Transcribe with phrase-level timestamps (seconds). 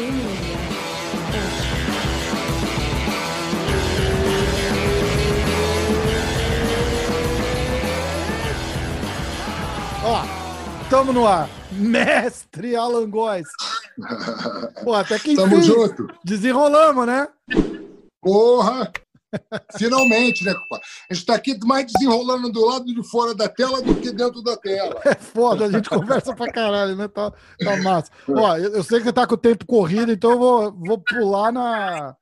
[0.00, 0.04] Ó,
[10.88, 11.50] tamo no ar.
[11.72, 13.48] Mestre Alan Góes.
[14.84, 15.42] Pô, até que enfim.
[15.42, 16.08] Tamo junto.
[16.22, 17.26] Desenrolamos, né?
[18.20, 18.92] Porra!
[19.76, 20.86] Finalmente, né, compadre?
[21.10, 24.42] A gente tá aqui mais desenrolando do lado de fora da tela do que dentro
[24.42, 25.00] da tela.
[25.04, 27.08] É foda, a gente conversa pra caralho, né?
[27.08, 28.10] Tá, tá massa.
[28.28, 31.52] Ó, eu, eu sei que tá com o tempo corrido, então eu vou, vou pular
[31.52, 32.16] na.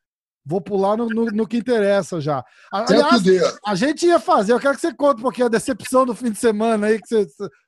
[0.46, 2.44] Vou pular no, no, no que interessa já.
[2.72, 3.22] Aliás,
[3.66, 6.30] a gente ia fazer, eu quero que você conte um pouquinho a decepção do fim
[6.30, 7.26] de semana aí, que você,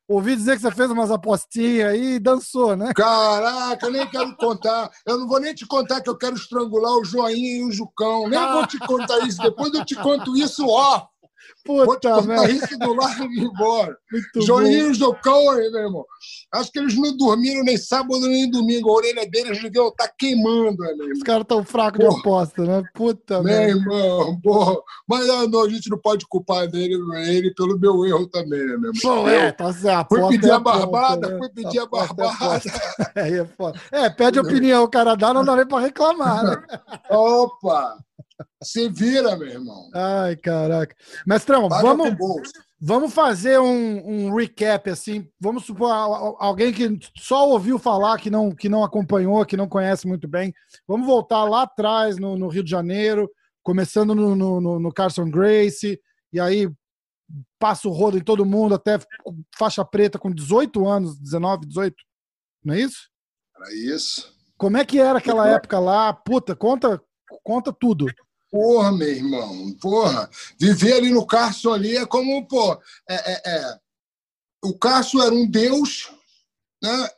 [0.08, 2.94] Ouvi dizer que você fez umas apostinhas aí e dançou, né?
[2.94, 4.90] Caraca, eu nem quero contar.
[5.04, 8.26] Eu não vou nem te contar que eu quero estrangular o Joinha e o Jucão.
[8.26, 9.42] Nem vou te contar isso.
[9.42, 11.06] Depois eu te conto isso ó.
[11.64, 13.96] Puta contar isso do lado e embora.
[14.10, 16.06] Muito e Jucão aí, meu irmão.
[16.52, 18.90] Acho que eles não dormiram nem sábado nem domingo.
[18.90, 22.82] A orelha deles devia estar tá queimando, né, Os caras estão fracos de aposta, né?
[22.94, 24.76] Puta Meu irmão, porra.
[25.06, 26.94] Mas não, a gente não pode culpar dele,
[27.26, 29.00] ele pelo meu erro também, né, meu irmão?
[29.02, 30.08] Pô, é, tá certo.
[30.08, 31.38] Fui pedir é a barbada, né?
[31.38, 32.62] fui pedir a, a é barbada.
[33.18, 36.62] É, é, é, pede opinião, o cara dá, não dá nem pra reclamar, né?
[37.10, 37.96] Opa!
[38.62, 39.90] Se vira, meu irmão.
[39.94, 40.94] Ai, caraca.
[41.26, 42.16] Mestrão, vamos,
[42.80, 45.28] vamos fazer um, um, recap, assim.
[45.40, 45.90] Vamos supor
[46.38, 50.52] alguém que só ouviu falar, que não, que não acompanhou, que não conhece muito bem.
[50.86, 53.30] Vamos voltar lá atrás, no, no Rio de Janeiro,
[53.62, 56.00] começando no, no, no Carson Grace,
[56.32, 56.70] e aí
[57.58, 58.98] passa o rodo em todo mundo, até
[59.56, 61.94] faixa preta com 18 anos, 19, 18.
[62.64, 63.08] Não é isso?
[63.56, 64.36] Era isso.
[64.56, 66.12] Como é que era aquela época lá?
[66.12, 67.00] Puta, conta,
[67.44, 68.06] conta tudo.
[68.50, 70.28] Porra, meu irmão, porra.
[70.58, 72.72] Viver ali no Carson ali é como, pô,
[73.08, 73.78] é, é, é.
[74.64, 76.10] o Carson era um deus,
[76.82, 77.08] né?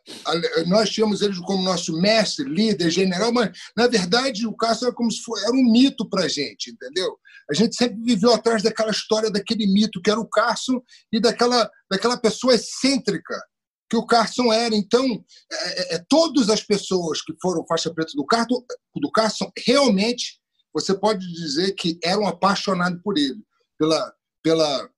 [0.67, 5.11] nós tínhamos ele como nosso mestre, líder, general, mas, na verdade, o Carson era como
[5.11, 7.17] se fosse, era um mito pra gente, entendeu?
[7.49, 11.71] A gente sempre viveu atrás daquela história, daquele mito que era o Carson e daquela,
[11.89, 13.41] daquela pessoa excêntrica
[13.89, 14.75] que o Carson era.
[14.75, 15.05] Então,
[15.53, 18.65] é, é, é todas as pessoas que foram faixa preta do Carson,
[18.97, 20.40] do Carson realmente
[20.73, 23.43] você pode dizer que eram apaixonados por ele,
[23.79, 24.91] pela, pela,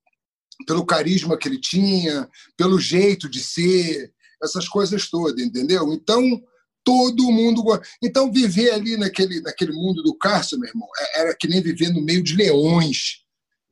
[0.66, 4.12] pelo carisma que ele tinha, pelo jeito de ser,
[4.42, 5.92] essas coisas todas, entendeu?
[5.92, 6.42] Então,
[6.84, 7.62] todo mundo.
[8.02, 11.90] Então, viver ali naquele, naquele mundo do Cássio, meu irmão, é, era que nem viver
[11.90, 13.22] no meio de leões,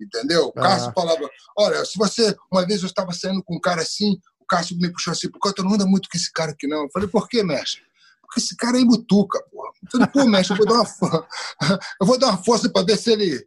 [0.01, 0.47] entendeu?
[0.47, 0.93] O Cássio ah.
[0.95, 1.29] falava:
[1.59, 2.35] Olha, se você.
[2.51, 5.53] Uma vez eu estava saindo com um cara assim, o Cássio me puxou assim, porque
[5.55, 6.85] tu não anda muito com esse cara aqui, não.
[6.85, 7.83] Eu falei: Por que, mestre?
[8.31, 9.73] Porque esse cara é mutuca, porra.
[9.83, 11.29] Eu falei, pô, mestre, eu vou dar uma,
[12.01, 13.45] eu vou dar uma força para ver se ele,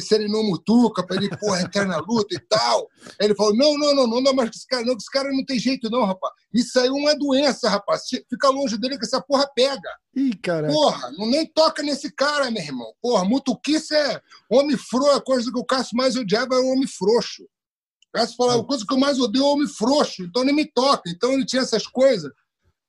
[0.00, 2.88] se ele não mutuca, para ele, porra, entrar na luta e tal.
[3.20, 5.10] Aí ele falou, não, não, não, não dá mais com esse cara, não, que esse
[5.10, 6.32] cara não tem jeito não, rapaz.
[6.54, 8.04] Isso aí é uma doença, rapaz.
[8.08, 9.90] Fica longe dele que essa porra pega.
[10.16, 10.68] Ih, cara.
[10.68, 12.94] Porra, não nem toca nesse cara, meu irmão.
[13.02, 16.86] Porra, mutuquice é homem frouxo, a coisa que o Cássio mais odiava é o homem
[16.86, 17.42] frouxo.
[17.42, 20.54] O Cássio falava, a coisa que eu mais odeio é o homem frouxo, então nem
[20.54, 21.10] me toca.
[21.10, 22.32] Então ele tinha essas coisas,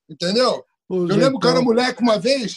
[0.10, 0.64] entendeu?
[0.90, 2.56] Eu lembro que eu era moleque uma vez,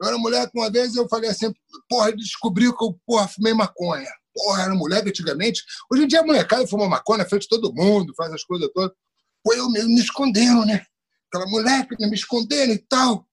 [0.00, 1.52] eu era moleque uma vez eu falei assim,
[1.88, 4.08] porra, ele descobriu que eu porra, fumei maconha.
[4.34, 5.62] Porra, era moleque antigamente.
[5.92, 8.68] Hoje em dia a molecada fuma maconha na frente de todo mundo, faz as coisas
[8.72, 8.96] todas.
[9.42, 10.84] Pô, eu mesmo me escondendo, né?
[11.28, 13.26] Aquela moleque me escondendo e tal.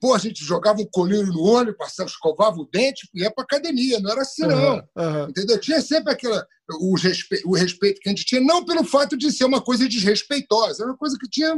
[0.00, 3.42] Pô, a gente jogava um colírio no olho, passava, escovava o dente e ia pra
[3.42, 3.98] academia.
[3.98, 4.76] Não era assim, não.
[4.76, 5.28] Uhum, uhum.
[5.28, 5.60] Entendeu?
[5.60, 6.46] Tinha sempre aquela,
[6.80, 9.88] o, respe, o respeito que a gente tinha, não pelo fato de ser uma coisa
[9.88, 11.56] desrespeitosa, era uma coisa que tinha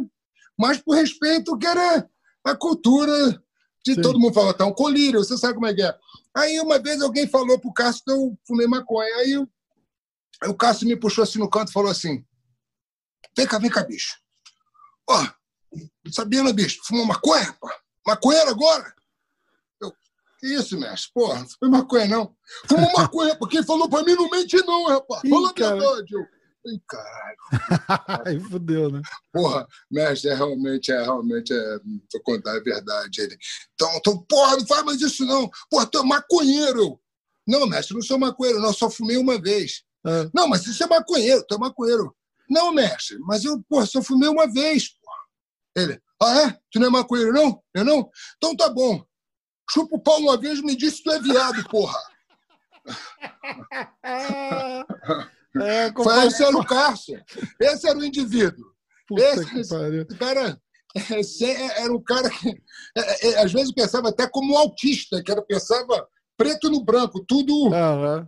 [0.61, 2.07] mas por respeito que era
[2.45, 3.43] a cultura
[3.83, 4.03] de Sim.
[4.03, 5.99] todo mundo falar, tá um colírio, você sabe como é que é.
[6.37, 9.09] Aí uma vez alguém falou pro Cássio que eu fumei maconha.
[9.17, 9.47] Aí,
[10.43, 12.23] aí o Cássio me puxou assim no canto e falou assim:
[13.35, 14.19] vem cá, vem cá, bicho.
[15.09, 15.27] Ó,
[16.13, 16.83] sabia, né, bicho?
[16.85, 17.57] Fumou maconha?
[17.59, 17.71] Pô?
[18.07, 18.95] Maconheiro agora?
[19.81, 19.91] Eu,
[20.39, 21.11] que isso, mestre?
[21.15, 22.37] Porra, não foi maconha, não.
[22.69, 25.23] Fumou maconha, porque ele falou pra mim, não mente não, rapaz.
[25.27, 26.15] Fala a verdade.
[26.15, 26.27] Eu,
[26.67, 27.37] Ai, caralho.
[28.27, 29.01] Aí fudeu, né?
[29.33, 31.79] Porra, mestre, é realmente, é realmente, é,
[32.11, 33.23] tô contar a verdade.
[33.23, 33.39] Ele,
[33.75, 35.51] então, então, porra, não faz mais isso não.
[35.71, 37.01] Porra, tu é maconheiro.
[37.47, 39.83] Não, mestre, não sou maconheiro, não, só fumei uma vez.
[40.07, 40.31] É.
[40.35, 42.15] Não, mas você é maconheiro, tu é maconheiro.
[42.49, 45.21] Não, mestre, mas eu, porra, só fumei uma vez, porra.
[45.77, 46.59] Ele, ah, é?
[46.71, 47.63] Tu não é maconheiro, não?
[47.75, 48.11] É não?
[48.37, 49.03] Então tá bom.
[49.71, 51.99] Chupa o pau uma vez e me disse que tu é viado, porra.
[55.57, 57.17] É, Foi, esse era o Carson.
[57.61, 58.67] Esse era o indivíduo.
[59.09, 60.61] Puta esse, cara,
[61.19, 62.49] esse era o cara que,
[62.97, 66.07] é, é, às vezes, pensava até como autista, que era, pensava
[66.37, 67.53] preto no branco, tudo.
[67.53, 68.25] Uhum.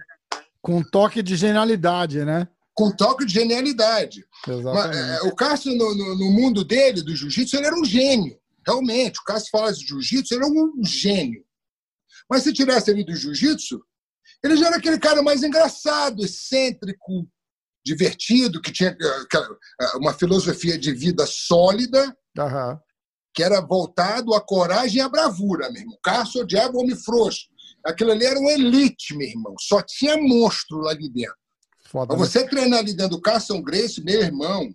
[0.60, 2.48] Com toque de genialidade, né?
[2.74, 4.24] Com toque de genialidade.
[4.46, 8.38] Mas, é, o Cássio, no, no, no, mundo dele, do jiu-jitsu, ele era um gênio.
[8.66, 11.44] Realmente, o Cássio fala de jiu-jitsu, ele é um gênio.
[12.30, 13.82] Mas se tirasse ele do jiu-jitsu,
[14.42, 17.28] ele já era aquele cara mais engraçado, excêntrico,
[17.84, 22.78] divertido, que tinha eh, uma filosofia de vida sólida, uhum.
[23.34, 25.98] que era voltado à coragem e à bravura, meu irmão.
[26.02, 27.46] Cássio odiava homem frouxo.
[27.84, 29.54] Aquilo ali era um elite, meu irmão.
[29.60, 31.36] Só tinha monstro lá de dentro.
[31.86, 32.48] Foda, Pra você né?
[32.48, 34.72] treinar ali dentro do Carson Grace, meu irmão,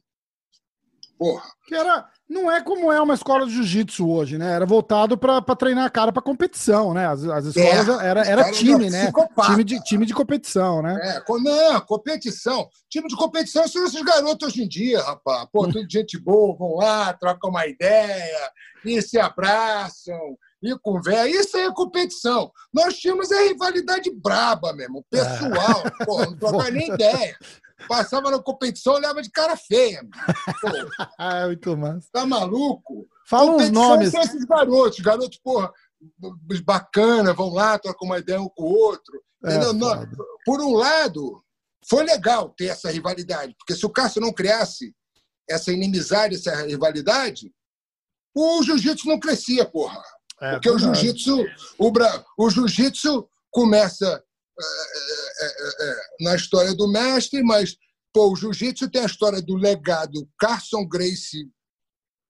[1.18, 1.50] porra.
[1.68, 4.52] Que era, não é como é uma escola de jiu-jitsu hoje, né?
[4.52, 7.08] Era voltado para treinar a cara para competição, né?
[7.08, 9.12] As, as escolas é, era, era time, né?
[9.46, 11.00] Time de, time de competição, né?
[11.02, 12.70] É, não, competição.
[12.90, 15.48] Time de competição são esses garotos hoje em dia, rapaz.
[15.54, 18.52] Pô, tudo gente boa, vão lá, trocam uma ideia,
[18.84, 21.30] e se abraçam, e conversa.
[21.30, 22.52] Isso aí é competição.
[22.74, 25.84] Nós tínhamos a rivalidade braba mesmo, pessoal.
[25.86, 26.06] É.
[26.06, 27.38] Pô, não trocar nem ideia.
[27.88, 30.02] Passava na competição, olhava de cara feia.
[31.18, 32.08] ah, muito massa.
[32.12, 33.08] Tá maluco?
[33.30, 34.12] Fala uns nomes.
[34.12, 35.72] São esses garotos, garotos, porra,
[36.64, 39.22] bacana, vão lá, trocam uma ideia um com o outro.
[39.46, 39.60] É,
[40.46, 41.44] Por um lado,
[41.88, 44.94] foi legal ter essa rivalidade, porque se o Cássio não criasse
[45.48, 47.54] essa inimizade, essa rivalidade,
[48.36, 50.02] o jiu-jitsu não crescia, porra.
[50.42, 51.46] É, porque o jiu-jitsu,
[51.78, 51.92] o,
[52.38, 54.27] o jiu-jitsu começa é é, é, é,
[56.20, 57.76] na história do mestre, mas
[58.14, 61.50] pô, o jiu-jitsu tem a história do legado Carson Grace.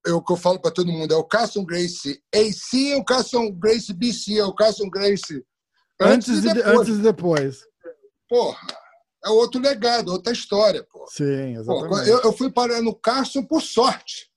[0.06, 3.52] É o que eu falo para todo mundo, é o Carson Grace AC, o Carson
[3.52, 5.44] Grace BC, é o Carson Grace
[6.00, 6.80] antes, antes e depois.
[6.80, 7.60] Antes e depois.
[8.30, 8.68] Porra,
[9.26, 10.86] é outro legado, outra história.
[10.92, 11.06] Pô.
[11.10, 12.10] Sim, exatamente.
[12.10, 14.30] Eu, eu fui parar no Carson por sorte.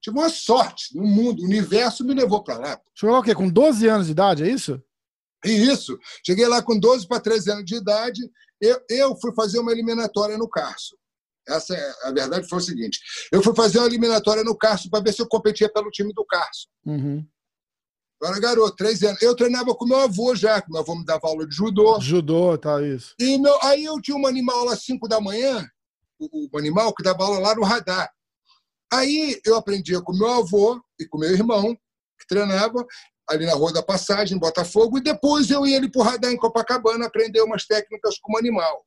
[0.00, 2.80] Tive uma sorte no mundo, o universo me levou para lá.
[2.94, 3.34] Chegou lá o quê?
[3.34, 4.80] Com 12 anos de idade, é isso?
[5.46, 5.98] Isso.
[6.24, 8.20] Cheguei lá com 12 para 13 anos de idade.
[8.60, 10.96] Eu, eu fui fazer uma eliminatória no Carso.
[11.48, 12.98] Essa é, a verdade foi o seguinte:
[13.30, 16.24] eu fui fazer uma eliminatória no Carso para ver se eu competia pelo time do
[16.24, 16.68] Carso.
[16.84, 17.24] Uhum.
[18.20, 19.22] Eu era garoto, 13 anos.
[19.22, 22.00] Eu treinava com meu avô já, que meu avô me dava aula de judô.
[22.00, 23.14] Judô, tá, isso.
[23.18, 25.64] E meu, aí eu tinha um animal lá às 5 da manhã,
[26.18, 28.10] o, o animal que dava aula lá no radar.
[28.92, 31.74] Aí eu aprendia com meu avô e com meu irmão,
[32.18, 32.86] que treinava,
[33.28, 36.30] ali na Rua da Passagem, em Botafogo, e depois eu ia ali para o radar
[36.30, 38.84] em Copacabana aprender umas técnicas como animal.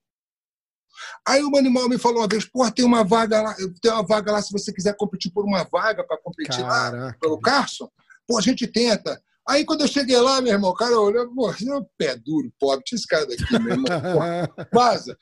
[1.28, 4.32] Aí o animal me falou uma vez, pô, tem uma vaga lá, tem uma vaga
[4.32, 6.98] lá se você quiser competir por uma vaga para competir Caraca.
[6.98, 7.90] lá pelo Carson.
[8.28, 9.22] Pô, a gente tenta.
[9.48, 12.52] Aí quando eu cheguei lá, meu irmão, o cara olhou, pô, é um pé duro,
[12.60, 15.18] pobre, tinha esse cara daqui, meu irmão, pô, vaza.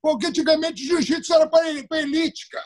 [0.00, 2.64] Porque antigamente jiu-jitsu era para elite, cara.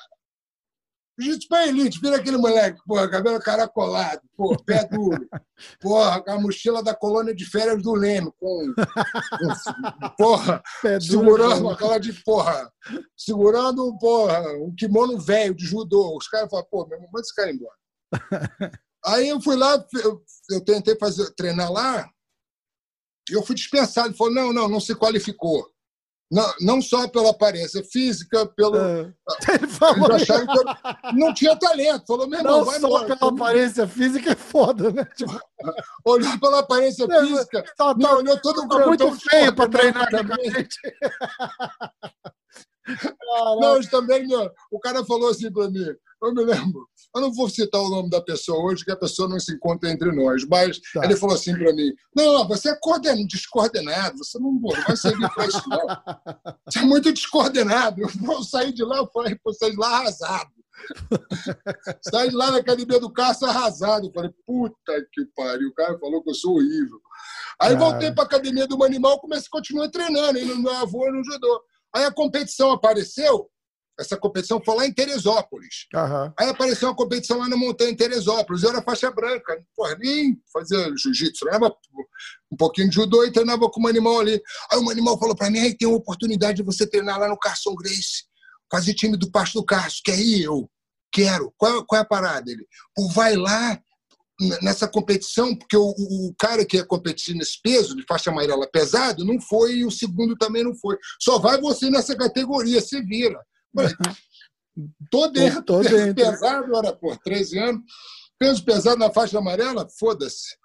[1.20, 5.28] Jiu-jitsu para elite, vira aquele moleque, porra, cabelo caracolado, porra, pé duro,
[5.80, 11.68] porra, com a mochila da colônia de férias do Leme, com, com porra, pé segurando
[11.68, 12.72] aquela de porra,
[13.16, 16.16] segurando, porra, um kimono velho de judô.
[16.16, 17.76] Os caras falam, pô, meu irmão, manda esse cara embora.
[19.04, 22.08] Aí eu fui lá, eu, eu tentei fazer, treinar lá,
[23.30, 24.08] e eu fui dispensado.
[24.08, 25.70] Ele falou, não, não, não se qualificou.
[26.30, 28.76] Não, não só pela aparência física, pelo.
[28.76, 29.12] É.
[29.52, 30.10] Ele falou...
[30.10, 30.64] Eles acharam que eu
[31.14, 32.06] não tinha talento.
[32.06, 33.16] Falou, meu irmão, não vai só embora.
[33.16, 35.04] pela aparência física é foda, né?
[35.16, 35.40] Tipo...
[36.04, 40.44] Olhou pela aparência física, tá, tá, olhou todo tá muito feio para treinar com a
[40.44, 40.78] gente.
[43.60, 44.26] Não, também,
[44.70, 45.84] o cara falou assim para mim,
[46.22, 49.28] eu me lembro, eu não vou citar o nome da pessoa hoje, que a pessoa
[49.28, 51.04] não se encontra entre nós, mas tá.
[51.04, 55.46] ele falou assim para mim: Não, você é descoordenado, você não, não vai seguir para
[55.46, 55.86] isso, não.
[56.66, 58.02] Você é muito descoordenado.
[58.02, 60.50] Eu vou sair de lá, eu falei, vou sair de lá arrasado.
[62.02, 64.06] Saí de lá na academia do Cássio arrasado.
[64.06, 65.68] Eu falei, puta que pariu.
[65.68, 67.00] O cara falou que eu sou horrível.
[67.60, 67.78] Aí cara.
[67.78, 71.24] voltei para a academia do Manimal, comecei, continuei treinando, indo no meu avô e no
[71.24, 71.62] judô.
[71.94, 73.50] Aí a competição apareceu,
[74.00, 75.86] essa competição foi lá em Teresópolis.
[75.94, 76.32] Uhum.
[76.38, 78.62] Aí apareceu uma competição lá na montanha em Teresópolis.
[78.62, 79.62] Eu era faixa branca.
[79.76, 81.44] Porra, nem fazia jiu-jitsu.
[81.44, 81.76] Treinava
[82.50, 84.40] um pouquinho de judô e treinava com um animal ali.
[84.72, 87.38] Aí um animal falou para mim, aí tem uma oportunidade de você treinar lá no
[87.38, 88.24] Carson Grace.
[88.70, 90.00] Fazer time do Pasto do Carso.
[90.02, 90.44] Quer ir?
[90.44, 90.70] Eu
[91.12, 91.52] quero.
[91.58, 92.50] Qual, qual é a parada?
[92.50, 93.78] Ele, pô, vai lá
[94.62, 99.24] nessa competição, porque o, o, cara que ia competir nesse peso, de faixa amarela pesado,
[99.24, 100.96] não foi e o segundo também não foi.
[101.20, 103.38] Só vai você nessa categoria, se vira.
[103.72, 103.94] Mas,
[105.10, 106.14] tô dentro, tô, peso dentro.
[106.14, 107.82] pesado, era por 13 anos,
[108.38, 110.56] peso pesado na faixa amarela, foda-se.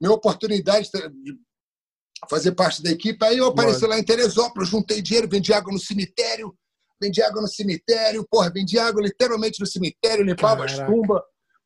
[0.00, 1.38] Minha oportunidade de
[2.28, 5.78] fazer parte da equipe, aí eu apareci lá em Teresópolis, juntei dinheiro, vendi água no
[5.78, 6.54] cemitério,
[7.00, 10.82] vendi água no cemitério, porra, vendi água literalmente no cemitério, limpava Caraca.
[10.82, 11.22] as tumbas,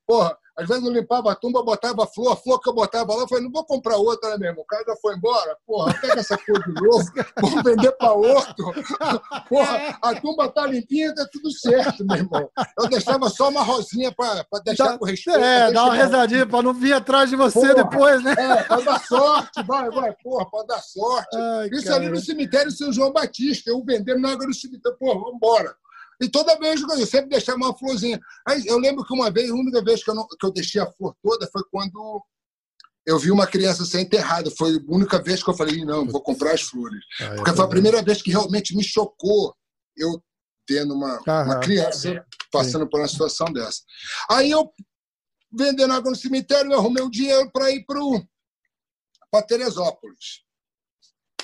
[0.06, 3.14] porra, Às vezes eu limpava a tumba, botava a flor, a flor que eu botava
[3.14, 4.62] lá, eu falei, não vou comprar outra, né, mesmo?
[4.62, 7.04] O cara já foi embora, porra, pega essa flor de novo,
[7.40, 8.74] vamos vender para outro.
[9.48, 12.50] Porra, a tumba tá limpinha, tá tudo certo, meu irmão.
[12.76, 15.38] Eu deixava só uma rosinha para deixar dá, com respeito.
[15.38, 18.34] É, dá uma rezadinha para não vir atrás de você porra, depois, né?
[18.36, 21.36] É, para dar sorte, vai, vai, porra, para dar sorte.
[21.36, 21.96] Ai, Isso cara.
[21.96, 25.74] ali no cemitério São João Batista, eu vendendo água no cemitério, porra, vamos embora.
[26.20, 28.18] E toda vez eu sempre deixava uma florzinha.
[28.46, 30.80] Aí eu lembro que uma vez, a única vez que eu, não, que eu deixei
[30.80, 32.22] a flor toda foi quando
[33.06, 34.50] eu vi uma criança ser enterrada.
[34.50, 37.02] Foi a única vez que eu falei, não, vou comprar as flores.
[37.20, 39.54] Ah, Porque foi a primeira vez que realmente me chocou
[39.96, 40.22] eu
[40.66, 42.90] tendo uma, uma criança passando Sim.
[42.90, 43.80] por uma situação dessa.
[44.30, 44.70] Aí eu,
[45.52, 50.47] vendendo água no cemitério, eu arrumei o um dinheiro para ir para Teresópolis.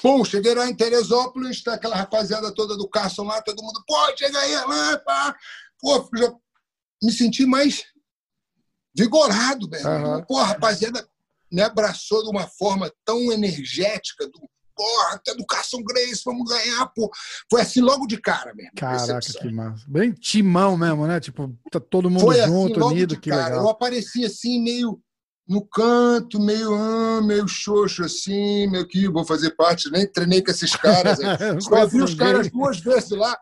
[0.04, 3.96] Pum, cheguei lá em Teresópolis, tá aquela rapaziada toda do Carson lá, todo mundo, pô,
[4.14, 5.34] chega aí, lá, pá.
[5.80, 6.30] Pô, já
[7.02, 7.84] me senti mais
[8.94, 9.88] vigorado, velho.
[9.88, 10.24] Uhum.
[10.26, 11.08] Pô, a rapaziada
[11.50, 14.46] me abraçou de uma forma tão energética, do,
[14.76, 17.10] porra, até do Carson Grace, vamos ganhar, pô.
[17.50, 18.72] Foi assim logo de cara mesmo.
[18.76, 19.86] Caraca, que massa.
[19.88, 21.18] Bem timão mesmo, né?
[21.18, 23.44] Tipo, tá todo mundo Foi assim, junto, assim, unido, que cara.
[23.46, 23.62] legal.
[23.62, 25.00] Eu apareci assim, meio
[25.46, 30.50] no canto, meio, ah, meio xoxo assim, meio que vou fazer parte, nem treinei com
[30.50, 31.18] esses caras.
[31.62, 33.36] Só vi os caras duas vezes lá.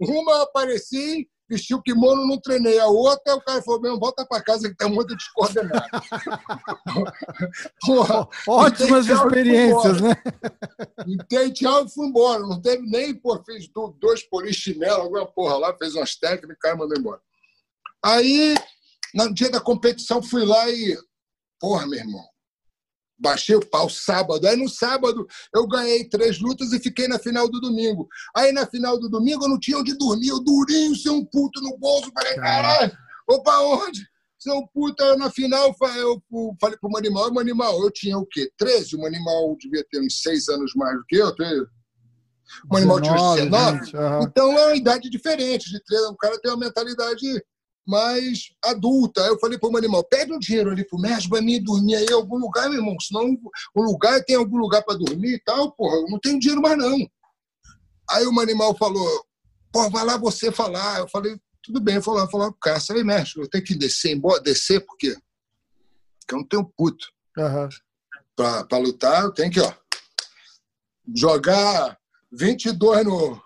[0.00, 2.78] Uma eu apareci, vesti o kimono, não treinei.
[2.78, 5.84] A outra, o cara falou, mesmo, volta para casa que tá muito descoordenado.
[7.84, 10.16] Porra, Ótimas experiências, né?
[11.28, 12.40] Dei tchau e fui embora.
[12.40, 13.68] Não teve nem, pô, fiz
[14.00, 17.20] dois polichinelos, alguma porra lá, fez umas técnicas, o cara mandou embora.
[18.02, 18.54] Aí,
[19.14, 20.96] no dia da competição, fui lá e
[21.60, 22.24] Porra, meu irmão.
[23.18, 24.46] Baixei o pau sábado.
[24.46, 28.08] Aí no sábado eu ganhei três lutas e fiquei na final do domingo.
[28.34, 30.28] Aí na final do domingo eu não tinha onde dormir.
[30.28, 32.10] Eu durinho, sem um puto no bolso.
[32.14, 32.96] Falei, caralho,
[33.28, 34.08] vou pra onde?
[34.38, 35.74] Seu puto, aí na final eu
[36.58, 38.50] falei pro animal, o animal, eu tinha o quê?
[38.56, 38.96] 13?
[38.96, 41.28] O animal devia ter uns seis anos mais do que eu.
[42.70, 43.96] O animal tinha uns 19.
[43.96, 44.22] Uhum.
[44.22, 46.02] Então é uma idade diferente de três.
[46.04, 47.44] O cara tem uma mentalidade
[47.90, 49.22] mais adulta.
[49.22, 51.96] Aí eu falei para o animal, pede um dinheiro ali pro mestre para mim dormir
[51.96, 53.36] aí em algum lugar, meu irmão, senão
[53.74, 56.78] o lugar tem algum lugar para dormir e tal, porra, eu não tenho dinheiro mais
[56.78, 56.96] não.
[58.10, 59.26] Aí o animal falou,
[59.72, 61.00] pô, vai lá você falar.
[61.00, 63.64] Eu falei, tudo bem, eu vou lá falar com o cara, aí, mestre, eu tenho
[63.64, 65.16] que descer, embora, descer por quê?
[66.20, 67.06] Porque eu não tenho puto.
[67.36, 67.68] Uhum.
[68.36, 69.72] Para lutar, eu tenho que, ó,
[71.14, 71.98] jogar
[72.32, 73.42] 22 no,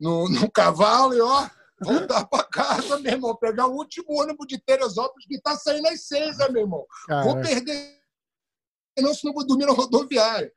[0.00, 1.48] no, no cavalo e, ó,
[1.82, 6.06] voltar para casa, meu irmão, pegar o último ônibus de Teresópolis que está saindo às
[6.06, 6.84] seis, né, meu irmão.
[7.06, 7.28] Caraca.
[7.28, 8.02] Vou perder
[9.00, 10.52] não, senão vou dormir na rodoviária.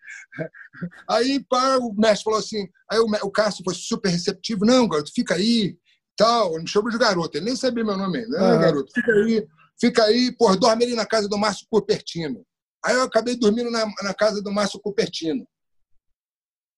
[1.10, 5.12] Aí pá, o mestre falou assim, aí o, o Cássio foi super receptivo, não, garoto,
[5.14, 5.78] fica aí,
[6.18, 8.60] tal, me chama de garoto, ele nem sabia meu nome ainda, uhum.
[8.60, 9.48] garoto, fica aí,
[9.80, 12.46] fica aí, pô, dorme ali na casa do Márcio Cupertino.
[12.84, 15.48] Aí eu acabei dormindo na, na casa do Márcio Cupertino.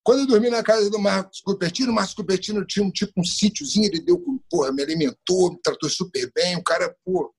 [0.07, 3.25] Quando eu dormi na casa do Marcos Cupertino, o Marcos Cupertino tinha um tipo um
[3.25, 4.17] sítiozinho, ele deu,
[4.49, 7.29] porra, me alimentou, me tratou super bem, o cara, pô,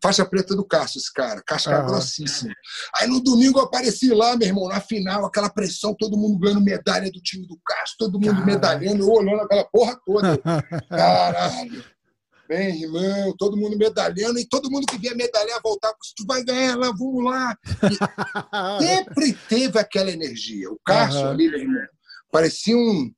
[0.00, 1.86] faixa preta do Cássio, esse cara, casca uhum.
[1.88, 2.54] grossíssima.
[2.94, 6.60] Aí no domingo eu apareci lá, meu irmão, na final, aquela pressão, todo mundo ganhando
[6.60, 8.46] medalha do time do Cássio, todo mundo Caralho.
[8.46, 10.38] medalhando, eu olhando aquela porra toda.
[10.88, 11.84] Caralho.
[12.48, 16.76] Bem, irmão, todo mundo medalhando, e todo mundo que via medalhar voltava, tu vai ganhar
[16.76, 17.58] lá, vamos lá.
[17.90, 17.96] E
[18.86, 20.70] sempre teve aquela energia.
[20.70, 21.30] O Cássio uhum.
[21.30, 21.93] ali, meu irmão,
[22.34, 23.12] parecia um,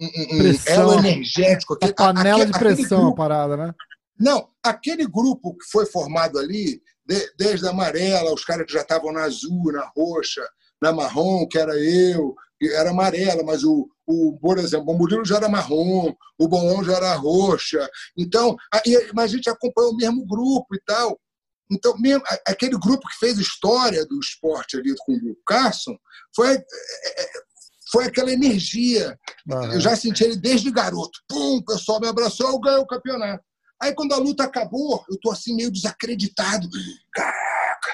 [0.00, 1.74] um, um elo energético.
[1.74, 3.74] Aquele, panela aquele, de pressão grupo, a parada, né?
[4.18, 8.80] Não, aquele grupo que foi formado ali, de, desde a amarela, os caras que já
[8.80, 10.42] estavam na azul, na roxa,
[10.80, 15.26] na marrom, que era eu, que era amarela, mas o, o por exemplo, o Murilo
[15.26, 17.86] já era marrom, o Bolão já era roxa.
[18.16, 18.80] Então, a,
[19.14, 21.20] mas a gente acompanhou o mesmo grupo e tal.
[21.70, 25.96] Então, mesmo, aquele grupo que fez história do esporte ali com o Carson
[26.34, 27.30] foi, é, é,
[27.94, 29.16] foi aquela energia.
[29.48, 29.74] Uhum.
[29.74, 31.20] Eu já senti ele desde garoto.
[31.28, 33.44] Pum, o pessoal me abraçou, eu ganhei o campeonato.
[33.80, 36.68] Aí quando a luta acabou, eu tô assim meio desacreditado.
[37.12, 37.92] Caraca,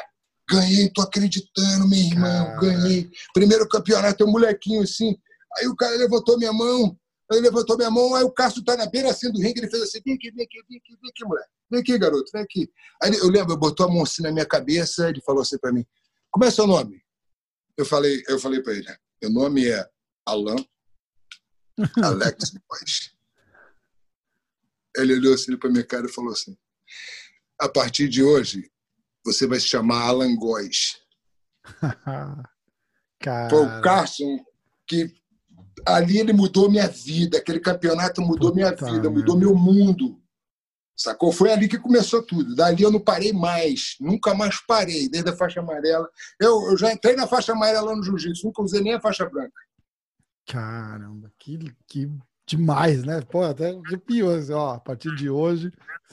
[0.49, 2.61] ganhei, tô acreditando, meu irmão, Caraca.
[2.61, 3.11] ganhei.
[3.35, 5.15] Primeiro campeonato, um molequinho assim.
[5.59, 6.97] Aí o cara levantou minha mão,
[7.31, 9.83] ele levantou minha mão, aí o Cássio tá na beira assim do ringue, ele fez
[9.83, 11.49] assim, vem aqui, vem aqui, vem aqui, vem aqui, moleque.
[11.71, 12.71] Vem aqui, garoto, vem aqui.
[13.03, 15.85] Aí eu lembro, botou a mão assim na minha cabeça, ele falou assim para mim,
[16.31, 17.03] como é seu nome?
[17.77, 18.87] Eu falei, eu falei para ele,
[19.23, 19.89] meu nome é
[20.27, 20.57] Alan
[22.03, 23.15] Alex Góes.
[24.97, 26.57] Ele olhou assim para minha cara e falou assim:
[27.59, 28.71] a partir de hoje,
[29.25, 31.01] você vai se chamar Alan Góes.
[33.51, 34.43] Foi o Carson
[34.87, 35.13] que
[35.87, 37.39] ali ele mudou minha vida.
[37.39, 40.20] Aquele campeonato mudou Puta minha vida, mudou meu mundo.
[41.01, 41.33] Sacou?
[41.33, 42.55] Foi ali que começou tudo.
[42.55, 43.97] Dali eu não parei mais.
[43.99, 46.07] Nunca mais parei, desde a faixa amarela.
[46.39, 49.59] Eu, eu já entrei na faixa amarela no jiu-jitsu, nunca usei nem a faixa branca.
[50.47, 52.07] Caramba, que, que
[52.51, 53.21] demais, né?
[53.31, 55.71] Pô, até arrepiou, assim, ó, a partir de hoje,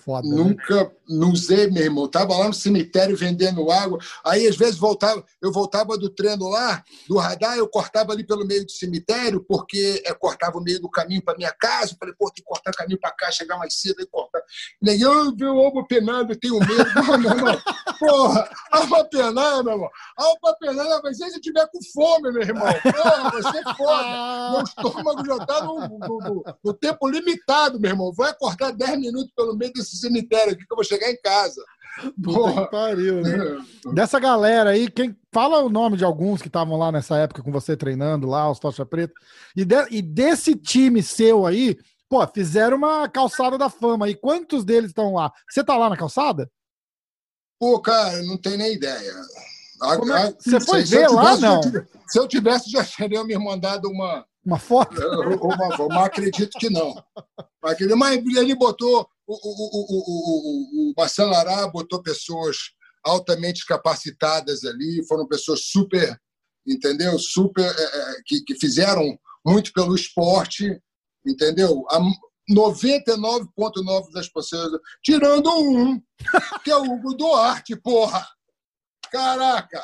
[0.08, 0.28] foda.
[0.28, 0.36] Né?
[0.36, 0.92] Nunca, né?
[1.10, 2.08] não usei, meu irmão.
[2.08, 4.00] Tava lá no cemitério vendendo água.
[4.24, 8.46] Aí, às vezes, voltava, eu voltava do treino lá, do radar, eu cortava ali pelo
[8.46, 11.94] meio do cemitério, porque é, cortava o meio do caminho para minha casa.
[11.94, 14.42] Eu falei, pô, tem que cortar caminho para cá, chegar mais cedo e cortar.
[14.82, 16.86] Nem eu vi o ovo penado, tenho medo.
[16.96, 17.62] Não, meu irmão.
[18.00, 19.90] Porra, alma penada, meu irmão.
[20.16, 22.68] Alma penada, mas se você tiver com fome, meu irmão.
[22.82, 24.52] Porra, você é foda.
[24.52, 28.14] Meu estômago já tá no, no no, no, tempo limitado, meu irmão.
[28.14, 31.64] Vai acordar 10 minutos pelo meio desse cemitério aqui que eu vou chegar em casa.
[32.24, 32.68] Porra.
[32.68, 33.58] pariu, né?
[33.86, 33.94] É.
[33.94, 37.52] Dessa galera aí, quem fala o nome de alguns que estavam lá nessa época com
[37.52, 39.14] você treinando lá, os Tocha Preta,
[39.56, 41.78] e, de, e desse time seu aí,
[42.10, 44.10] pô, fizeram uma calçada da fama.
[44.10, 45.32] E quantos deles estão lá?
[45.50, 46.50] Você tá lá na calçada?
[47.60, 49.12] Pô, cara, não tenho nem ideia.
[49.12, 50.34] É?
[50.40, 51.62] Você foi ver lá, não?
[52.08, 54.96] Se eu tivesse, já teriam me mandado uma, uma foto?
[55.42, 56.96] Uma, mas acredito que não.
[57.62, 59.40] Mas ele botou, o, o,
[60.88, 62.56] o, o, Marcelo Ará botou pessoas
[63.04, 66.18] altamente capacitadas ali, foram pessoas super,
[66.66, 67.20] entendeu?
[67.20, 70.82] Super, é, é que, que fizeram muito pelo esporte,
[71.26, 71.84] entendeu?
[72.50, 76.02] 99,9% das pessoas, tirando um,
[76.64, 78.26] que é o Hugo Duarte, porra!
[79.12, 79.84] Caraca!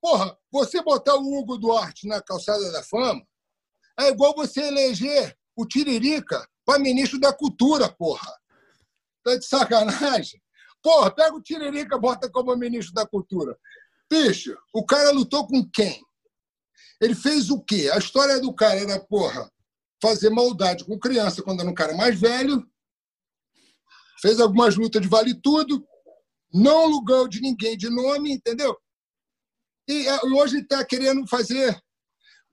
[0.00, 3.20] Porra, você botar o Hugo Duarte na calçada da fama,
[3.98, 8.32] é igual você eleger o Tiririca para ministro da Cultura, porra.
[9.24, 10.40] Tá de sacanagem?
[10.82, 13.58] Porra, pega o Tiririca, bota como ministro da Cultura.
[14.10, 16.00] Bicho, o cara lutou com quem?
[17.00, 17.90] Ele fez o quê?
[17.92, 19.50] A história do cara era, porra,
[20.00, 22.64] fazer maldade com criança quando era um cara mais velho,
[24.22, 25.86] fez algumas lutas de vale tudo,
[26.52, 28.76] não alugou de ninguém de nome, entendeu?
[29.88, 31.80] E eh, hoje está querendo fazer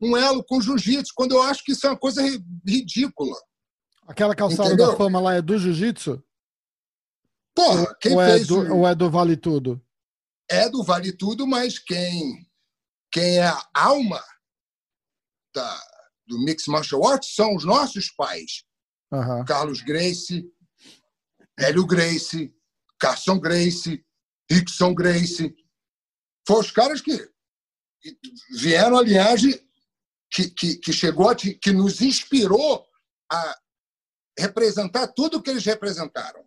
[0.01, 2.21] um elo com jiu-jitsu, quando eu acho que isso é uma coisa
[2.65, 3.37] ridícula.
[4.07, 4.91] Aquela calçada Entendeu?
[4.91, 6.23] da fama lá é do jiu-jitsu?
[7.55, 8.47] Porra, quem ou é fez.
[8.47, 9.81] Do, ou é do Vale Tudo?
[10.49, 12.45] É do Vale Tudo, mas quem,
[13.11, 14.21] quem é a alma
[15.53, 15.81] da,
[16.27, 18.63] do Mix Martial Arts são os nossos pais.
[19.11, 19.45] Uhum.
[19.45, 20.45] Carlos Grace,
[21.57, 22.53] Hélio Grace,
[22.99, 24.03] Carson Grace,
[24.51, 25.55] Rickson Grace.
[26.45, 27.29] Foram os caras que
[28.59, 29.64] vieram a linhagem
[30.35, 32.85] que, que, que chegou, que nos inspirou
[33.31, 33.57] a
[34.37, 36.43] representar tudo o que eles representaram.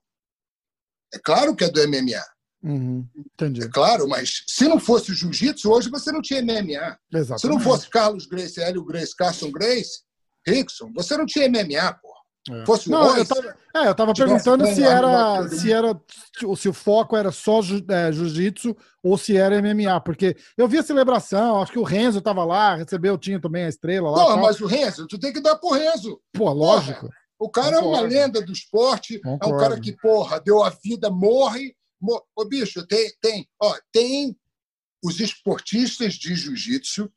[1.14, 2.22] É claro que é do MMA.
[2.62, 3.62] Uhum, entendi.
[3.62, 6.98] É claro, mas se não fosse o jiu-jitsu, hoje você não tinha MMA.
[7.14, 7.40] Exatamente.
[7.40, 10.02] Se não fosse Carlos Grace, Hélio Grace, Carson Grace,
[10.46, 12.17] Rickson, você não tinha MMA, pô.
[12.50, 12.64] É.
[12.64, 16.00] Fosse não, eu tava, é, eu tava perguntando se era, se era
[16.56, 20.82] se o foco era só é, jiu-jitsu ou se era MMA, porque eu vi a
[20.82, 24.24] celebração, acho que o Renzo tava lá, recebeu, tinha também a estrela lá.
[24.24, 26.20] Porra, mas o Renzo, tu tem que dar pro Renzo.
[26.32, 27.02] Pô, lógico.
[27.02, 27.96] Porra, o cara Concordo.
[27.96, 29.44] é uma lenda do esporte, Concordo.
[29.44, 31.76] é um cara que, porra, deu a vida, morre.
[32.00, 32.22] Mor...
[32.34, 34.36] Ô, bicho, tem, tem, ó, tem
[35.02, 37.10] os esportistas de jiu-jitsu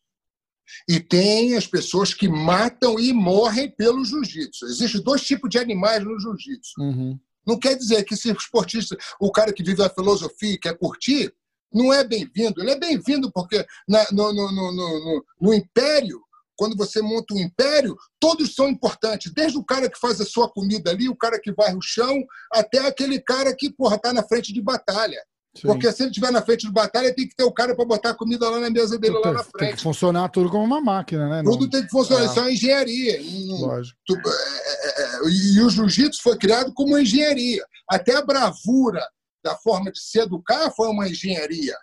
[0.87, 4.65] e tem as pessoas que matam e morrem pelo jiu-jitsu.
[4.65, 6.79] Existem dois tipos de animais no jiu-jitsu.
[6.79, 7.19] Uhum.
[7.45, 11.33] Não quer dizer que esse esportista, o cara que vive a filosofia e quer curtir,
[11.73, 12.61] não é bem-vindo.
[12.61, 16.21] Ele é bem-vindo porque na, no, no, no, no, no império,
[16.55, 19.33] quando você monta um império, todos são importantes.
[19.33, 22.23] Desde o cara que faz a sua comida ali, o cara que vai no chão,
[22.53, 25.19] até aquele cara que está na frente de batalha.
[25.53, 25.67] Sim.
[25.67, 28.11] Porque se ele estiver na frente de batalha, tem que ter o cara para botar
[28.11, 29.57] a comida lá na mesa dele, lá na frente.
[29.57, 31.43] Tem que funcionar tudo como uma máquina, né?
[31.43, 31.69] Tudo Não...
[31.69, 32.25] tem que funcionar, é.
[32.27, 33.21] isso é uma engenharia.
[33.59, 33.97] Lógico.
[34.09, 37.65] É, é, é, e o jiu-jitsu foi criado como uma engenharia.
[37.89, 39.05] Até a bravura
[39.43, 41.75] da forma de se educar foi uma engenharia.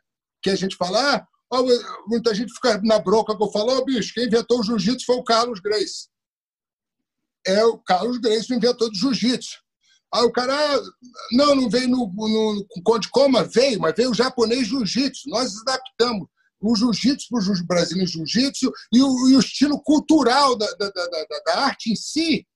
[0.43, 1.27] Que a gente fala, ah,
[2.07, 5.17] muita gente fica na bronca que eu falo, oh, bicho, quem inventou o jiu-jitsu foi
[5.17, 6.09] o Carlos Grace.
[7.47, 9.59] É o Carlos Grace que inventou o jiu-jitsu.
[10.15, 10.83] Aí o cara, ah,
[11.33, 15.29] não, não veio no, no, no Conde Coma, veio, mas veio o japonês jiu-jitsu.
[15.29, 16.27] Nós adaptamos
[16.61, 21.61] o jiu-jitsu para o brasileiro jiu-jitsu e, e, o estilo cultural da, da, da, da,
[21.61, 22.47] arte em si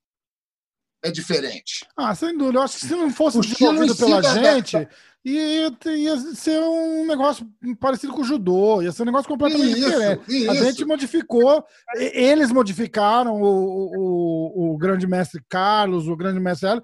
[1.04, 1.86] é diferente.
[1.96, 2.58] Ah, sem dúvida.
[2.58, 4.88] Eu acho que se não fosse o desenvolvido pela si gente,
[5.24, 7.46] ia, ia ser um negócio
[7.80, 10.22] parecido com o judô, ia ser um negócio completamente isso, diferente.
[10.28, 10.50] Isso.
[10.50, 11.64] A gente modificou,
[11.96, 16.82] eles modificaram o, o, o grande mestre Carlos, o grande mestre Hélio,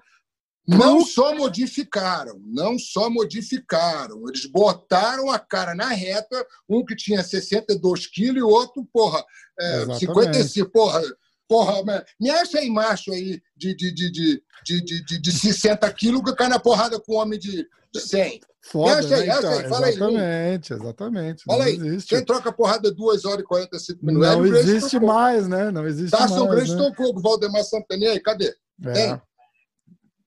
[0.77, 7.23] não só modificaram, não só modificaram, eles botaram a cara na reta, um que tinha
[7.23, 9.23] 62 quilos e o outro, porra,
[9.59, 11.01] é, 55, porra,
[11.47, 15.91] porra, me acha aí macho aí de, de, de, de, de, de, de, de 60
[15.93, 18.41] quilos que cai na porrada com homem de 100.
[18.61, 20.79] Foda, acha aí, né, então, aí, fala exatamente, aí.
[20.79, 22.09] Exatamente, Fala aí, existe.
[22.09, 24.29] quem troca porrada 2 horas e 45 minutos?
[24.29, 25.71] Não existe mais, né?
[25.71, 26.41] Não existe Taça mais.
[26.41, 26.95] Taça Grande né?
[26.99, 28.53] o Valdemar Santana, aí, cadê?
[28.85, 28.91] É.
[28.91, 29.21] Tem?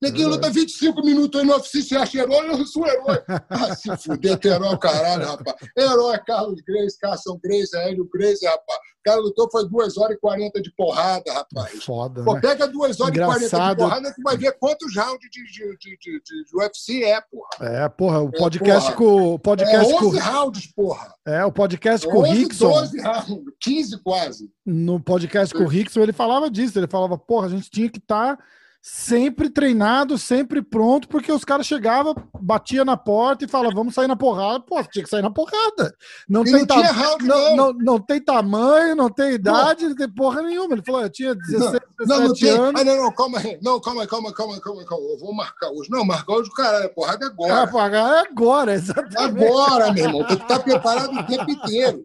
[0.03, 2.51] Neguinho luta 25 minutos aí no oficina, você acha herói?
[2.51, 3.23] Eu sou herói.
[3.49, 5.57] Ah, se fuder, que herói, caralho, rapaz.
[5.79, 8.79] Herói é Carlos Grace, Carson Grace, Hélio Grace, rapaz.
[8.79, 11.85] O cara lutou foi 2 horas e 40 de porrada, rapaz.
[11.85, 12.41] Foda, Pô, né?
[12.41, 13.43] pega 2 horas Engraçado.
[13.43, 17.05] e 40 de porrada, tu vai ver quantos rounds de, de, de, de, de UFC
[17.05, 17.49] é, porra.
[17.61, 19.38] É, porra, o podcast é, com.
[19.38, 20.19] Podcast é 11 com...
[20.19, 21.15] rounds, porra.
[21.27, 22.69] É, o podcast com o Rickson.
[22.69, 24.51] 12 rounds, 15 quase.
[24.67, 26.79] No podcast com o Rickson, ele falava disso.
[26.79, 28.37] Ele falava, porra, a gente tinha que estar.
[28.37, 28.45] Tá
[28.83, 34.09] sempre treinado, sempre pronto, porque os caras chegavam, batia na porta e falavam, vamos sair
[34.09, 34.59] na porrada.
[34.59, 35.95] Pô, tinha que sair na porrada.
[36.29, 36.81] Não, tem, não, ta...
[36.81, 37.73] round, não, não.
[37.73, 40.75] não, tem tamanho, não tem idade, não tem porra nenhuma.
[40.75, 42.51] Ele falou, eu tinha 16, não, não, não tem.
[42.51, 42.81] anos.
[42.81, 43.59] Ah, não, não, calma aí.
[43.62, 45.05] Não, calma aí, calma, calma, calma, calma.
[45.11, 45.88] Eu vou marcar hoje.
[45.88, 47.55] Não, marcar hoje, caralho, a porrada é agora.
[47.55, 49.45] É, porrada é agora, exatamente.
[49.45, 50.27] Agora, meu irmão.
[50.27, 52.05] Tem que estar preparado o tempo inteiro.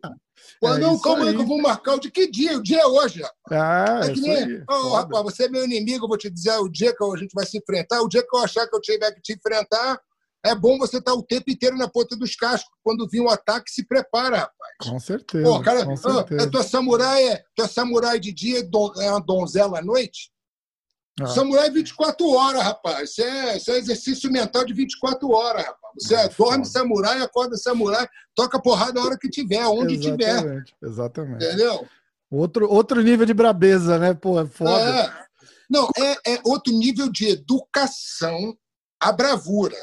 [0.59, 2.57] Pô, é não, calma aí que eu vou marcar o de que dia?
[2.57, 6.09] O dia é hoje, Ah, é que nem, oh, rapaz, você é meu inimigo, eu
[6.09, 8.41] vou te dizer o dia que a gente vai se enfrentar, o dia que eu
[8.41, 9.99] achar que eu tiver que te enfrentar,
[10.45, 12.71] é bom você estar o tempo inteiro na ponta dos cascos.
[12.83, 14.77] Quando vir um ataque, se prepara, rapaz.
[14.81, 15.43] Com certeza.
[15.43, 16.43] Pô, cara, com certeza.
[16.43, 20.31] é tua samurai, é, tua samurai de dia é uma donzela à noite?
[21.19, 21.27] Ah.
[21.27, 23.09] Samurai 24 é horas, rapaz.
[23.11, 25.93] Isso é, isso é exercício mental de 24 horas, rapaz.
[25.99, 26.65] Você é, dorme foda.
[26.65, 30.89] samurai, acorda samurai, toca porrada a hora que tiver, onde exatamente, tiver.
[30.89, 31.45] Exatamente.
[31.45, 31.87] Entendeu?
[32.29, 34.13] Outro, outro nível de brabeza, né?
[34.13, 34.81] Pô, é foda.
[34.81, 35.27] É.
[35.69, 38.55] Não, é, é outro nível de educação
[38.99, 39.77] a bravura.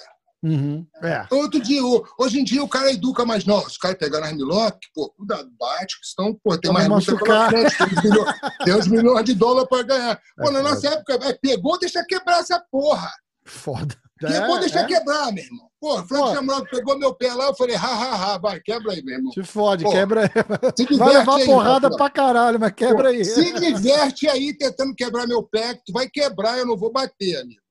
[0.44, 1.26] Uhum, é.
[1.30, 1.80] Outro dia,
[2.18, 3.46] hoje em dia o cara educa mais.
[3.46, 7.24] Não, os caras pegaram as Miloc, pô, cuidado, bate, que senão pô, tem mais luta
[8.62, 10.20] tem uns, milhões, de dólares para ganhar.
[10.36, 10.92] Pô, é, na nossa é.
[10.92, 13.10] época, pegou, deixa quebrar essa porra.
[13.46, 13.96] Foda.
[14.20, 14.84] Pegou, é, deixa é.
[14.84, 15.66] quebrar, meu irmão.
[15.80, 18.92] Pô, o Frank Samuel pegou meu pé lá, eu falei, ha, ha, ha, vai, quebra
[18.92, 19.32] aí, meu irmão.
[19.32, 20.28] Te fode, pô, quebra aí.
[20.98, 23.24] Vai levar aí, porrada pra caralho, mas quebra pô, aí.
[23.24, 27.36] Se diverte aí tentando quebrar meu pé, que tu vai quebrar, eu não vou bater,
[27.36, 27.62] amigo.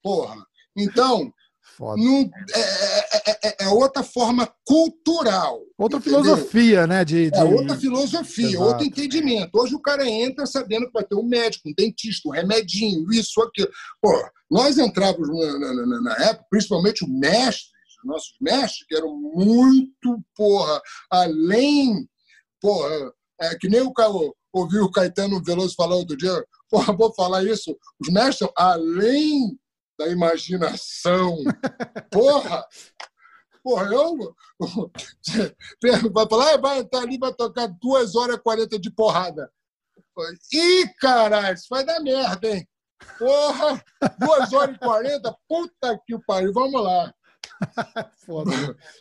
[0.00, 0.36] Porra.
[0.76, 1.32] Então,
[1.80, 5.60] não, é, é, é, é, outra forma cultural.
[5.78, 6.22] Outra entendeu?
[6.22, 7.04] filosofia, né?
[7.04, 7.38] De, de...
[7.38, 8.64] É outra filosofia, Exato.
[8.64, 9.50] outro entendimento.
[9.54, 13.40] Hoje o cara entra sabendo que vai ter um médico, um dentista, um remedinho, isso,
[13.40, 13.70] aquilo.
[14.00, 14.12] Pô,
[14.50, 17.70] nós entrávamos na, na, na época, principalmente os mestres,
[18.02, 22.06] os nossos mestres, que eram muito, porra, além,
[22.60, 23.92] porra, é, que nem o
[24.52, 29.58] ouviu o Caetano Veloso falar outro dia, porra, vou falar isso, os mestres, além
[30.00, 31.36] da imaginação.
[32.10, 32.66] Porra!
[33.62, 34.34] Porra, eu.
[36.14, 39.52] Vai falar, vai entrar ali, vai tocar duas horas e 40 de porrada.
[40.52, 42.68] Ih, caralho, isso vai dar merda, hein?
[43.18, 43.82] Porra,
[44.18, 47.14] duas horas e 40, puta que pariu, vamos lá.
[48.24, 48.50] foda,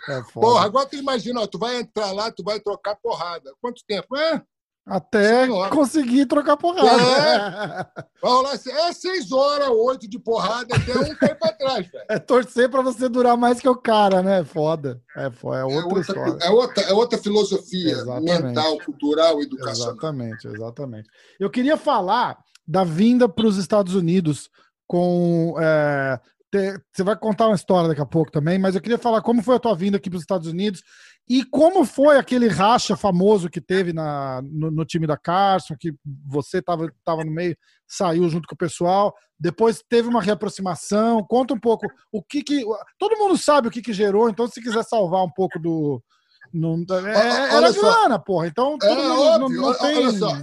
[0.10, 0.32] é foda.
[0.34, 3.54] Porra, agora tu imagina, ó, tu vai entrar lá, tu vai trocar porrada.
[3.62, 4.16] Quanto tempo?
[4.18, 4.42] É,
[4.89, 5.69] até Senhora.
[5.69, 6.89] conseguir trocar porrada.
[6.89, 8.54] É, vamos lá,
[8.88, 12.06] é seis horas, oito de porrada, até um cair pra trás, velho.
[12.10, 14.43] É torcer para você durar mais que o cara, né?
[14.43, 15.02] Foda.
[15.15, 15.60] É, foda.
[15.60, 18.43] é, outra, é, outra, é, outra, é outra filosofia exatamente.
[18.43, 19.91] mental, cultural, educacional.
[19.93, 21.10] Exatamente, exatamente.
[21.39, 24.49] Eu queria falar da vinda para os Estados Unidos
[24.88, 25.56] com.
[25.60, 26.19] É,
[26.52, 29.56] você vai contar uma história daqui a pouco também, mas eu queria falar como foi
[29.56, 30.82] a tua vinda aqui para os Estados Unidos
[31.30, 35.94] e como foi aquele racha famoso que teve na, no, no time da Carson, que
[36.28, 37.56] você estava tava no meio,
[37.88, 41.24] saiu junto com o pessoal, depois teve uma reaproximação.
[41.24, 42.64] Conta um pouco o que que.
[42.98, 46.04] Todo mundo sabe o que, que gerou, então se quiser salvar um pouco do.
[46.52, 48.48] Não, é, era grana, porra.
[48.48, 49.98] Então todo é, mundo óbvio, não, não tem.
[49.98, 50.34] Olha só.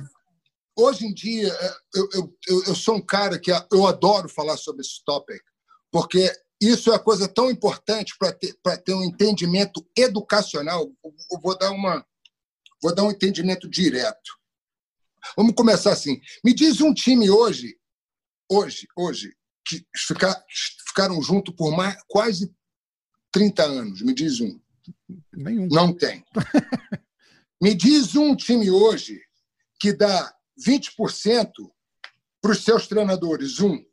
[0.79, 4.57] Hoje em dia, é, eu, eu, eu, eu sou um cara que eu adoro falar
[4.57, 5.41] sobre esse topic,
[5.91, 10.91] porque isso é coisa tão importante para ter, ter um entendimento educacional.
[11.31, 12.05] Eu vou dar, uma,
[12.83, 14.37] vou dar um entendimento direto.
[15.37, 16.21] Vamos começar assim.
[16.45, 17.79] Me diz um time hoje,
[18.51, 20.43] hoje, hoje, que ficar,
[20.89, 22.55] ficaram juntos por mais, quase
[23.33, 24.03] 30 anos.
[24.03, 24.59] Me diz um.
[25.33, 25.69] Nenhum.
[25.69, 26.25] Não tem.
[27.61, 29.21] Me diz um time hoje
[29.81, 30.35] que dá
[30.67, 31.51] 20%
[32.41, 33.61] para os seus treinadores.
[33.61, 33.85] Um.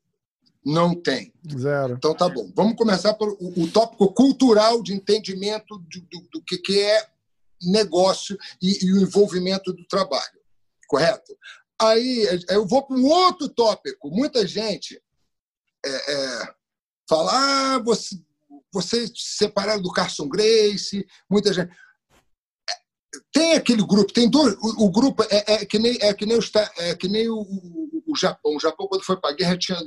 [0.66, 1.34] Não tem.
[1.58, 1.96] Zero.
[1.96, 2.50] Então tá bom.
[2.56, 7.08] Vamos começar pelo o, o tópico cultural de entendimento do, do, do que, que é
[7.62, 10.40] negócio e, e, o envolvimento do trabalho.
[10.88, 11.38] Correto?
[11.82, 14.10] Aí eu vou para um outro tópico.
[14.10, 15.02] Muita gente
[15.86, 16.54] é, é,
[17.10, 17.32] fala:
[17.76, 18.16] ah, você,
[18.72, 21.76] você separado do Carson Grace, muita gente.
[23.34, 24.56] tem aquele grupo, tem dois.
[24.62, 26.42] O, o grupo é, é, que nem, é que nem, o,
[26.78, 27.42] é que nem o,
[28.14, 28.56] o, Japão.
[28.56, 29.78] O Japão, quando foi para a guerra, tinha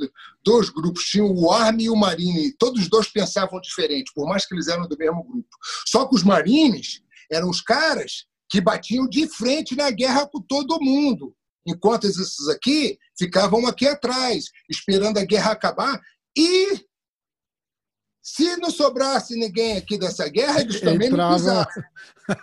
[0.45, 2.53] dois grupos: tinha o Army e o Marine.
[2.59, 5.49] Todos os dois pensavam diferente, por mais que eles eram do mesmo grupo.
[5.87, 10.81] Só que os Marines eram os caras que batiam de frente na guerra com todo
[10.81, 11.35] mundo,
[11.67, 16.01] enquanto esses aqui ficavam aqui atrás, esperando a guerra acabar.
[16.37, 16.85] E
[18.27, 21.31] se não sobrasse ninguém aqui dessa guerra, eles também Entrava...
[21.31, 21.85] não pisavam.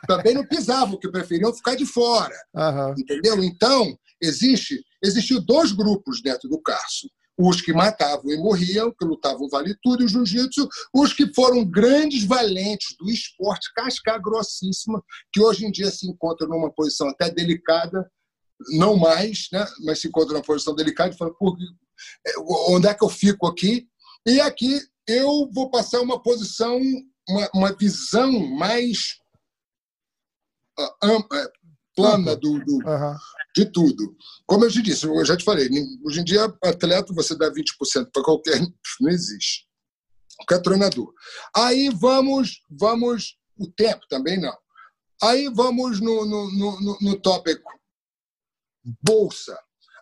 [0.08, 2.34] Também não pisavam, porque preferiam ficar de fora.
[2.56, 2.96] Uhum.
[2.98, 3.44] Entendeu?
[3.44, 7.10] Então, existe, existiu dois grupos dentro do Carso.
[7.38, 11.66] Os que matavam e morriam, que lutavam vale tudo, e o jiu-jitsu, os que foram
[11.66, 17.32] grandes valentes do esporte, casca grossíssima, que hoje em dia se encontram numa posição até
[17.32, 18.10] delicada,
[18.78, 19.66] não mais, né?
[19.84, 21.36] mas se encontram numa posição delicada e falam,
[22.70, 23.88] onde é que eu fico aqui?
[24.28, 26.80] E aqui eu vou passar uma posição,
[27.28, 29.18] uma, uma visão mais
[30.80, 31.28] uh,
[31.96, 33.16] plana do, do uhum.
[33.56, 34.16] De tudo.
[34.46, 35.70] Como eu te disse, eu já te falei,
[36.04, 38.60] hoje em dia, atleta, você dá 20% para qualquer.
[39.00, 39.68] Não existe.
[40.38, 41.14] Qualquer treinador.
[41.56, 43.38] Aí vamos, vamos.
[43.56, 44.58] O tempo também não.
[45.22, 47.72] Aí vamos no, no, no, no tópico
[49.02, 49.58] bolsa.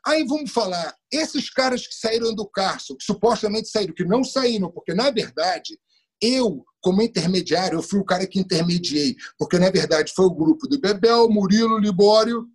[0.06, 4.72] Aí vamos falar, esses caras que saíram do Carson, que supostamente saíram, que não saíram,
[4.72, 5.78] porque na verdade
[6.20, 10.68] eu, como intermediário, eu fui o cara que intermediei, porque na verdade foi o grupo
[10.68, 12.48] do Bebel, Murilo, Libório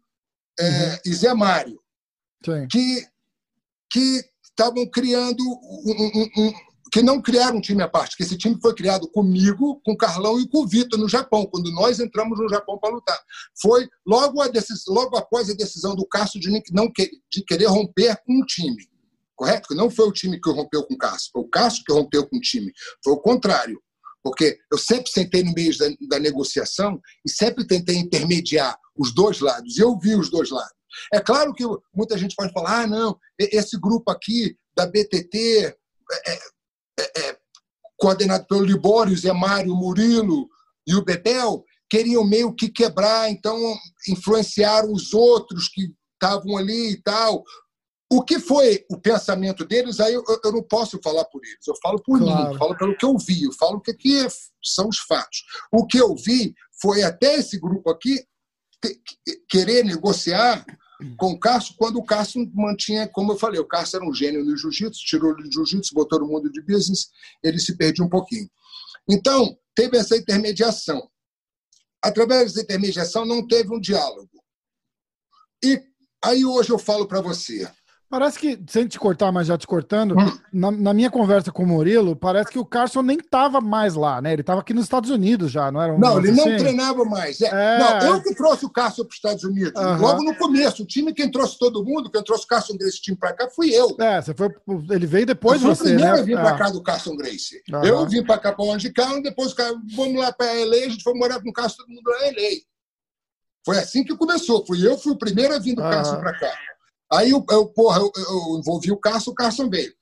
[0.59, 0.99] é, uhum.
[1.05, 1.81] e Zé Mário,
[2.45, 2.66] Sim.
[2.71, 3.07] que
[3.90, 6.53] que estavam criando um, um,
[6.92, 9.97] que não criaram um time à parte, que esse time foi criado comigo, com o
[9.97, 13.19] Carlão e com o Vitor no Japão, quando nós entramos no Japão para lutar.
[13.61, 17.66] Foi logo, a decisão, logo após a decisão do Cássio de, não que, de querer
[17.66, 18.88] romper com um time.
[19.35, 19.75] Correto?
[19.75, 22.37] Não foi o time que rompeu com o Cássio, foi o Cássio que rompeu com
[22.37, 22.73] o time.
[23.05, 23.81] Foi o contrário.
[24.27, 29.39] Porque eu sempre sentei no meio da, da negociação e sempre tentei intermediar os dois
[29.39, 29.79] lados.
[29.79, 30.75] E eu vi os dois lados.
[31.15, 31.62] É claro que
[31.95, 35.39] muita gente pode falar: ah, não, esse grupo aqui da BTT
[36.27, 36.33] é,
[36.99, 37.39] é, é,
[37.97, 40.49] coordenado pelo Libório, Zé Mário, Murilo
[40.85, 43.57] e o Bebel, queriam meio que quebrar, então
[44.09, 47.45] influenciaram os outros que estavam ali e tal.
[48.11, 51.75] O que foi o pensamento deles, aí eu, eu não posso falar por eles, eu
[51.83, 52.53] falo por claro.
[52.53, 54.27] mim, falo pelo que eu vi, eu falo o que, que
[54.62, 55.45] são os fatos.
[55.73, 58.25] O que eu vi foi até esse grupo aqui
[59.49, 60.64] querer negociar
[61.19, 64.45] com o Cássio, quando o Cássio mantinha, como eu falei, o Cássio era um gênio
[64.45, 67.11] no jiu-jitsu, tirou ele do jiu-jitsu, botou no mundo de business,
[67.42, 68.49] ele se perdia um pouquinho.
[69.09, 71.11] Então, teve essa intermediação.
[72.03, 74.31] Através dessa intermediação, não teve um diálogo.
[75.62, 75.83] E
[76.25, 77.71] aí hoje eu falo para você,
[78.09, 80.38] Parece que, sem te cortar, mas já te cortando, hum.
[80.53, 84.23] na, na, minha conversa com o Murilo, parece que o Carson nem estava mais lá,
[84.23, 84.33] né?
[84.33, 86.51] Ele estava aqui nos Estados Unidos já, não era um Não, ele assim?
[86.51, 87.40] não treinava mais.
[87.40, 87.79] É, é...
[87.79, 89.73] Não, eu que trouxe o Carson para os Estados Unidos.
[89.75, 93.16] Logo no começo, o time quem trouxe todo mundo, quem trouxe o Carson Grace time
[93.16, 93.97] para cá, fui eu.
[93.99, 94.55] É, você foi,
[94.90, 96.21] ele veio depois eu você, o primeiro né?
[96.21, 96.59] a vir para é.
[96.59, 97.61] cá do Carson Grace.
[97.85, 99.53] Eu vim para cá para onde cá, depois
[99.97, 102.31] vamos lá para LA, a gente foi morar com o Carson, todo mundo lá em
[102.31, 102.61] LA.
[103.64, 104.64] Foi assim que começou.
[104.64, 106.53] Fui eu, fui o primeiro a vir do Carson para cá.
[107.12, 109.95] Aí eu, eu, porra, eu, eu envolvi o Carson, o Carson veio.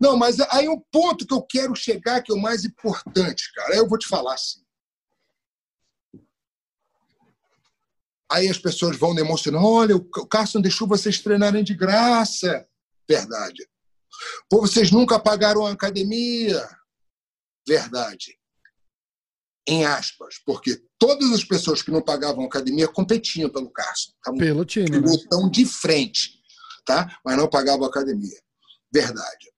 [0.00, 3.76] Não, mas aí um ponto que eu quero chegar, que é o mais importante, cara,
[3.76, 4.60] eu vou te falar assim.
[8.32, 12.66] Aí as pessoas vão emocionando, olha, o Carson deixou vocês treinarem de graça.
[13.08, 13.68] Verdade.
[14.48, 16.66] Pô, vocês nunca pagaram a academia.
[17.66, 18.38] Verdade.
[19.66, 24.12] Em aspas, porque todas as pessoas que não pagavam a academia competiam pelo Carson.
[24.38, 24.90] Pelo time.
[24.90, 25.50] Né?
[25.50, 26.39] de frente
[26.84, 27.18] tá?
[27.24, 28.40] mas não pagava a academia.
[28.92, 29.50] Verdade.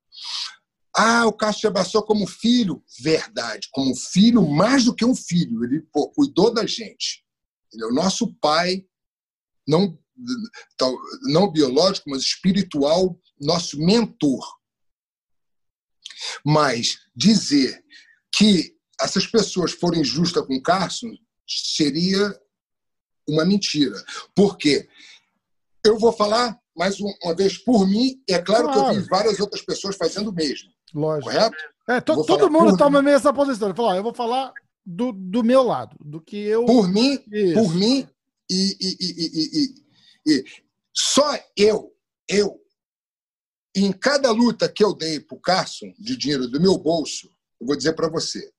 [0.94, 2.82] Ah, o Cássio abraçou como filho.
[3.00, 3.68] Verdade.
[3.72, 5.64] Como filho, mais do que um filho.
[5.64, 7.24] Ele pô, cuidou da gente.
[7.72, 8.85] Ele é o nosso pai,
[9.66, 9.98] não,
[11.22, 14.46] não biológico, mas espiritual, nosso mentor.
[16.44, 17.82] Mas dizer
[18.35, 21.11] que essas pessoas foram injustas com o Cássio
[21.46, 22.38] seria
[23.26, 23.96] uma mentira.
[24.35, 24.88] Por quê?
[25.85, 29.40] Eu vou falar mais uma vez por mim, é claro, claro, que eu vi várias
[29.40, 30.70] outras pessoas fazendo o mesmo.
[30.94, 31.30] Lógico.
[31.30, 31.56] Correto?
[31.88, 33.68] É, to, todo mundo toma meio essa posição.
[33.68, 34.52] Ele falou, eu vou falar
[34.85, 36.64] do, do meu lado, do que eu.
[36.64, 37.54] Por mim, Isso.
[37.54, 38.08] por mim,
[38.50, 40.44] e, e, e, e,
[40.94, 41.92] só eu,
[42.28, 42.61] eu,
[43.74, 47.28] em cada luta que eu dei para o Carson de dinheiro do meu bolso,
[47.61, 48.50] eu vou dizer para você,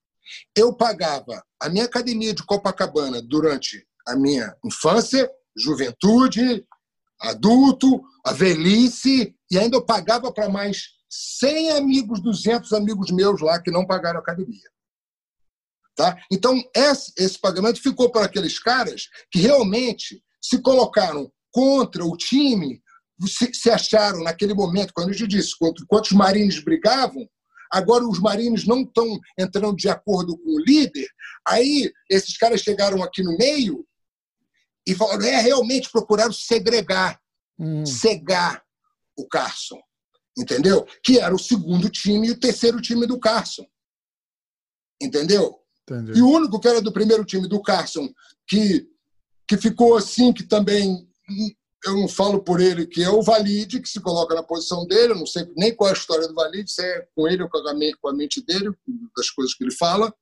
[0.56, 6.66] eu pagava a minha academia de Copacabana durante a minha infância, juventude,
[7.24, 13.62] adulto, a velhice, e ainda eu pagava para mais 100 amigos, 200 amigos meus lá
[13.62, 14.70] que não pagaram academia.
[15.96, 16.18] Tá?
[16.32, 22.82] Então, esse, esse pagamento ficou para aqueles caras que realmente se colocaram contra o time,
[23.28, 25.52] se, se acharam naquele momento, quando eu disse,
[25.88, 27.28] quanto os marines brigavam,
[27.72, 31.08] agora os marines não estão entrando de acordo com o líder,
[31.48, 33.86] aí esses caras chegaram aqui no meio
[34.86, 37.20] e falaram, é, realmente procuraram segregar,
[37.58, 37.86] hum.
[37.86, 38.64] cegar
[39.18, 39.80] o Carson,
[40.38, 40.86] entendeu?
[41.04, 43.66] Que era o segundo time e o terceiro time do Carson,
[45.02, 45.60] entendeu?
[45.84, 46.18] Entendi.
[46.18, 48.10] E o único que era do primeiro time do Carson
[48.48, 48.88] que,
[49.48, 51.08] que ficou assim, que também
[51.86, 55.14] eu não falo por ele, que é o Valide, que se coloca na posição dele,
[55.14, 57.50] eu não sei nem qual é a história do Valide, se é com ele ou
[57.50, 58.72] com a mente, com a mente dele,
[59.16, 60.14] das coisas que ele fala,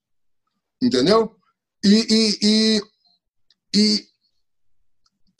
[0.81, 1.35] entendeu?
[1.83, 2.81] E, e, e,
[3.75, 4.07] e,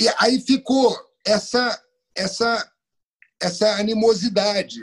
[0.02, 1.80] e aí ficou essa,
[2.16, 2.72] essa,
[3.40, 4.82] essa animosidade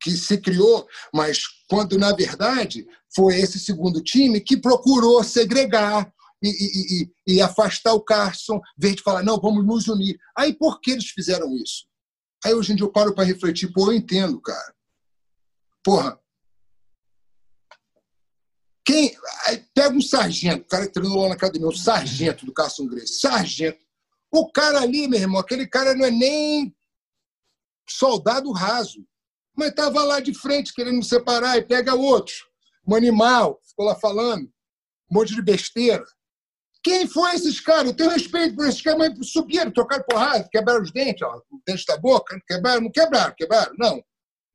[0.00, 6.48] que se criou, mas quando, na verdade, foi esse segundo time que procurou segregar, e,
[6.48, 10.18] e, e, e, afastar o Carson, vez de falar, não, vamos nos unir.
[10.36, 11.86] Aí por que eles fizeram isso?
[12.44, 14.74] Aí hoje em dia eu paro para refletir, pô, eu entendo, cara.
[15.82, 16.20] Porra.
[18.84, 19.16] Quem.
[19.46, 22.86] Aí pega um sargento, o cara que treinou lá na academia, um sargento do Carson
[22.86, 23.83] Grace, sargento.
[24.36, 26.74] O cara ali, meu irmão, aquele cara não é nem
[27.88, 29.06] soldado raso,
[29.56, 32.34] mas estava lá de frente querendo me separar e pega outro,
[32.84, 34.42] um animal, ficou lá falando,
[35.08, 36.04] um monte de besteira.
[36.82, 37.86] Quem foi esses caras?
[37.86, 41.60] Eu tenho respeito por esses caras, mas subiram, trocaram porrada, quebraram os dentes, ó, o
[41.64, 44.02] dente da boca, quebraram, não quebraram, quebraram, não.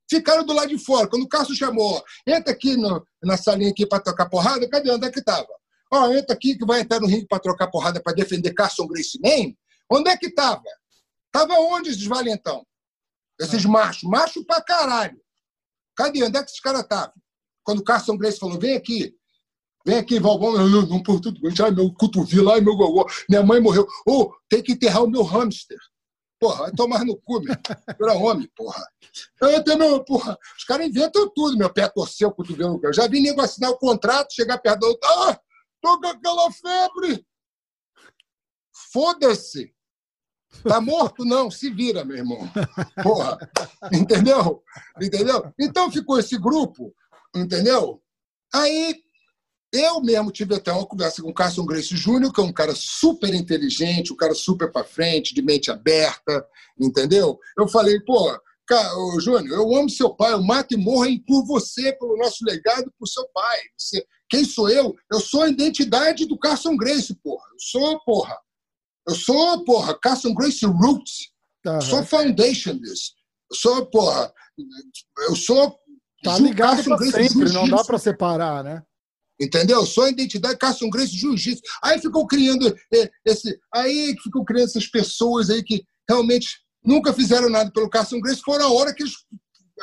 [0.10, 1.08] Ficaram do lado de fora.
[1.08, 4.92] Quando o Cássio chamou, entra aqui no, na salinha aqui para trocar porrada, cadê?
[4.92, 5.48] Onde é que estava?
[5.89, 9.18] Ó, entra aqui que vai entrar no ringue para trocar porrada para defender Carson Grace
[9.22, 9.58] Name.
[9.91, 10.63] Onde é que estava?
[11.32, 12.65] Tava onde esses valentão?
[13.39, 13.69] Esses ah.
[13.69, 15.19] machos, macho pra caralho.
[15.95, 16.23] Cadê?
[16.23, 17.13] Onde é que esses caras estavam?
[17.63, 19.15] Quando o Carson Grace falou, vem aqui,
[19.86, 21.39] Vem aqui, Valbão, não, não por tudo.
[21.63, 23.06] Ai, meu cotovelo, ai, meu gogó.
[23.30, 23.88] Minha mãe morreu.
[24.06, 25.78] Ou oh, tem que enterrar o meu hamster.
[26.39, 27.56] Porra, vai tomar no cu, meu.
[28.02, 28.86] Era homem, porra.
[29.41, 30.38] Eu tenho meu, porra.
[30.58, 32.80] Os caras inventam tudo, meu pé torceu o cotovelo.
[32.84, 35.10] Eu já vi nego assinar o contrato, chegar perto do outro.
[35.10, 35.39] Ah,
[35.82, 37.25] tô com aquela febre.
[38.91, 39.73] Foda-se.
[40.64, 41.24] Tá morto?
[41.24, 42.50] Não, se vira, meu irmão.
[43.02, 43.38] Porra.
[43.94, 44.64] Entendeu?
[45.02, 45.54] Entendeu?
[45.60, 46.94] Então ficou esse grupo,
[47.36, 48.02] entendeu?
[48.54, 48.96] Aí
[49.72, 52.74] eu mesmo tive até uma conversa com o Carson Grace Jr., que é um cara
[52.76, 56.46] super inteligente, um cara super para frente, de mente aberta,
[56.80, 57.40] entendeu?
[57.58, 58.36] Eu falei, pô,
[59.20, 63.08] Júnior, eu amo seu pai, eu mato e morro por você, pelo nosso legado, por
[63.08, 63.60] seu pai.
[63.78, 64.96] Você, quem sou eu?
[65.12, 67.46] Eu sou a identidade do Carson Grace, porra.
[67.52, 68.36] Eu sou, porra.
[69.08, 71.32] Eu sou, porra, Carson Grace Roots.
[71.66, 71.82] Uhum.
[71.82, 73.14] Sou foundation disso.
[73.52, 74.32] Eu sou, porra.
[75.28, 75.78] Eu sou.
[76.24, 78.84] Tá ligado pra sempre, não dá para separar, né?
[79.40, 79.86] Entendeu?
[79.86, 81.62] Só a identidade Carson Grace Jiu-Jitsu.
[81.82, 83.58] Aí ficou criando é, esse.
[83.74, 88.42] Aí ficou criando essas pessoas aí que realmente nunca fizeram nada pelo Carson Grace.
[88.42, 89.14] Foram a hora que eles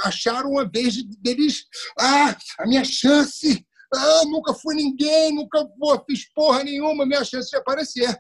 [0.05, 1.65] acharam a vez deles.
[1.99, 3.65] Ah, a minha chance!
[3.95, 8.19] Ah, nunca fui ninguém, nunca pô, fiz porra nenhuma, minha chance de aparecer.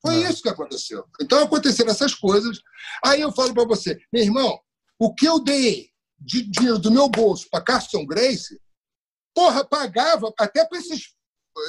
[0.00, 1.04] Foi isso que aconteceu.
[1.20, 2.60] Então aconteceram essas coisas.
[3.04, 4.58] Aí eu falo para você, meu irmão,
[4.98, 8.58] o que eu dei de dinheiro do meu bolso para Carson Grace
[9.38, 11.14] porra, pagava até para esses,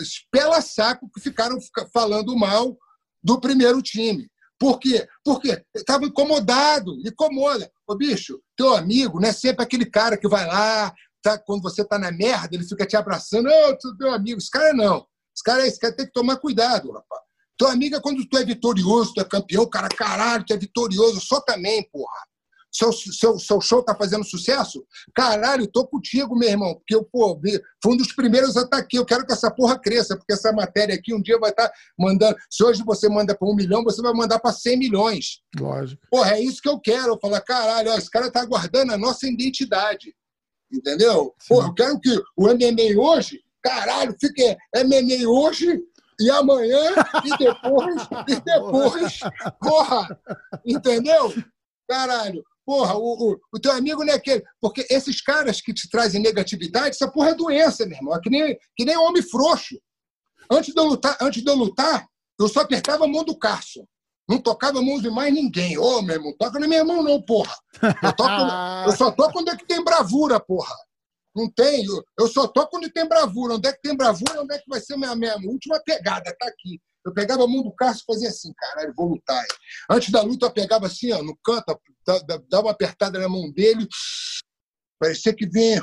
[0.01, 1.55] esses pela-saco que ficaram
[1.93, 2.75] falando mal
[3.21, 4.27] do primeiro time.
[4.57, 5.07] Por quê?
[5.23, 7.71] Porque estava incomodado, incomoda.
[7.87, 11.85] Ô, bicho, teu amigo não é sempre aquele cara que vai lá, tá, quando você
[11.85, 13.47] tá na merda, ele fica te abraçando.
[13.47, 14.39] Ô, oh, teu amigo.
[14.39, 15.05] Esse cara não.
[15.35, 17.21] Esse cara, esse cara tem que tomar cuidado, rapaz.
[17.59, 21.21] Teu amigo é quando tu é vitorioso, tu é campeão, cara, caralho, tu é vitorioso.
[21.21, 22.29] Só também, porra
[22.71, 24.85] seu, seu, seu show tá fazendo sucesso?
[25.13, 26.75] Caralho, tô contigo, meu irmão.
[26.75, 27.39] Porque eu, pô,
[27.81, 28.97] fui um dos primeiros a estar tá aqui.
[28.97, 31.73] Eu quero que essa porra cresça, porque essa matéria aqui um dia vai estar tá
[31.97, 32.37] mandando.
[32.49, 35.41] Se hoje você manda para um milhão, você vai mandar para 100 milhões.
[35.59, 36.01] Lógico.
[36.09, 37.13] Porra, é isso que eu quero.
[37.13, 40.15] Eu falar, caralho, ó, esse cara tá guardando a nossa identidade.
[40.71, 41.33] Entendeu?
[41.47, 45.81] Porra, eu quero que o MMA hoje, caralho, fique MMA hoje
[46.19, 47.95] e amanhã, e depois,
[48.27, 49.19] e depois,
[49.59, 50.19] porra,
[50.65, 51.33] entendeu?
[51.87, 54.43] Caralho, Porra, o, o, o, teu amigo não é aquele.
[54.61, 58.15] Porque esses caras que te trazem negatividade, essa porra é doença, meu irmão.
[58.15, 59.75] É que nem, que nem homem frouxo.
[60.51, 62.05] Antes de, eu lutar, antes de eu lutar,
[62.39, 63.87] eu só apertava a mão do Carson.
[64.29, 65.79] Não tocava a mão de mais ninguém.
[65.79, 67.55] Ô, oh, meu irmão, toca na minha mão, não, porra.
[68.03, 68.29] Eu, toco,
[68.85, 70.75] eu só toco quando é que tem bravura, porra.
[71.39, 71.85] Não tem.
[71.85, 73.55] Eu, eu só toco quando tem bravura.
[73.55, 74.41] Onde é que tem bravura?
[74.41, 76.35] Onde é que vai ser a minha, minha última pegada?
[76.39, 76.79] Tá aqui.
[77.05, 79.45] Eu pegava a mão do Cássio e fazia assim, caralho, vou lutar.
[79.89, 81.79] Antes da luta, eu pegava assim, ó, no canto,
[82.49, 83.87] dava uma apertada na mão dele,
[84.99, 85.81] Parecia que vinha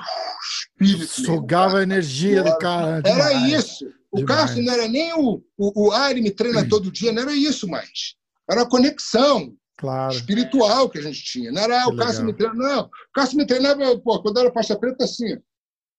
[0.79, 1.25] espírito.
[1.25, 3.03] Sugava a energia do cara.
[3.05, 3.87] Era isso.
[4.13, 7.35] O Cássio não era nem o, o, o ele me treina todo dia, não era
[7.35, 8.15] isso mais.
[8.49, 10.13] Era a conexão claro.
[10.13, 11.53] espiritual que a gente tinha.
[11.53, 12.85] Não era ah, o Cássio me treina, não.
[12.85, 15.39] O Cássio me treinava, pô, quando era faixa preta, assim.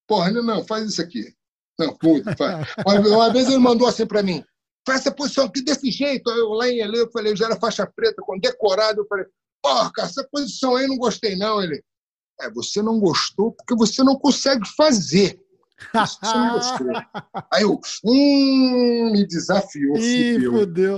[0.08, 1.34] Porra, não, não, faz isso aqui.
[1.80, 2.68] Não, puta, faz.
[3.08, 4.44] uma, vez ele mandou assim para mim,
[4.86, 6.30] faz essa posição aqui desse jeito.
[6.32, 9.26] Eu lá em Ele, eu falei, eu já era faixa preta, com decorado, eu falei,
[9.62, 11.62] porra, essa posição aí não gostei não.
[11.62, 11.84] Ele,
[12.42, 15.40] é, você não gostou porque você não consegue fazer.
[15.94, 16.88] Você não gostou.
[17.54, 19.96] Aí eu, hum, me desafiou.
[19.98, 20.98] Ih, fodeu.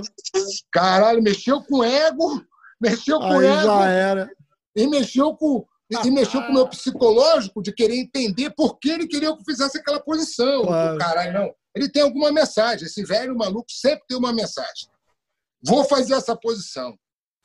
[0.72, 2.42] Caralho, mexeu com ego,
[2.80, 3.62] mexeu com aí ego.
[3.62, 4.30] já era.
[4.76, 5.66] E mexeu com,
[6.04, 9.44] e mexeu com o meu psicológico de querer entender por que ele queria que eu
[9.44, 10.62] fizesse aquela posição.
[10.62, 10.98] Claro.
[10.98, 11.54] Caralho, não.
[11.74, 12.86] Ele tem alguma mensagem.
[12.86, 14.88] Esse velho maluco sempre tem uma mensagem.
[15.62, 16.96] Vou fazer essa posição.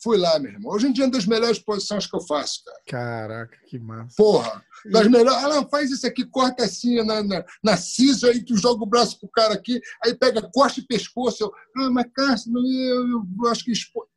[0.01, 0.71] Fui lá, meu irmão.
[0.71, 2.81] Hoje em dia é uma das melhores posições que eu faço, cara.
[2.87, 4.13] Caraca, que massa.
[4.15, 5.67] Porra, das melhores.
[5.71, 9.29] Faz isso aqui, corta assim na, na, na cisa, aí tu joga o braço pro
[9.29, 11.43] cara aqui, aí pega, corte e pescoço.
[11.43, 13.71] Eu, ah, mas Cássio, eu, eu, eu acho que.
[13.71, 14.07] Expo...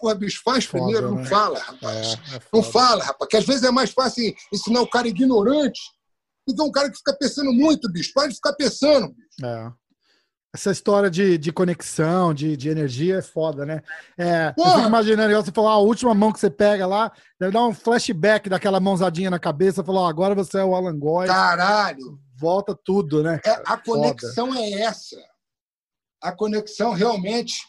[0.00, 1.20] Porra, bicho, faz foda, primeiro, né?
[1.20, 2.06] não fala, rapaz.
[2.32, 5.80] É, é não fala, rapaz, que às vezes é mais fácil ensinar o cara ignorante
[6.46, 8.12] do que um cara que fica pensando muito, bicho.
[8.14, 9.46] Pode ficar pensando, bicho.
[9.46, 9.72] É.
[10.52, 13.82] Essa história de, de conexão, de, de energia é foda, né?
[14.18, 17.52] É, eu fico imaginando, você falou, ah, a última mão que você pega lá, deve
[17.52, 21.28] dar um flashback daquela mãozadinha na cabeça, falou, ah, agora você é o Alan Goy.
[21.28, 22.18] Caralho!
[22.36, 23.40] Volta tudo, né?
[23.44, 24.60] É, a conexão foda.
[24.60, 25.16] é essa.
[26.20, 27.62] A conexão realmente,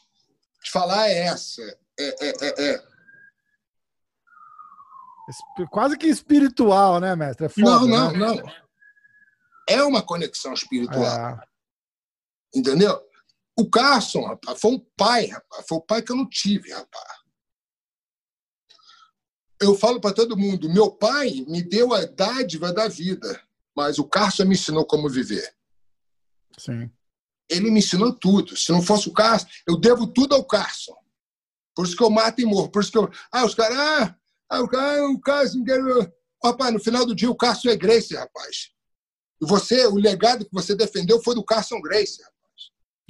[0.64, 1.62] de falar, é essa.
[2.00, 2.92] É, é, é, é.
[5.70, 7.46] Quase que espiritual, né, mestre?
[7.46, 8.18] É foda, não, não, né?
[8.18, 8.62] não.
[9.70, 11.06] É uma conexão espiritual.
[11.06, 11.40] É.
[12.54, 13.02] Entendeu?
[13.58, 15.66] O Carson, rapaz, foi um pai, rapaz.
[15.68, 17.22] Foi o pai que eu não tive, rapaz.
[19.62, 23.42] Eu falo para todo mundo: meu pai me deu a dádiva da vida,
[23.76, 25.56] mas o Carson me ensinou como viver.
[26.58, 26.92] Sim.
[27.50, 28.58] Ele me ensinou tudo.
[28.58, 30.96] Se não fosse o Carson, eu devo tudo ao Carson.
[31.76, 32.70] Por isso que eu mato e morro.
[32.70, 33.10] Por isso que eu.
[33.32, 33.78] Ah, os caras.
[33.78, 34.16] Ah,
[34.50, 35.64] ah, o, cara, o Carson.
[36.44, 38.72] Rapaz, no final do dia, o Carson é Grace, rapaz.
[39.42, 42.22] E você, o legado que você defendeu foi do Carson Grace.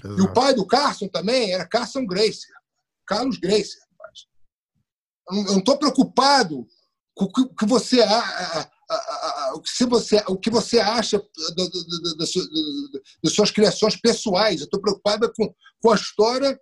[0.03, 0.19] Exato.
[0.19, 2.47] E o pai do Carson também era Carson Grace,
[3.05, 3.77] Carlos Grace.
[3.79, 4.27] Rapaz.
[5.29, 6.67] Eu não estou preocupado
[7.15, 7.97] com o que você,
[9.65, 11.21] se você, o que você acha
[13.23, 14.59] das suas criações pessoais.
[14.59, 16.59] Eu estou preocupado com, com a história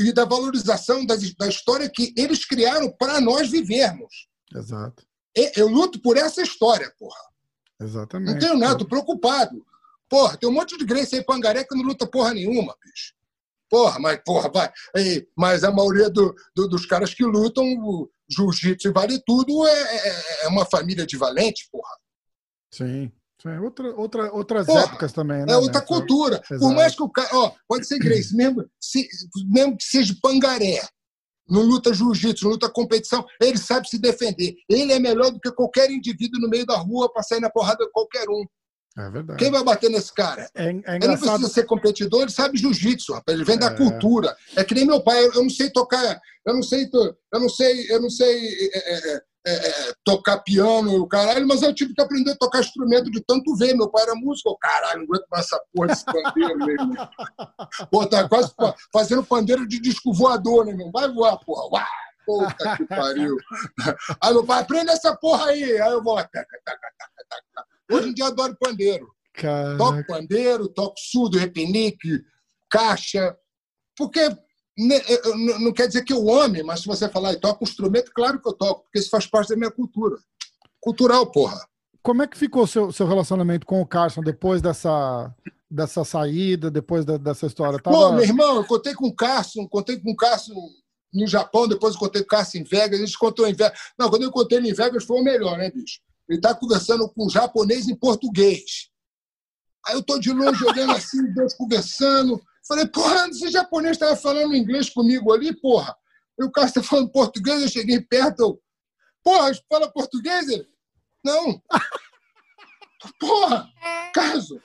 [0.00, 4.28] e da valorização da, da história que eles criaram para nós vivermos.
[4.54, 5.04] Exato.
[5.56, 7.20] Eu luto por essa história, porra.
[7.80, 8.32] Exatamente.
[8.32, 9.64] Não tenho nada, estou preocupado.
[10.08, 13.14] Porra, tem um monte de Grace aí, Pangaré, que não luta porra nenhuma, bicho.
[13.68, 14.72] Porra, mas, porra, vai.
[15.36, 17.64] mas a maioria do, do, dos caras que lutam,
[18.28, 21.96] jiu-jitsu e vale tudo, é, é, é, uma família de valente, porra.
[22.70, 23.10] Sim.
[23.46, 23.58] Sim.
[23.58, 25.52] Outra, outra, outras porra, épocas também, né?
[25.52, 25.86] É outra né?
[25.86, 26.36] cultura.
[26.36, 26.60] Exato.
[26.60, 27.28] Por mais que o cara.
[27.34, 29.06] Ó, pode ser Grace, mesmo, se,
[29.50, 30.80] mesmo que seja pangaré,
[31.46, 34.54] não luta jiu-jitsu, não luta competição, ele sabe se defender.
[34.66, 37.84] Ele é melhor do que qualquer indivíduo no meio da rua para sair na porrada
[37.84, 38.46] de qualquer um.
[38.96, 39.38] É verdade.
[39.38, 40.48] Quem vai bater nesse cara?
[40.54, 43.36] É, é ele não precisa ser competidor, ele sabe jiu-jitsu, rapaz.
[43.36, 43.58] Ele vem é.
[43.58, 44.34] da cultura.
[44.56, 46.88] É que nem meu pai, eu não sei tocar, eu não sei,
[47.32, 52.00] eu não sei, eu não sei é, é, tocar piano, caralho, mas eu tive que
[52.00, 53.74] aprender a tocar instrumento de tanto ver.
[53.74, 56.94] Meu pai era músico, eu, caralho, não aguento mais essa porra desse pandeiro, mesmo.
[57.90, 58.52] Pô, tá quase
[58.92, 60.90] fazendo pandeiro de disco voador, né, meu?
[60.90, 61.68] Vai voar, porra.
[61.72, 61.86] Uau!
[62.26, 63.36] Puta que pariu.
[64.20, 65.62] Aí meu pai, aprende essa porra aí.
[65.62, 66.16] Aí eu vou.
[66.16, 67.24] Taca, taca, taca,
[67.54, 67.68] taca.
[67.92, 69.14] Hoje em dia adoro pandeiro.
[69.34, 69.76] Caraca.
[69.76, 72.24] Toco pandeiro, toco surdo, repinique,
[72.70, 73.36] caixa.
[73.96, 74.20] Porque
[74.76, 78.40] não quer dizer que eu ame, mas se você falar e toca um instrumento, claro
[78.40, 80.16] que eu toco, porque isso faz parte da minha cultura.
[80.80, 81.58] Cultural, porra.
[82.02, 85.34] Como é que ficou o seu, seu relacionamento com o Carson depois dessa,
[85.70, 87.78] dessa saída, depois da, dessa história?
[87.78, 87.96] Tava...
[87.96, 90.54] Pô, meu irmão, eu contei com o Carson, contei com o Carson
[91.12, 93.78] no Japão, depois eu contei com o Carson em Vegas, a gente contou em Vegas.
[93.98, 96.00] Não, quando eu contei ele em Vegas foi o melhor, né, bicho?
[96.28, 98.88] Ele está conversando com um japonês em português.
[99.86, 102.42] Aí eu estou de longe olhando assim, Deus conversando.
[102.66, 105.94] Falei, porra, esse japonês estava falando inglês comigo ali, porra.
[106.38, 108.62] E o cara está falando português, eu cheguei perto, eu,
[109.22, 110.48] porra, fala português?
[110.48, 110.66] Ele,
[111.24, 111.62] não.
[113.20, 113.68] porra,
[114.12, 114.60] caso.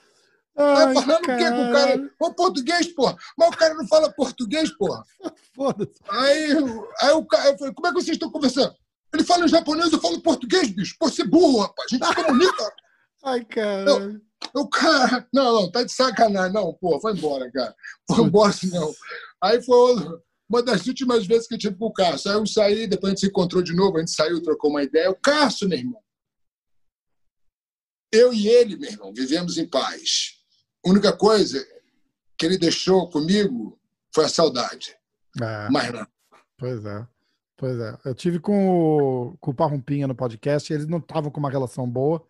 [0.54, 2.10] Tá falando o quê com o cara?
[2.20, 3.16] O português, porra.
[3.38, 5.02] Mas o cara não fala português, porra.
[5.54, 6.00] Foda-se.
[6.08, 6.52] Aí,
[7.00, 8.74] aí o cara, eu falei, como é que vocês estão conversando?
[9.12, 10.96] Ele fala japonês, eu falo português, bicho.
[10.98, 11.86] Pô, você é burro, rapaz.
[11.90, 12.72] A gente se comunica.
[13.24, 13.90] Ai, cara.
[13.90, 14.20] Eu,
[14.54, 16.52] eu, cara, não, não, tá de sacanagem.
[16.52, 17.74] Não, pô, vai embora, cara.
[18.10, 18.94] Foi embora não.
[19.42, 22.30] Aí foi uma das últimas vezes que eu tive com o Cássio.
[22.30, 24.82] Aí eu saí, depois a gente se encontrou de novo, a gente saiu, trocou uma
[24.82, 25.10] ideia.
[25.10, 26.02] O Cássio, meu irmão.
[28.12, 30.40] eu e ele, meu irmão, vivemos em paz.
[30.84, 31.64] A única coisa
[32.36, 33.78] que ele deixou comigo
[34.12, 34.96] foi a saudade.
[35.40, 35.68] É.
[35.70, 36.06] Mas não.
[36.58, 37.06] Pois é.
[37.60, 37.94] Pois é.
[38.06, 41.86] Eu tive com o, com o Parrumpinha no podcast, eles não estavam com uma relação
[41.86, 42.24] boa.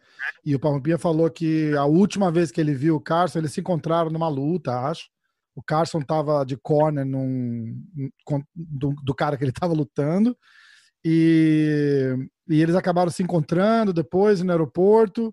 [0.45, 3.61] E o Parrumpinha falou que a última vez que ele viu o Carson, eles se
[3.61, 5.09] encontraram numa luta, acho.
[5.55, 7.81] O Carson estava de corner num,
[8.57, 10.37] do, do cara que ele estava lutando.
[11.05, 12.13] E,
[12.49, 15.33] e eles acabaram se encontrando depois no aeroporto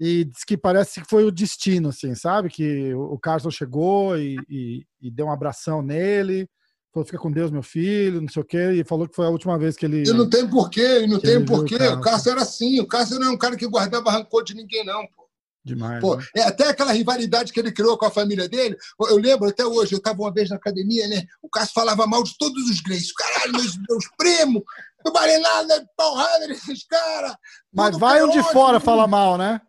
[0.00, 2.48] e diz que parece que foi o destino, assim, sabe?
[2.48, 6.50] Que o Carson chegou e, e, e, deu um abração nele,
[6.92, 9.30] falou, fica com Deus, meu filho, não sei o quê, e falou que foi a
[9.30, 10.02] última vez que ele...
[10.02, 13.18] E não tem porquê, e não tem porquê, o, o Carson era assim, o Carson
[13.18, 15.20] não é um cara que guardava rancor de ninguém, não, pô.
[15.62, 16.00] Demais.
[16.00, 16.24] Pô, né?
[16.36, 18.76] é até aquela rivalidade que ele criou com a família dele.
[18.98, 21.22] Eu lembro até hoje, eu estava uma vez na academia, né?
[21.42, 23.12] O Cássio falava mal de todos os Grace.
[23.14, 24.62] Caralho, meus, meus primos,
[25.04, 27.36] não vale nada, porrada desses caras.
[27.70, 29.60] Mas vai um de fora falar mal, né?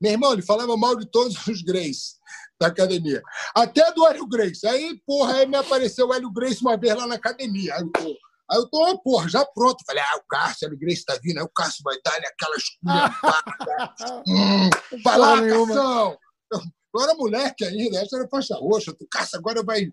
[0.00, 2.14] Meu irmão, ele falava mal de todos os Grace
[2.60, 3.22] da academia.
[3.54, 4.66] Até do Hélio Grace.
[4.66, 7.74] Aí, porra, aí me apareceu o Hélio Grace uma vez lá na academia.
[7.74, 8.16] Aí eu tô,
[8.50, 9.84] aí eu tô porra, já pronto.
[9.86, 11.38] Falei, ah, o Cássio, o Hélio Grace tá vindo.
[11.38, 13.94] Aí o Cássio vai dar aquela esculhampada.
[14.26, 14.70] hum,
[15.02, 16.18] vai lá, Cação.
[16.52, 18.92] Eu, era moleque ainda, essa era faixa roxa.
[18.92, 19.88] O Cássio agora vai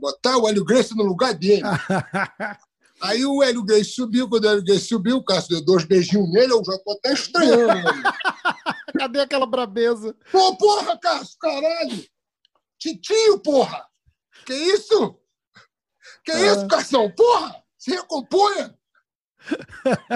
[0.00, 1.62] botar o Hélio Grace no lugar dele.
[3.02, 6.30] Aí o Hélio Gay subiu, quando o Hélio Gay subiu, o Cássio deu dois beijinhos
[6.30, 7.88] nele, eu já tô até estranhando.
[8.98, 10.16] Cadê aquela brabeza?
[10.30, 12.04] Pô, porra, Cássio, caralho!
[12.78, 13.86] Titio, porra!
[14.46, 15.18] Que isso?
[16.24, 16.52] Que ah.
[16.52, 17.10] isso, Cação?
[17.10, 17.62] Porra!
[17.78, 18.74] Se recomponha!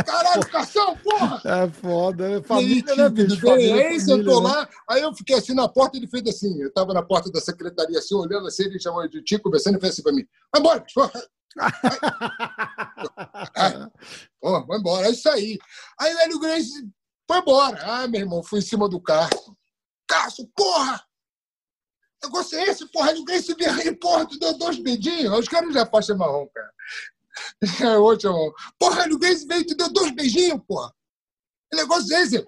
[0.04, 1.40] Caralho, Cação, porra!
[1.44, 3.40] É foda, é família, aí, né, bicho?
[3.40, 4.48] Família, aí sentou né?
[4.48, 7.40] lá, aí eu fiquei assim na porta, ele fez assim, eu tava na porta da
[7.40, 10.60] secretaria assim, olhando assim, ele chamou de tio, conversando e fez assim pra mim, vai
[10.60, 11.22] embora, porra!
[14.40, 15.58] Pô, vai embora, é isso aí.
[15.98, 16.88] Aí o Hélio Grace
[17.26, 17.78] foi embora.
[17.82, 19.56] Ah, meu irmão, fui em cima do carro.
[20.06, 21.02] Cássio, porra!
[22.22, 23.10] Negócio é esse, porra?
[23.10, 25.38] Hélio Grace veio aí, porra, tu deu dois beijinhos.
[25.38, 26.72] Os caras já faixa marrom, cara.
[27.82, 28.52] É outro, irmão.
[28.78, 30.94] Porra, Hélio Grace veio tu deu dois beijinhos, porra.
[31.70, 32.44] Que negócio é esse?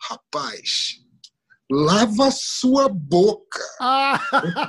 [0.00, 1.00] Rapaz,
[1.70, 3.60] lava sua boca.
[3.80, 4.20] Ah.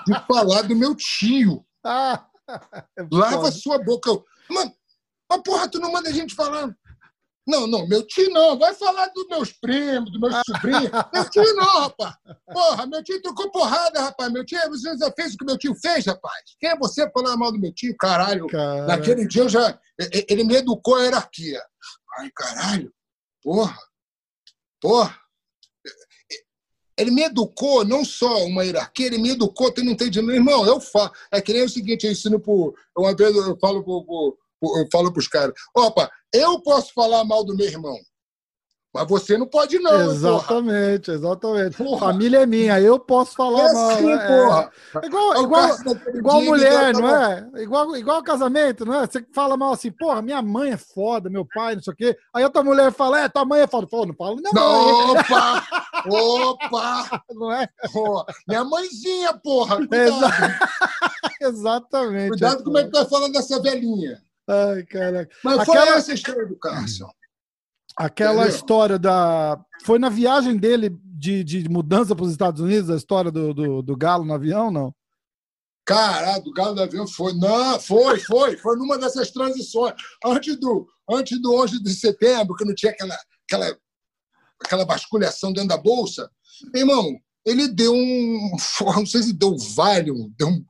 [0.05, 1.65] De falar do meu tio.
[1.83, 2.25] Ah.
[3.11, 4.11] Lava sua boca.
[4.49, 4.73] Mano,
[5.29, 6.75] mas porra, tu não manda a gente falar.
[7.47, 8.57] Não, não, meu tio não.
[8.57, 10.89] Vai falar dos meus primos, dos meus sobrinhos.
[11.13, 12.15] Meu tio não, rapaz.
[12.51, 14.31] Porra, meu tio trocou porrada, rapaz.
[14.31, 16.41] Meu tio, você já fez o que meu tio fez, rapaz.
[16.59, 17.95] Quem é você falar mal do meu tio?
[17.99, 18.47] Caralho.
[18.47, 18.87] caralho.
[18.87, 19.79] Naquele dia eu já.
[20.27, 21.61] Ele me educou a hierarquia.
[22.17, 22.91] Ai, caralho.
[23.43, 23.77] Porra.
[24.81, 25.19] Porra.
[26.97, 30.35] Ele me educou não só uma hierarquia, ele me educou tendo entendimento.
[30.35, 31.11] Irmão, eu falo.
[31.31, 32.73] É que nem o seguinte, eu ensino por.
[32.97, 34.45] Uma vez eu falo para
[34.79, 36.09] eu falo os caras: opa,
[36.41, 37.97] eu posso falar mal do meu irmão.
[38.95, 40.09] Mas você não pode, não.
[40.09, 41.17] Exatamente, porra.
[41.17, 41.75] exatamente.
[41.75, 41.99] Porra.
[41.99, 43.89] Família é minha, eu posso falar é mal.
[43.89, 44.27] Assim, né?
[44.27, 44.71] porra.
[45.03, 45.69] É, igual, é igual,
[46.13, 47.49] igual mulher, não é?
[47.57, 49.05] Igual, igual casamento, não é?
[49.05, 52.17] Você fala mal assim, porra, minha mãe é foda, meu pai, não sei o quê.
[52.33, 53.85] Aí outra mulher fala, é, tua mãe é foda.
[53.85, 54.53] Fala, não falo, não.
[54.53, 55.67] não opa!
[56.07, 57.23] Opa!
[57.31, 57.67] Não é?
[57.91, 58.25] Porra.
[58.47, 59.75] Minha mãezinha, porra!
[59.75, 60.21] Cuidado.
[61.41, 62.29] Exatamente.
[62.29, 64.21] Cuidado como é que tá falando dessa velhinha.
[64.47, 65.35] Ai, caraca.
[65.43, 65.85] Mas Aquela...
[65.85, 67.09] foi essa história do Carson.
[67.97, 68.55] Aquela Entendeu?
[68.55, 69.63] história da.
[69.85, 73.81] Foi na viagem dele de, de mudança para os Estados Unidos, a história do, do,
[73.81, 74.93] do, Galo no avião, não?
[75.85, 77.33] Caralho, do Galo no avião foi.
[77.33, 78.57] Não, foi, foi.
[78.57, 79.93] Foi numa dessas transições.
[80.25, 83.17] Antes do, antes do 11 de setembro, que não tinha aquela,
[83.47, 83.77] aquela,
[84.63, 86.29] aquela vasculhação dentro da bolsa.
[86.73, 88.57] Meu irmão, ele deu um.
[88.95, 90.65] Não sei se deu Valium, deu um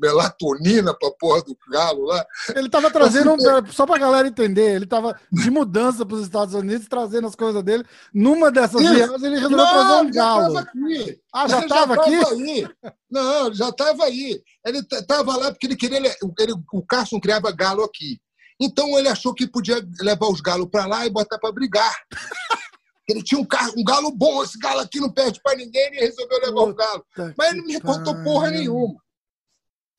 [0.00, 2.24] melatonina pra porra do galo lá.
[2.54, 6.88] Ele tava trazendo, um, só pra galera entender, ele tava de mudança pros Estados Unidos,
[6.88, 7.84] trazendo as coisas dele.
[8.14, 10.54] Numa dessas viagens, ele resolveu Não, trazer um galo.
[10.54, 11.20] Já aqui.
[11.34, 12.14] Ah, já estava aqui?
[12.14, 12.68] Aí.
[13.10, 14.42] Não, já estava aí.
[14.64, 15.98] Ele estava lá porque ele queria.
[15.98, 18.18] Ele, o Carson criava galo aqui.
[18.60, 21.94] Então ele achou que podia levar os galos para lá e botar para brigar.
[23.08, 25.98] Ele tinha um, carro, um galo bom, esse galo aqui não perde para ninguém, ele
[25.98, 27.34] resolveu levar Puta o galo.
[27.36, 28.94] Mas ele não me contou porra nenhuma.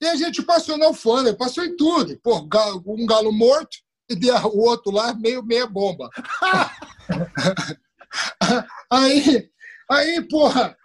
[0.01, 2.17] E a gente passou na alfândega, passou em tudo.
[2.23, 2.47] Pô,
[2.87, 3.77] um galo morto
[4.09, 6.09] e o outro lá meio meia bomba.
[8.89, 9.49] aí,
[9.89, 10.75] aí, porra,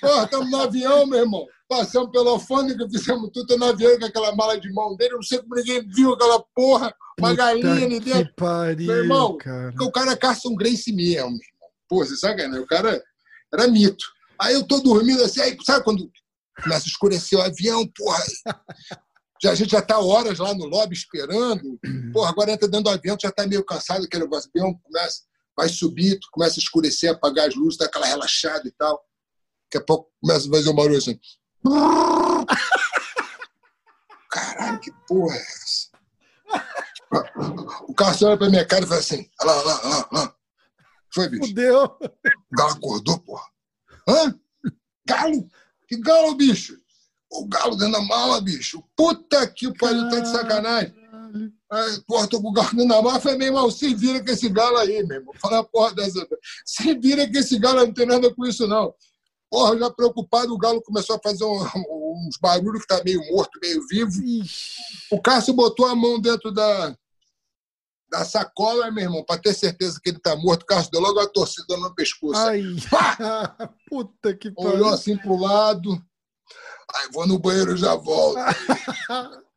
[0.00, 1.46] porra, estamos no avião, meu irmão.
[1.68, 5.14] Passamos pela alfândega, fizemos tudo no avião com aquela mala de mão dele.
[5.14, 8.26] Não sei como ninguém viu aquela porra, uma Puta galinha ali dentro.
[8.26, 9.74] Que pariu, meu irmão, cara.
[9.80, 11.40] o cara é Carson Grace mesmo, meu irmão.
[11.88, 12.58] Pô, você sabe, né?
[12.58, 13.02] O cara
[13.52, 14.04] era mito.
[14.40, 16.10] Aí eu tô dormindo assim, aí, sabe quando
[16.62, 18.22] começa a escurecer o avião, porra.
[19.42, 21.80] Já, a gente já está horas lá no lobby esperando.
[22.12, 25.22] Porra, agora entra dentro do avião, já está meio cansado, aquele avião começa,
[25.56, 29.02] vai subir, tu começa a escurecer, apagar as luzes, dá aquela relaxada e tal.
[29.64, 31.18] Daqui a pouco começa a fazer um barulho assim.
[34.30, 35.90] Caralho, que porra é essa?
[37.88, 40.34] O Carlos olha pra minha cara e fala assim: olha lá, olha lá, olha lá.
[41.12, 41.48] Foi, bicho?
[41.48, 41.84] Fudeu.
[41.84, 43.44] O galo acordou, porra.
[44.08, 44.38] Hã?
[45.06, 45.48] Galo?
[45.90, 46.78] Que galo, bicho?
[47.28, 48.80] O galo dentro da mala, bicho.
[48.96, 50.94] Puta que pariu, tá de sacanagem.
[51.68, 53.18] Aí, porra, tô com o galo dentro da mala.
[53.18, 55.34] Falei, meu irmão, se vira com esse galo aí, meu irmão.
[55.40, 56.24] Fala a porra dessa.
[56.64, 58.94] Se vira com esse galo, não tem nada com isso, não.
[59.50, 63.58] Porra, já preocupado, o galo começou a fazer um, uns barulhos que tá meio morto,
[63.60, 64.12] meio vivo.
[65.10, 66.96] O Cássio botou a mão dentro da,
[68.10, 70.62] da sacola, meu irmão, para ter certeza que ele tá morto.
[70.62, 72.36] O Cássio deu logo a torcida no pescoço.
[72.36, 72.62] Ai,
[73.88, 74.72] puta que pariu.
[74.72, 75.92] Olhou assim pro lado.
[76.94, 78.38] Aí vou no banheiro já volto.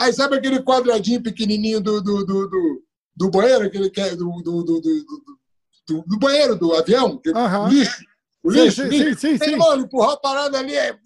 [0.00, 2.82] Aí sabe aquele quadradinho pequenininho do, do, do, do,
[3.16, 7.20] do banheiro, aquele que é do, do, do, do, do banheiro do avião?
[7.26, 7.68] Uhum.
[7.68, 8.04] Lixo.
[8.42, 9.20] O lixo, sim, lixo.
[9.20, 9.56] Sim, sim, sim.
[9.56, 10.96] Mano, empurrou a parada ali, é.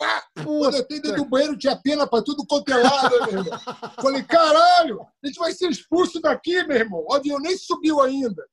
[0.00, 0.22] Vá.
[0.42, 3.60] Quando eu dentro do banheiro, tinha pena pra tudo quanto é lado, meu irmão.
[4.00, 7.04] Falei, caralho, a gente vai ser expulso daqui, meu irmão.
[7.06, 8.44] O avião nem subiu ainda.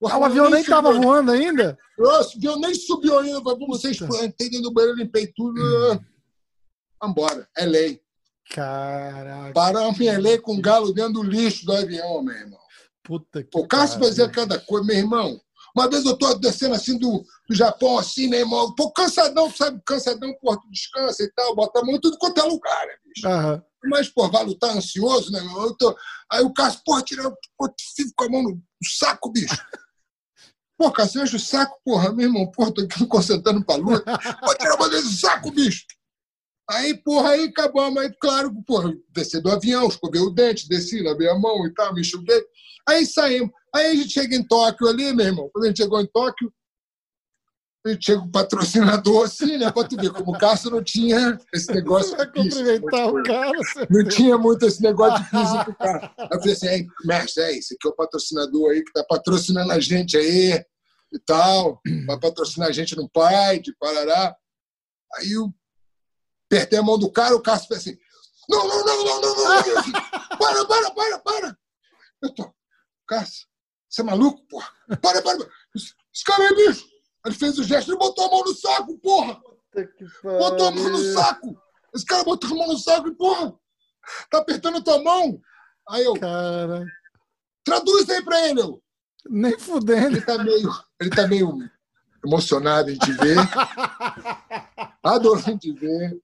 [0.00, 1.78] O, ah, o avião nem estava voando ainda?
[1.98, 3.40] Nossa, o avião nem subiu ainda.
[3.78, 4.24] Ser expulsos.
[4.24, 5.60] Entrei dentro do banheiro, limpei tudo.
[5.60, 6.00] Hum.
[7.00, 8.00] Vambora, é lei.
[8.50, 9.52] Caraca.
[9.52, 12.60] Paramos em lei com galo dentro do lixo do avião, meu irmão.
[13.02, 15.40] Puta que O Cássio fazia cada coisa, meu irmão.
[15.74, 19.50] Uma vez eu tô descendo assim do, do Japão, assim, meu irmão, um pouco cansadão,
[19.50, 19.82] sabe?
[19.84, 22.92] Cansadão, porra, tu descansa e tal, bota a mão em tudo quanto é lugar, né,
[23.04, 23.28] bicho?
[23.28, 23.62] Uhum.
[23.90, 25.62] Mas, pô, Valo tá ansioso, né, meu?
[25.62, 25.96] Eu tô...
[26.30, 28.62] Aí o Cássio, porra, tira, pô, fico com a mão no
[28.98, 29.54] saco, bicho.
[30.76, 34.18] Pô, Cássio, enche o saco, porra, meu irmão, porra, tô aqui me concentrando pra luta.
[34.40, 35.84] Pô, tira a mão desse saco, bicho.
[36.68, 38.02] Aí, porra, aí acabamos.
[38.02, 41.94] Aí, claro, porra, descer do avião, escovei o dente, desci, lavei a mão e tal,
[41.94, 42.42] me enxuguei.
[42.88, 43.50] Aí saímos.
[43.74, 45.50] Aí a gente chega em Tóquio ali, meu irmão.
[45.52, 46.52] Quando a gente chegou em Tóquio,
[47.84, 49.70] a gente chega com o patrocinador assim, né?
[49.70, 52.58] Pra tu ver como o Cássio não tinha esse negócio de pista.
[52.60, 53.58] cumprimentar o cara.
[53.90, 56.14] Não tinha muito esse negócio de pista pro cara.
[56.16, 59.72] Aí eu falei assim, mestre, é, esse aqui é o patrocinador aí que tá patrocinando
[59.72, 60.64] a gente aí
[61.12, 61.80] e tal.
[62.06, 64.34] Vai patrocinar a gente no pai, de Parará.
[65.16, 65.52] Aí eu
[66.46, 67.98] apertei a mão do cara, o Cássio fez assim,
[68.48, 69.92] não, não, não, não, não, não, não.
[70.38, 71.58] Para, para, para, para.
[72.22, 72.54] Eu tô,
[73.06, 73.46] Cássio,
[73.94, 74.68] você é maluco, porra?
[75.00, 75.48] Para, para, para.
[75.74, 76.84] Esse cara é bicho.
[77.24, 79.40] Ele fez o gesto e botou a mão no saco, porra.
[80.22, 81.56] Botou a mão no saco.
[81.94, 83.54] Esse cara botou a mão no saco e, porra,
[84.30, 85.40] tá apertando a tua mão.
[85.88, 86.14] Aí eu.
[86.14, 86.84] Cara.
[87.62, 88.82] Traduz aí pra ele, eu.
[89.30, 90.16] Nem fudendo.
[90.16, 90.70] Ele tá meio,
[91.00, 91.70] ele tá meio
[92.24, 93.36] emocionado em te ver.
[95.02, 96.20] Adorando te ver.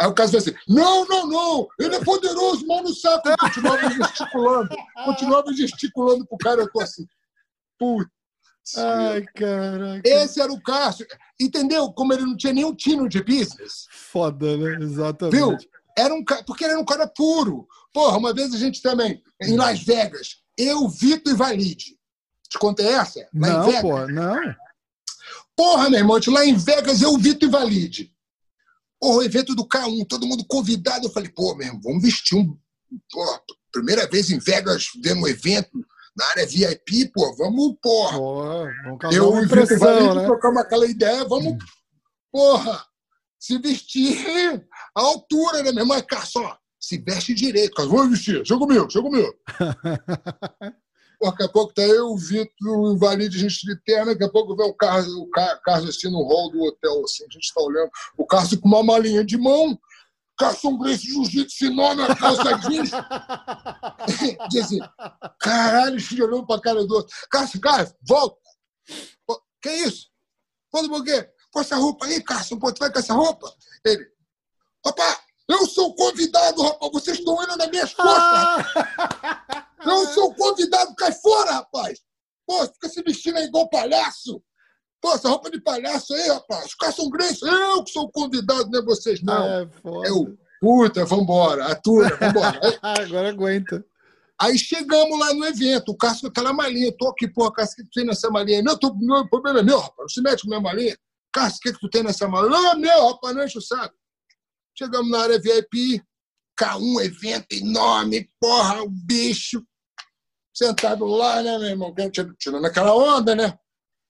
[0.00, 3.28] Aí o caso vai assim: não, não, não, ele é poderoso, mão no saco.
[3.28, 7.06] Eu continuava gesticulando, continuava gesticulando pro cara, eu tô assim,
[7.78, 8.10] putz.
[8.76, 10.02] Ai, caraca.
[10.04, 11.06] Esse era o Cássio.
[11.40, 11.90] Entendeu?
[11.92, 13.86] Como ele não tinha nenhum tino de business.
[13.90, 14.84] Foda, né?
[14.84, 15.36] Exatamente.
[15.36, 15.56] Viu?
[15.96, 17.66] Era um, porque ele era um cara puro.
[17.92, 21.98] Porra, uma vez a gente também, em Las Vegas, eu, Vitor e Valide.
[22.48, 23.26] Te contei essa?
[23.34, 23.80] Lá não.
[23.80, 24.54] Porra, não.
[25.56, 28.14] Porra, meu irmão, lá em Vegas, eu, Vitor e Valide.
[29.00, 31.06] Porra, o evento do K1, todo mundo convidado.
[31.06, 32.56] Eu falei, pô, mesmo, vamos vestir um.
[33.10, 33.40] Porra,
[33.72, 35.78] primeira vez em Vegas vendo um evento
[36.16, 38.18] na área VIP, pô, vamos, porra.
[38.18, 40.24] porra vamos eu o Vitor Valide né?
[40.24, 41.58] trocamos aquela ideia, vamos, hum.
[42.32, 42.84] porra,
[43.38, 46.02] se vestir à altura, né, meu irmão?
[46.02, 47.88] Cara, só, se veste direito, cara.
[47.88, 49.34] Vamos vestir, chega comigo, chega comigo.
[51.20, 54.28] daqui a pouco tá eu, o Vitor, o Valide, a gente de terno, daqui a
[54.28, 57.60] pouco vem o Carlos, o Carlos assim no hall do hotel, assim, a gente tá
[57.60, 59.78] olhando, o Carlos com uma malinha de mão,
[60.38, 62.90] Carson Grace Jiu-Jitsu enorme, a calça jeans.
[64.48, 64.78] Diz assim,
[65.40, 67.14] caralho, o olhando pra cara do outro.
[67.28, 68.38] Carson, cara, volta.
[69.60, 70.06] Que isso?
[70.72, 71.28] Volta por quê?
[71.52, 73.52] Pô, essa roupa aí, Carson, pô, tu vai com essa roupa?
[73.84, 74.06] Ele,
[74.86, 78.66] opa, eu sou convidado, rapaz, vocês estão indo nas minhas costas.
[79.84, 82.00] Eu sou convidado, cai fora, rapaz.
[82.46, 84.42] Pô, fica se vestindo aí igual palhaço.
[85.00, 86.66] Pô, essa roupa de palhaço aí, rapaz.
[86.66, 87.40] Os caras são grandes.
[87.42, 89.46] Eu que sou convidado, não é vocês, não.
[89.46, 90.08] É, foda.
[90.08, 91.66] Eu, puta, vambora.
[91.66, 92.60] Atura, vambora.
[92.82, 93.84] Agora aguenta.
[94.40, 96.94] Aí chegamos lá no evento, o Cássio com aquela malinha.
[96.96, 98.62] Tô aqui, pô, Cássio, o que tu tem nessa malinha?
[98.62, 99.98] Não, tô, não, o problema é meu, rapaz.
[99.98, 100.96] Não se mete com minha malinha.
[101.32, 102.50] Cássio, o que, que tu tem nessa malinha?
[102.50, 103.94] Não, é meu, rapaz, não enche o saco.
[104.76, 106.02] Chegamos na área VIP,
[106.58, 109.64] K1, evento enorme, porra, o bicho
[110.58, 111.94] sentado lá, né, meu irmão?
[112.38, 113.56] Tirando aquela onda, né?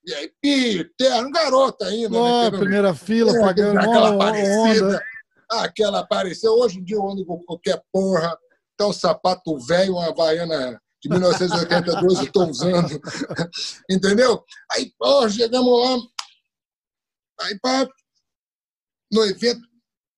[0.05, 2.17] E aí, pi, terno, garota ainda.
[2.17, 2.59] Oh, né?
[2.59, 4.87] primeira fila, é, pagando aquela parecida.
[4.87, 5.03] Onda.
[5.51, 6.53] Aquela apareceu.
[6.53, 8.37] Hoje em dia eu ando com qualquer porra.
[8.75, 12.89] Então, sapato velho, uma baiana de 1982 eu estou usando.
[13.91, 14.43] Entendeu?
[14.73, 15.99] Aí, pô, chegamos lá.
[17.43, 17.87] Aí, pá,
[19.13, 19.61] no evento,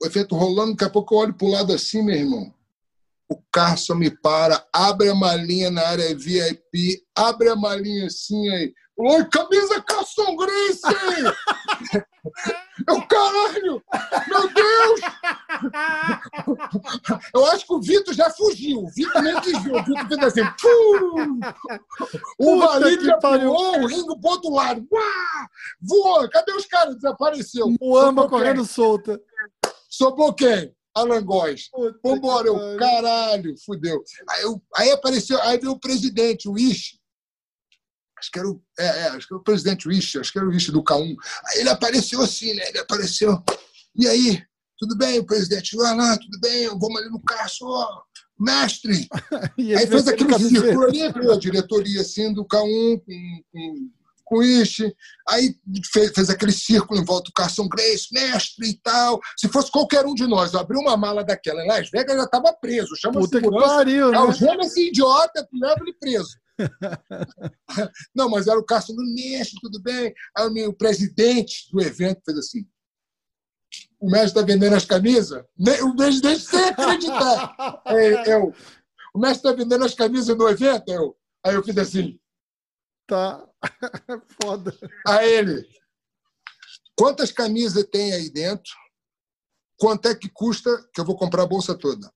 [0.02, 2.54] o evento rolando, daqui a pouco eu olho para o lado assim, meu irmão.
[3.30, 8.74] O Carson me para, abre a malinha na área VIP, abre a malinha assim aí.
[8.98, 10.82] Oi, camisa Carson Grace!
[12.88, 13.82] Eu, caralho!
[14.28, 15.00] Meu Deus!
[17.32, 18.80] Eu acho que o Vitor já fugiu.
[18.80, 19.80] O Vitor nem desviou.
[19.80, 20.42] O Vitor fez assim.
[20.60, 21.40] Pum!
[22.38, 24.86] O Valide já pulou, o Ringo pro outro lado.
[24.92, 25.48] Uá!
[25.80, 26.28] Voou.
[26.28, 26.96] Cadê os caras?
[26.96, 27.74] Desapareceu.
[27.80, 29.20] O Amba correndo solta.
[29.88, 30.74] Sobrou quem?
[30.95, 31.68] Alan Góes.
[32.05, 34.03] Vambora, eu, caralho, fudeu.
[34.28, 37.01] Aí, eu, aí apareceu, aí veio o presidente, o Ishi
[38.20, 40.47] acho que era o, é, é, acho que era o presidente Wish, acho que era
[40.47, 41.16] o Wish do K1.
[41.49, 42.68] Aí ele apareceu assim, né?
[42.68, 43.43] Ele apareceu.
[43.97, 44.43] E aí,
[44.78, 45.76] tudo bem, o presidente?
[45.76, 48.03] Lá, tudo bem, vamos ali no carro, ó,
[48.38, 49.09] mestre.
[49.59, 53.91] aí fez aquele círculo ali, a diretoria assim do K1 com, com,
[54.30, 54.40] com.
[55.28, 55.56] Aí
[55.92, 59.20] fez, fez, aquele círculo em volta do Carson Grace, mestre e tal.
[59.36, 62.52] Se fosse qualquer um de nós abrir uma mala daquela em Las Vegas, já estava
[62.52, 62.94] preso.
[62.96, 63.68] Chama Puta segurança.
[63.68, 64.18] Que pariu, né?
[64.18, 66.38] Algema esse idiota, leva ele preso.
[68.14, 70.14] Não, mas era o Cássio no Mestre, tudo bem.
[70.36, 72.66] Aí o, presidente do evento fez assim.
[73.98, 75.44] O mestre está vendendo as camisas?
[75.82, 77.82] O presidente sem acreditar.
[77.86, 78.54] É, eu,
[79.14, 80.88] o mestre está vendendo as camisas no evento?
[80.88, 82.18] Eu, aí eu fiz assim.
[83.06, 83.49] Tá.
[84.42, 84.76] Foda.
[85.06, 85.68] Aí ele.
[86.96, 88.72] Quantas camisas tem aí dentro?
[89.78, 92.12] Quanto é que custa que eu vou comprar a bolsa toda?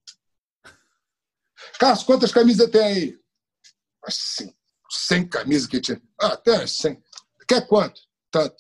[1.79, 3.25] Cássio, quantas camisas tem aí?
[4.07, 4.55] assim,
[4.91, 6.01] 100 camisas que tinha.
[6.21, 7.03] Ah, até 100.
[7.49, 8.01] Quer quanto?
[8.31, 8.57] Tanto.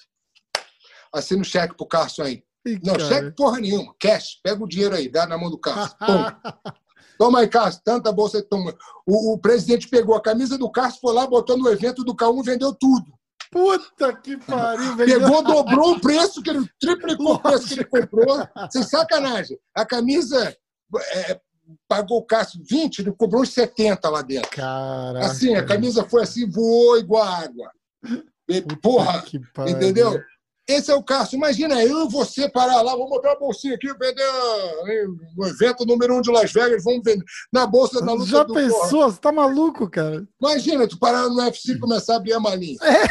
[1.12, 2.44] Assina o cheque pro Carson aí.
[2.66, 3.08] Ih, não, cara.
[3.08, 3.94] cheque porra nenhuma.
[3.98, 4.40] Cash.
[4.42, 5.58] Pega o dinheiro aí, dá na mão do.
[5.58, 6.40] Toma.
[7.18, 7.80] Toma aí, Carson.
[7.84, 8.74] Tanta bolsa aí, toma.
[9.06, 12.40] O, o, presidente pegou a camisa do Carson, foi lá, botou no evento do K1
[12.40, 13.12] e vendeu tudo.
[13.50, 15.20] Puta que pariu, vendeu...
[15.20, 18.48] Pegou, dobrou o preço, que ele triplicou o preço que ele comprou.
[18.70, 19.58] Sem sacanagem.
[19.74, 20.56] A camisa
[21.12, 21.40] é,
[21.88, 24.50] pagou o Cássio 20, ele cobrou uns 70 lá dentro.
[24.50, 25.26] Caraca.
[25.26, 27.70] Assim, a camisa foi assim, voou igual água.
[28.48, 29.24] E, porra,
[29.66, 30.20] entendeu?
[30.66, 31.36] Esse é o Cássio.
[31.36, 34.24] Imagina eu e você parar lá, vamos botar uma bolsinha aqui, vender
[35.36, 38.90] no evento número um de Las Vegas, vamos vender na bolsa da luta Já pensou?
[38.90, 39.10] Porra.
[39.10, 40.26] Você tá maluco, cara?
[40.40, 42.78] Imagina, tu parar no UFC e começar a abrir a malinha.
[42.82, 43.04] É.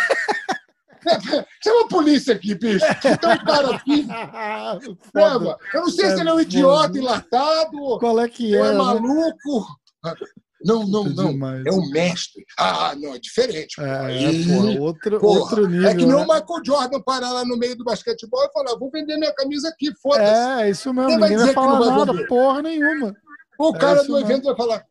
[1.64, 2.86] Chama a polícia aqui, bicho.
[3.02, 4.08] Tem um cara aqui.
[5.14, 5.58] Leva.
[5.74, 8.00] Eu não sei é se ele é um idiota enlatado.
[8.00, 8.62] Qual é que é?
[8.62, 10.16] Ou é né?
[10.66, 11.48] Não, não, não.
[11.66, 12.46] É o mestre.
[12.58, 13.80] Ah, não, é diferente.
[13.80, 15.90] É, Aí, porra, outro, porra, outro nível.
[15.90, 16.16] É que nem né?
[16.16, 19.70] o Michael Jordan parar lá no meio do basquetebol e falar: vou vender minha camisa
[19.70, 20.62] aqui, foda-se.
[20.62, 21.10] É, isso mesmo.
[21.10, 22.28] Ninguém vai, vai falar nada, vender.
[22.28, 23.16] porra nenhuma.
[23.60, 24.86] O cara é do evento vai falar: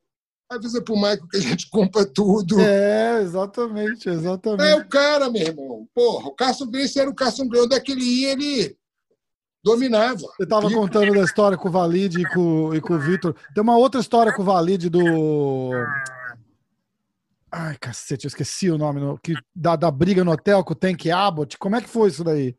[0.50, 2.60] avisa pro Michael que a gente compra tudo.
[2.60, 4.62] É, exatamente, exatamente.
[4.62, 5.88] É o cara, meu irmão.
[5.94, 7.64] Porra, o Carson Grace era o Carson Grace.
[7.64, 8.76] Onde é que ele ia, ele
[9.62, 10.16] dominava.
[10.16, 13.34] Você estava contando da história com o Valide e com, e com o Vitor.
[13.54, 15.70] Tem uma outra história com o Valide do.
[17.50, 19.00] Ai, cacete, eu esqueci o nome.
[19.00, 19.18] No...
[19.18, 21.58] Que, da, da briga no hotel com o Tank Abbott.
[21.58, 22.56] Como é que foi isso daí?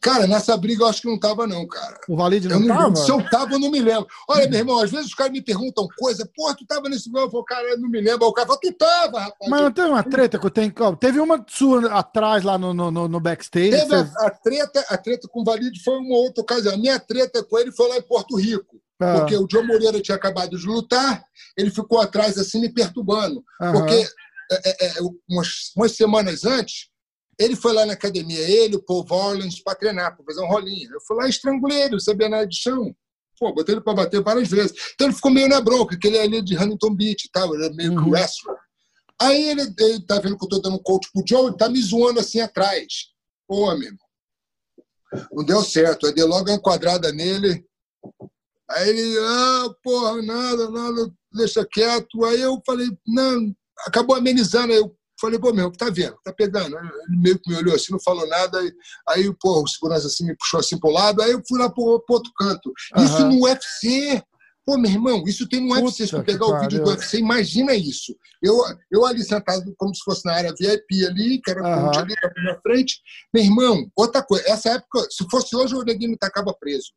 [0.00, 1.98] Cara, nessa briga eu acho que não tava, não, cara.
[2.08, 2.96] O Valide não, eu não tava?
[2.96, 4.06] Se eu tava, eu não me lembro.
[4.28, 7.22] Olha, meu irmão, às vezes os caras me perguntam coisa, pô, tu tava nesse meu,
[7.22, 8.26] eu falo, cara, eu não me lembro.
[8.26, 9.50] O cara fala, tu tava, rapaz.
[9.50, 10.72] Mas não teve uma treta que eu tenho.
[10.96, 13.70] Teve uma sua atrás lá no, no, no backstage.
[13.70, 14.18] Teve você...
[14.18, 16.74] a, a, treta, a treta com o Valide foi uma outra ocasião.
[16.74, 18.80] A minha treta com ele foi lá em Porto Rico.
[19.00, 19.18] Ah.
[19.18, 21.24] Porque o João Moreira tinha acabado de lutar,
[21.56, 23.44] ele ficou atrás assim me perturbando.
[23.58, 24.06] Porque
[24.50, 24.92] é, é, é,
[25.28, 26.88] umas, umas semanas antes,
[27.38, 30.92] ele foi lá na academia, ele, o Paul Orleans, para treinar, para fazer um rolinho.
[30.92, 32.94] Eu fui lá e estrangulei ele, sabia nada de chão.
[33.38, 34.72] Pô, botei ele para bater várias vezes.
[34.94, 37.54] Então ele ficou meio na bronca, que ele é ali de Huntington Beach e tal,
[37.54, 38.10] ele é meio uhum.
[38.10, 38.56] wrestler.
[39.20, 41.80] Aí ele, ele tá vendo que eu tô dando coach pro Joe, ele tá me
[41.80, 42.86] zoando assim atrás.
[43.46, 43.98] Pô, meu irmão.
[45.32, 46.06] Não deu certo.
[46.06, 47.64] Aí dei logo uma quadrada nele.
[48.70, 52.24] Aí ele, ah, porra, nada, nada, deixa quieto.
[52.24, 53.54] Aí eu falei, não,
[53.86, 54.72] acabou amenizando.
[54.72, 56.16] Aí eu Falei, pô, meu, tá vendo?
[56.22, 56.76] Tá pegando.
[56.76, 58.60] Ele meio que me olhou assim, não falou nada.
[59.08, 61.22] Aí, pô, o segurança assim me puxou assim pro lado.
[61.22, 62.70] Aí eu fui lá pro, pro outro canto.
[62.94, 63.04] Uhum.
[63.04, 64.22] Isso no UFC.
[64.66, 66.06] Pô, meu irmão, isso tem no Puta UFC.
[66.06, 68.14] Se tu pegar o vídeo do UFC, imagina isso.
[68.42, 68.54] Eu,
[68.90, 71.90] eu ali sentado como se fosse na área VIP ali, que era uhum.
[71.98, 72.14] ali
[72.44, 73.00] na frente.
[73.32, 74.44] Meu irmão, outra coisa.
[74.46, 76.92] Essa época, se fosse hoje, o Neguinho tacava preso.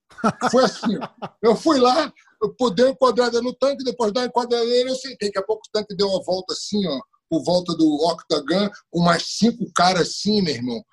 [0.51, 1.27] Foi assim, ó.
[1.41, 2.11] Eu fui lá,
[2.41, 5.29] eu dei uma enquadrada no tanque, depois da enquadrada nele, eu sentei.
[5.29, 6.99] Daqui a pouco o tanque deu uma volta assim, ó
[7.29, 10.83] por volta do Octagon, com mais cinco caras assim, meu irmão.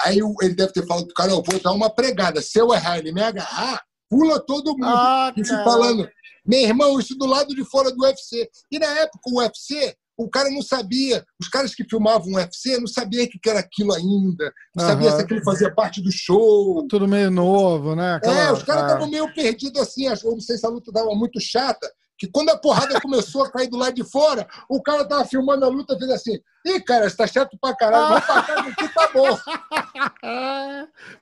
[0.00, 2.40] Aí ele deve ter falado pro cara, eu vou dar uma pregada.
[2.40, 4.86] Se eu errar ele me agarrar, pula todo mundo.
[4.86, 6.08] Ah, isso falando,
[6.44, 8.48] meu irmão, isso do lado de fora do UFC.
[8.70, 12.78] E na época o UFC, o cara não sabia, os caras que filmavam o UFC
[12.78, 14.90] não sabiam o que era aquilo ainda, não uhum.
[14.90, 16.86] sabia se aquilo fazia parte do show.
[16.88, 18.14] Tudo meio novo, né?
[18.14, 18.38] Aquela...
[18.38, 21.40] É, os caras estavam meio perdidos assim, eu não sei se a luta estava muito
[21.40, 21.90] chata,
[22.22, 25.64] que quando a porrada começou a cair do lado de fora, o cara tava filmando
[25.64, 28.94] a luta fez assim: Ih, cara, você tá chato pra caralho, vamos pra casa aqui,
[28.94, 29.38] tá bom.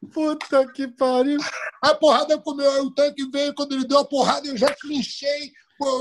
[0.12, 1.40] Puta que pariu.
[1.80, 5.50] A porrada comeu, aí o tanque veio, quando ele deu a porrada, eu já clinchei,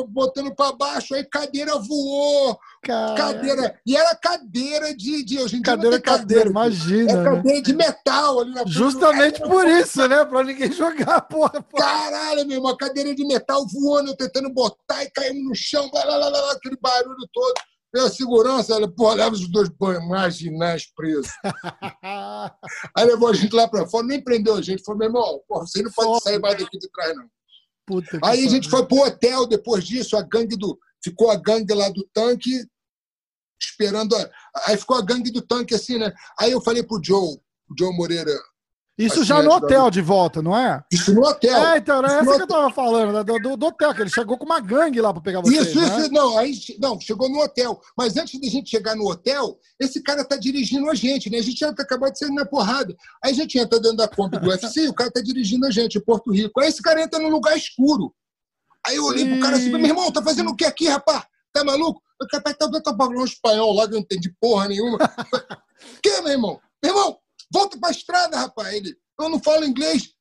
[0.08, 2.60] botando para baixo, aí cadeira voou.
[2.84, 3.16] Cara.
[3.16, 3.80] Cadeira.
[3.86, 5.24] E era cadeira de.
[5.24, 7.12] de hoje em cadeira, dia cadeira, cadeira, imagina.
[7.12, 7.24] É né?
[7.24, 10.26] cadeira de metal ali na Justamente por isso, né?
[10.26, 11.84] Para ninguém jogar, porra, porra.
[11.84, 16.04] Caralho, meu irmão, cadeira de metal voando, eu tentando botar e caindo no chão, lá,
[16.04, 17.54] lá, lá, aquele barulho todo.
[17.96, 19.70] E a segurança, ela, porra, leva os dois
[20.08, 21.32] marginais presos.
[22.96, 24.84] Aí levou a gente lá para fora, nem prendeu a gente.
[24.84, 27.28] Falou, meu irmão, porra, você não pode sair mais daqui de trás, não.
[27.90, 30.80] Puta Aí a gente foi pro hotel depois disso, a gangue do.
[31.04, 32.64] Ficou a gangue lá do tanque
[33.60, 34.16] esperando.
[34.16, 34.30] A,
[34.68, 36.14] aí ficou a gangue do tanque assim, né?
[36.40, 37.34] Aí eu falei pro Joe,
[37.68, 38.32] o Joe Moreira,
[39.00, 40.84] isso já no hotel de volta, não é?
[40.92, 41.66] Isso no hotel.
[41.68, 43.24] É, então, era essa que eu tava falando, né?
[43.24, 46.00] do, do, hotel, que ele chegou com uma gangue lá para pegar vocês, Isso, né?
[46.00, 47.80] isso, não, aí, não, chegou no hotel.
[47.98, 51.38] Mas antes de a gente chegar no hotel, esse cara tá dirigindo a gente, né?
[51.38, 52.94] A gente já tá acabado de sair na porrada.
[53.24, 55.72] Aí a gente entra dentro da Kombi do UFC e o cara tá dirigindo a
[55.72, 56.60] gente, em Porto Rico.
[56.60, 58.14] Aí esse cara entra num lugar escuro.
[58.86, 61.24] Aí eu olhei pro cara assim, meu irmão, tá fazendo o que aqui, rapaz?
[61.54, 62.02] Tá maluco?
[62.30, 64.98] Tá, tá, tá falando espanhol lá que eu não entendi porra nenhuma.
[66.04, 66.60] que, meu irmão?
[66.84, 67.18] Meu irmão,
[67.52, 68.74] volta pra estrada, rapaz.
[68.74, 70.14] Ele, eu não falo inglês.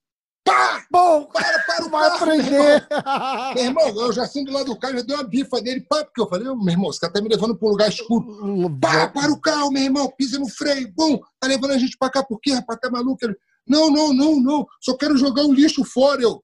[0.44, 0.86] Pá!
[0.90, 2.50] Bom, para, para o vai carro, aprender.
[2.50, 3.54] Meu irmão.
[3.54, 6.02] meu irmão, eu já assim do lado do carro, já dei uma bifa dele, pá,
[6.04, 8.78] porque eu falei, meu irmão, esse cara tá me levando para um lugar escuro.
[8.80, 12.10] Pá, para o carro, meu irmão, pisa no freio, bum, tá levando a gente para
[12.10, 12.80] cá por quê, rapaz?
[12.80, 13.22] Tá maluco?
[13.22, 16.42] Ele, não, não, não, não, só quero jogar o lixo fora, eu.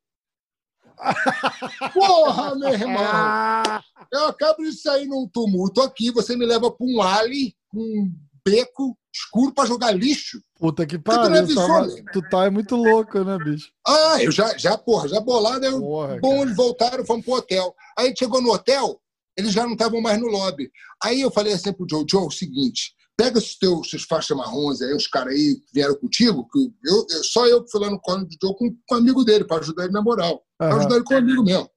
[1.94, 3.82] Porra, meu irmão!
[4.12, 8.12] Eu acabo de sair num tumulto aqui, você me leva para um ali, um
[8.44, 10.42] beco escuro para jogar lixo.
[10.58, 11.46] Puta que pariu.
[11.46, 13.70] Tu, tava, tu tá é muito louco, né, bicho?
[13.86, 15.64] Ah, eu já, já porra, já bolado.
[15.64, 17.74] Eu, porra, bom, eles voltaram, fomos pro hotel.
[17.98, 19.00] Aí a gente chegou no hotel,
[19.36, 20.70] eles já não estavam mais no lobby.
[21.02, 24.36] Aí eu falei assim pro Joe, Joe, é o seguinte, pega os teus, seus faixas
[24.36, 27.80] marrons aí, os caras aí que vieram contigo, que eu, eu, só eu que fui
[27.80, 30.34] lá no colo do Joe com, com um amigo dele, para ajudar ele na moral.
[30.34, 30.68] Uhum.
[30.68, 31.68] Para ajudar ele com um amigo mesmo.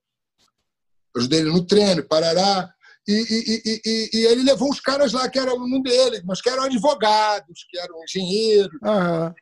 [1.16, 2.72] Eu ajudei ele no treino, parará.
[3.08, 6.50] E, e, e, e, ele levou uns caras lá que eram aluno dele, mas que
[6.50, 8.78] eram advogados, que eram engenheiros.
[8.84, 9.34] Uhum.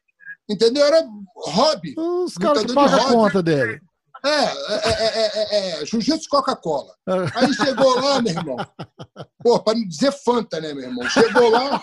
[0.48, 0.86] Entendeu?
[0.86, 1.04] Era
[1.36, 1.96] hobby.
[1.98, 3.82] Os caras que pagam a conta dele.
[4.24, 6.94] É, é, é, é, é jiu-jitsu Coca-Cola.
[7.34, 8.58] Aí chegou lá, meu irmão.
[9.44, 11.10] Pô, para não dizer Fanta, né, meu irmão?
[11.10, 11.82] Chegou lá.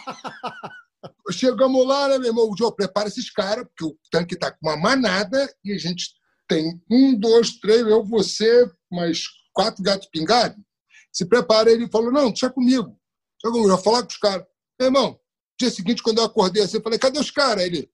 [1.32, 2.48] Chegamos lá, né, meu irmão?
[2.48, 6.10] O Joe, prepara esses caras, porque o tanque tá com uma manada e a gente
[6.48, 9.22] tem um, dois, três, eu, você, mais
[9.52, 10.58] quatro gatos pingados
[11.12, 11.70] se prepara.
[11.70, 12.98] Ele falou: não, deixa comigo.
[13.42, 13.68] Deixa comigo.
[13.68, 14.46] Eu vou falar com os caras.
[14.78, 15.20] Meu irmão,
[15.58, 17.64] dia seguinte, quando eu acordei assim, eu falei: cadê os caras?
[17.64, 17.90] Ele.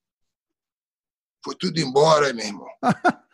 [1.43, 2.67] Foi tudo embora, meu irmão.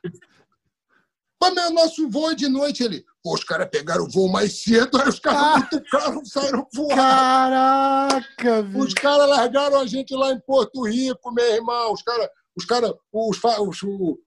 [1.42, 3.06] Mas meu nosso voo é de noite, ele.
[3.22, 6.68] Pô, os caras pegaram o voo mais cedo, aí os caras ah, muito carro saíram
[6.74, 6.96] voando.
[6.96, 8.84] Caraca, velho.
[8.84, 11.94] Os caras largaram a gente lá em Porto Rico, meu irmão.
[11.94, 13.82] Os caras os caras, os, os,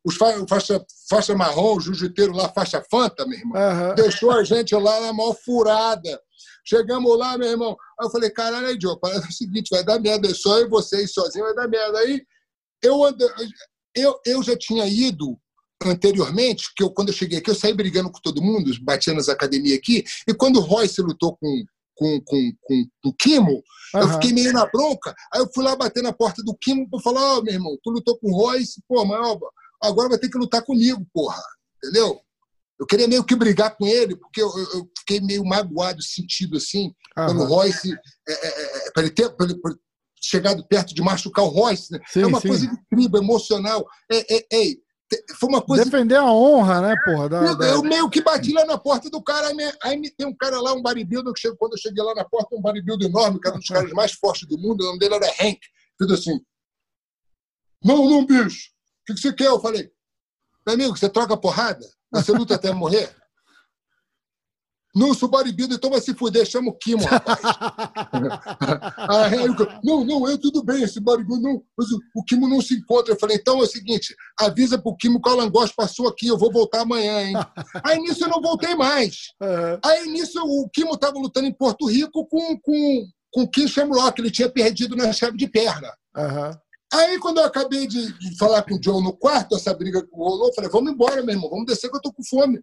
[0.05, 0.17] os,
[0.49, 3.95] faixa, faixa marrom, o jiu-jiteiro lá, faixa fanta, meu irmão, uhum.
[3.95, 6.21] deixou a gente lá na maior furada.
[6.65, 7.77] Chegamos lá, meu irmão.
[7.99, 10.69] Aí eu falei, caralho, aí, Joe, parece o seguinte, vai dar merda, só eu e
[10.69, 11.99] vocês sozinho vai dar merda.
[11.99, 12.23] Aí
[12.83, 13.01] eu,
[13.97, 15.39] eu, eu já tinha ido
[15.85, 19.29] anteriormente, que eu, quando eu cheguei aqui, eu saí brigando com todo mundo, batia nas
[19.29, 21.65] academias aqui, e quando o Royce lutou com,
[21.99, 23.51] com, com, com, o Kimo,
[23.95, 24.01] uhum.
[24.01, 25.15] eu fiquei meio na bronca.
[25.33, 27.77] Aí eu fui lá bater na porta do Kimo para falar: Ó, oh, meu irmão,
[27.83, 29.19] tu lutou com o Royce, pô, mas
[29.83, 31.43] agora vai ter que lutar comigo, porra.
[31.83, 32.21] Entendeu?
[32.81, 36.87] Eu queria meio que brigar com ele, porque eu, eu fiquei meio magoado, sentido assim,
[36.87, 37.27] uhum.
[37.27, 37.93] quando o Royce.
[38.29, 39.29] É, é, é, é para ele ter.
[39.31, 39.75] Pra ele, pra
[40.21, 42.01] chegado perto de machucar o Royce, né?
[42.09, 42.49] sim, é uma sim.
[42.49, 43.87] coisa incrível, emocional.
[44.11, 44.75] É, é, é,
[45.39, 45.85] foi uma coisa.
[45.85, 47.29] Defender a honra, né, porra?
[47.29, 49.49] Da, eu, eu, meio que bati lá na porta do cara,
[49.83, 52.55] aí, tem um cara lá, um bodybuilder, que chegou, quando eu cheguei lá na porta,
[52.55, 55.15] um bodybuilder enorme, que era um dos caras mais fortes do mundo, o nome dele
[55.15, 55.61] era Hank.
[55.99, 56.41] Fez assim:
[57.83, 58.71] Não, não, bicho.
[59.09, 59.47] O que você quer?
[59.47, 59.91] Eu falei:
[60.67, 61.87] Meu amigo, você troca porrada?
[62.13, 63.15] Você luta até morrer?
[64.99, 67.39] Não sou bodybuilder, então vai se fuder, chama o Kimo, rapaz.
[68.99, 72.61] ah, eu, não, não, eu tudo bem, esse bodybuilder, não, mas o, o Kimo não
[72.61, 73.15] se encontra.
[73.15, 76.27] Eu falei, então é o seguinte, avisa pro Kimo que o Alan Goss passou aqui,
[76.27, 77.35] eu vou voltar amanhã, hein?
[77.85, 79.29] Aí nisso eu não voltei mais.
[79.41, 79.79] Uhum.
[79.85, 84.21] Aí nisso o Kimo tava lutando em Porto Rico com, com, com o Kim Shamrock,
[84.21, 85.93] ele tinha perdido na chave de perna.
[86.17, 86.51] Uhum.
[86.93, 90.49] Aí, quando eu acabei de, de, falar com o John no quarto, essa briga rolou,
[90.49, 92.59] eu falei, vamos embora, meu irmão, vamos descer que eu tô com fome.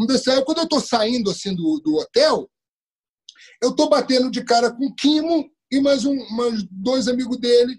[0.00, 0.30] Vamos descer.
[0.30, 2.50] Aí, quando eu tô saindo, assim, do, do hotel,
[3.62, 7.78] eu tô batendo de cara com o Kimo e mais um, mais dois amigos dele.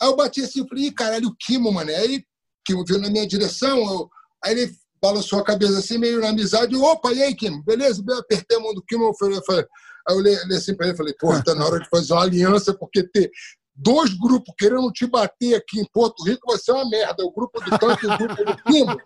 [0.00, 1.90] Aí eu bati assim, eu falei, caralho, o Kimo, mano.
[1.90, 2.22] Aí o
[2.64, 4.08] Kimo veio na minha direção, eu,
[4.42, 4.72] aí ele
[5.02, 6.74] balançou a cabeça assim, meio na amizade.
[6.74, 7.62] Opa, e aí, Kimo?
[7.62, 8.02] Beleza?
[8.08, 9.66] Eu apertei a mão do Kimo, eu falei, eu falei
[10.08, 12.22] aí eu olhei, assim para ele e falei, porra, tá na hora de fazer uma
[12.22, 13.30] aliança, porque ter
[13.78, 17.22] dois grupos querendo te bater aqui em Porto Rico vai ser uma merda.
[17.22, 18.96] O grupo do tanque e o grupo do Kimo.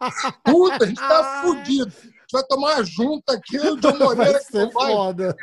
[0.44, 1.92] Puta, a gente tá fudido
[2.32, 4.92] vai tomar uma junta aqui, o John Moreira vai ser vai.
[4.92, 5.36] foda.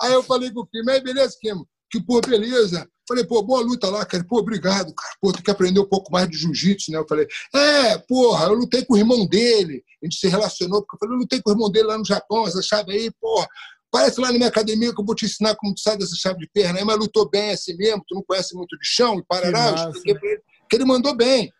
[0.00, 1.66] Aí eu falei com o Kimo, aí beleza, Kimo?
[1.90, 2.88] Que, pô, beleza.
[3.06, 4.24] Falei, pô, boa luta lá, cara.
[4.24, 5.14] Pô, obrigado, cara.
[5.20, 6.98] Pô, tem que aprender um pouco mais de jiu-jitsu, né?
[6.98, 9.82] Eu falei, é, porra, eu lutei com o irmão dele.
[10.02, 12.04] A gente se relacionou, porque eu falei, eu lutei com o irmão dele lá no
[12.04, 13.46] Japão, essa chave aí, porra.
[13.90, 16.38] Parece lá na minha academia que eu vou te ensinar como tu sai dessa chave
[16.38, 19.24] de perna aí, mas lutou bem assim mesmo, tu não conhece muito de chão e
[19.24, 19.68] parará.
[19.68, 21.52] Eu expliquei pra ele que ele mandou bem.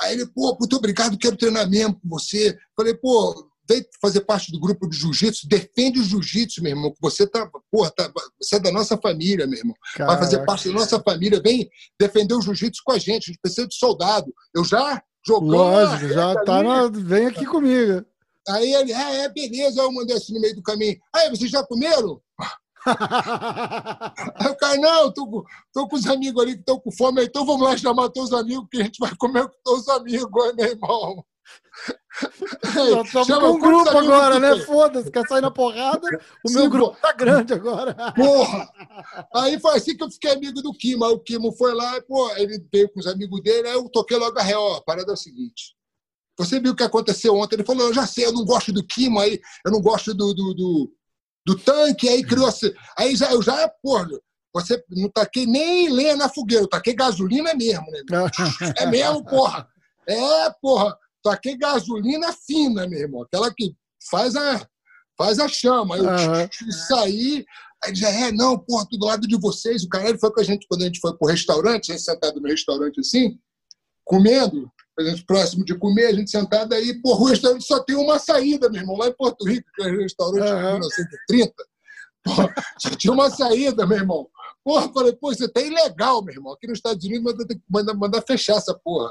[0.00, 2.56] Aí ele, pô, muito obrigado, quero treinar mesmo com você.
[2.76, 7.00] Falei, pô, vem fazer parte do grupo de jiu-jitsu, defende o jiu-jitsu, meu irmão, que
[7.00, 8.10] você tá, porra, tá,
[8.40, 9.76] você é da nossa família, meu irmão.
[9.94, 10.12] Caraca.
[10.12, 13.40] Vai fazer parte da nossa família, vem defender o jiu-jitsu com a gente, a gente
[13.40, 14.34] precisa de soldado.
[14.52, 15.50] Eu já jogou.
[15.50, 16.88] Lógico, já tá na...
[16.88, 18.04] vem aqui comigo.
[18.48, 20.98] Aí ele, é, é, beleza, eu mandei assim no meio do caminho.
[21.14, 22.20] Aí, vocês já comeram?
[24.36, 27.44] Aí o cara, não, tô, tô com os amigos ali que estão com fome, então
[27.44, 30.54] vamos lá chamar todos os amigos, que a gente vai comer com todos os amigos,
[30.56, 31.24] meu irmão.
[32.74, 34.58] Nós estamos com um grupo agora, né?
[34.60, 36.06] Foda-se, quer sair na porrada?
[36.44, 37.94] O Sim, meu grupo tá grande agora.
[38.12, 38.68] Porra!
[39.34, 41.04] Aí foi assim que eu fiquei amigo do Kimo.
[41.04, 43.88] Aí o Kimo foi lá, e, pô, ele veio com os amigos dele, aí eu
[43.88, 44.74] toquei logo a real.
[44.74, 45.74] A parada é o seguinte.
[46.38, 47.56] Você viu o que aconteceu ontem?
[47.56, 50.34] Ele falou: Eu já sei, eu não gosto do Kimo, aí eu não gosto do,
[50.34, 50.92] do, do,
[51.46, 52.72] do tanque, aí criou assim.
[52.98, 54.08] Aí já, eu já, porra,
[54.52, 58.02] você não taquei nem lenha na fogueira, eu taquei gasolina mesmo, né?
[58.76, 59.68] É mesmo, porra.
[60.06, 60.96] É, porra.
[61.22, 63.74] Taquei gasolina fina, meu irmão, aquela que
[64.10, 64.66] faz a,
[65.16, 65.96] faz a chama.
[65.96, 66.72] Eu uhum.
[66.88, 67.44] saí,
[67.84, 69.84] aí já é, não, porra, tudo do lado de vocês.
[69.84, 72.40] O cara foi com a gente quando a gente foi pro restaurante, a gente sentado
[72.40, 73.38] no restaurante assim,
[74.04, 77.96] comendo, a gente próximo de comer, a gente sentado aí, porra, o restaurante só tem
[77.96, 80.56] uma saída, meu irmão, lá em Porto Rico, que é o restaurante uhum.
[80.56, 81.54] de 1930.
[82.22, 84.28] Porra, só tinha uma saída, meu irmão.
[84.64, 86.52] Porra, falei, pô, isso tá ilegal, meu irmão.
[86.52, 89.10] Aqui nos Estados Unidos manda, manda, manda fechar essa porra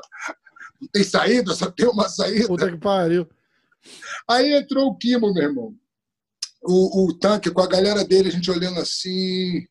[0.81, 2.47] não tem saída, só tem uma saída.
[2.47, 3.27] Puta que pariu.
[4.29, 5.73] Aí entrou o Kimo, meu irmão.
[6.61, 9.65] O, o tanque com a galera dele, a gente olhando assim.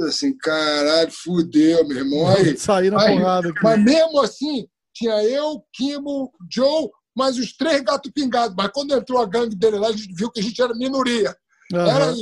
[0.00, 2.28] Assim, caralho, fudeu, meu irmão.
[2.28, 3.48] Aí, Saí na aí, porrada.
[3.48, 3.60] Aqui.
[3.62, 8.56] Mas mesmo assim, tinha eu, Kimo, Joe, mais os três gatos pingados.
[8.56, 11.36] Mas quando entrou a gangue dele lá, a gente viu que a gente era minoria.
[11.72, 11.80] Uhum.
[11.80, 12.14] Era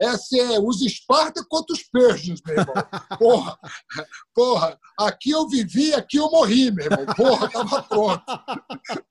[0.00, 2.74] essa é os Esparta contra os Persians, meu irmão.
[3.18, 3.58] Porra,
[4.34, 7.06] porra, aqui eu vivi, aqui eu morri, meu irmão.
[7.16, 8.24] Porra, tava pronto.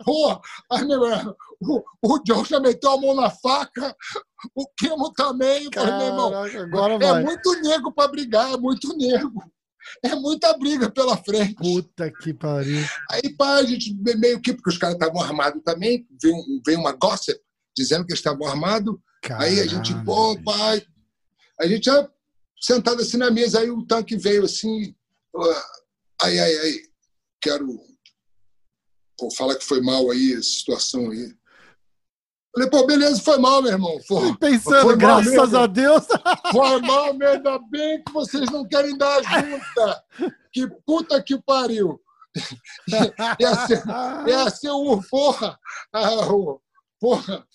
[0.04, 0.40] Porra,
[0.72, 3.96] aí, meu irmão, o, o John já meteu a mão na faca,
[4.56, 5.70] o Kimo também.
[5.70, 7.24] Caraca, meu irmão, agora é vai.
[7.24, 9.44] muito nego para brigar, é muito nego.
[10.04, 11.56] É muita briga pela frente.
[11.56, 12.84] Puta que pariu.
[13.10, 16.36] Aí, pá, a gente meio que, porque os caras estavam armados também, veio,
[16.66, 17.40] veio uma gossip
[17.76, 18.96] dizendo que estavam armados
[19.28, 19.46] Caramba.
[19.46, 20.82] Aí a gente, pô, pai.
[21.60, 22.10] A gente já
[22.62, 24.96] sentado assim na mesa, aí o tanque veio assim.
[26.22, 26.90] Aí, aí, aí,
[27.42, 27.68] quero
[29.18, 31.36] pô, falar que foi mal aí, essa situação aí.
[32.56, 34.00] Falei, pô, beleza, foi mal, meu irmão.
[34.08, 36.06] Foi, Pensando, foi graças a Deus.
[36.52, 40.04] Foi mal, meu, ainda bem que vocês não querem dar junta.
[40.54, 42.02] Que puta que pariu.
[43.40, 43.84] ia, ser,
[44.26, 45.60] ia ser o porra.
[45.92, 46.28] Ah,
[47.00, 47.46] porra.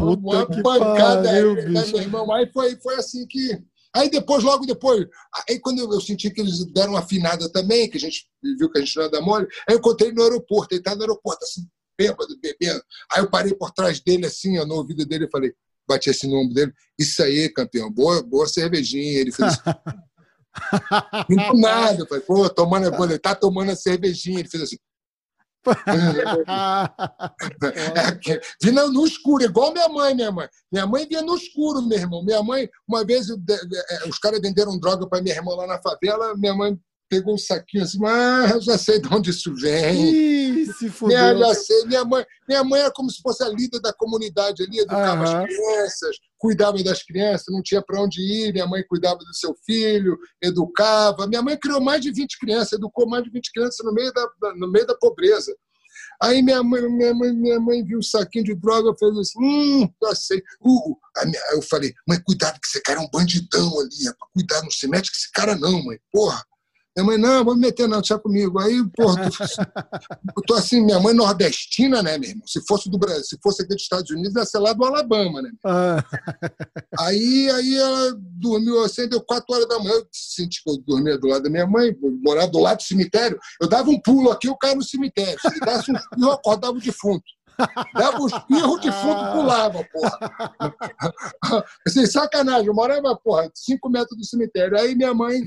[0.00, 2.32] Puta uma pancada pariu, aí, né, meu irmão.
[2.32, 3.62] Aí foi, foi assim que.
[3.94, 5.04] Aí depois, logo depois,
[5.48, 8.78] aí quando eu senti que eles deram uma afinada também, que a gente viu que
[8.78, 11.66] a gente não era mole, aí eu encontrei no aeroporto, ele estava no aeroporto, assim,
[11.98, 12.80] bêbado, bebendo.
[13.12, 15.52] Aí eu parei por trás dele, assim, ó, no ouvido dele, e falei,
[15.88, 19.18] bati assim no ombro dele, isso aí, campeão, boa, boa cervejinha.
[19.18, 19.60] Ele fez assim.
[21.28, 24.38] Não nada, eu falei, pô, tomando, ele tá tomando a cervejinha.
[24.38, 24.76] Ele fez assim.
[28.26, 30.48] É, vinha no escuro, igual minha mãe, minha mãe.
[30.72, 32.24] Minha mãe vinha no escuro, meu irmão.
[32.24, 36.34] Minha mãe, uma vez, é, os caras venderam droga para minha irmã lá na favela,
[36.36, 36.78] minha mãe
[37.10, 40.62] pegou um saquinho assim, mas eu já sei de onde isso vem.
[40.62, 41.18] Ih, se fudeu.
[41.18, 41.84] Minha, já sei.
[41.86, 45.44] Minha mãe, minha mãe era como se fosse a líder da comunidade ali, educava as
[45.44, 50.16] crianças, cuidava das crianças, não tinha para onde ir, minha mãe cuidava do seu filho,
[50.40, 51.26] educava.
[51.26, 54.54] Minha mãe criou mais de 20 crianças, educou mais de 20 crianças no meio da,
[54.54, 55.52] no meio da pobreza.
[56.22, 59.88] Aí minha mãe, minha mãe, minha mãe viu um saquinho de droga, fez assim, hum,
[60.04, 60.42] já sei.
[61.24, 64.70] Minha, eu falei, mãe, cuidado que esse cara é um bandidão ali, é cuidar, não
[64.70, 65.98] se mete com esse cara não, mãe.
[66.12, 66.44] Porra,
[66.96, 68.58] Minha mãe, não, vou me meter não, deixa comigo.
[68.58, 72.46] Aí, porra, eu tô assim, minha mãe nordestina, né, meu irmão?
[72.46, 75.40] Se fosse do Brasil, se fosse aqui dos Estados Unidos, ia ser lá do Alabama,
[75.40, 75.50] né?
[75.64, 76.04] Ah.
[76.98, 81.16] Aí, aí ela dormiu assim, deu quatro horas da manhã, eu senti que eu dormia
[81.16, 84.48] do lado da minha mãe, morava do lado do cemitério, eu dava um pulo aqui,
[84.48, 85.38] eu caio no cemitério.
[85.40, 87.24] Se desse um espirro, eu acordava o defunto.
[87.94, 90.18] Dava um espirro, o defunto pulava, porra.
[91.86, 94.78] Assim, sacanagem, eu morava, porra, cinco metros do cemitério.
[94.78, 95.42] Aí minha mãe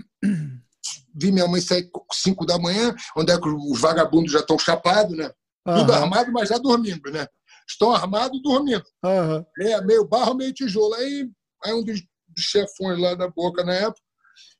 [1.14, 5.16] vi minha mãe sair 5 da manhã, onde é que os vagabundos já estão chapados,
[5.16, 5.32] né?
[5.66, 5.76] Uhum.
[5.78, 7.28] Tudo armado, mas já dormindo, né?
[7.68, 8.84] Estão armados dormindo.
[9.03, 9.45] Uhum.
[9.59, 10.93] É, meio barro, meio tijolo.
[10.95, 11.30] Aí,
[11.64, 12.01] aí um dos,
[12.38, 14.01] chefões lá da boca na época,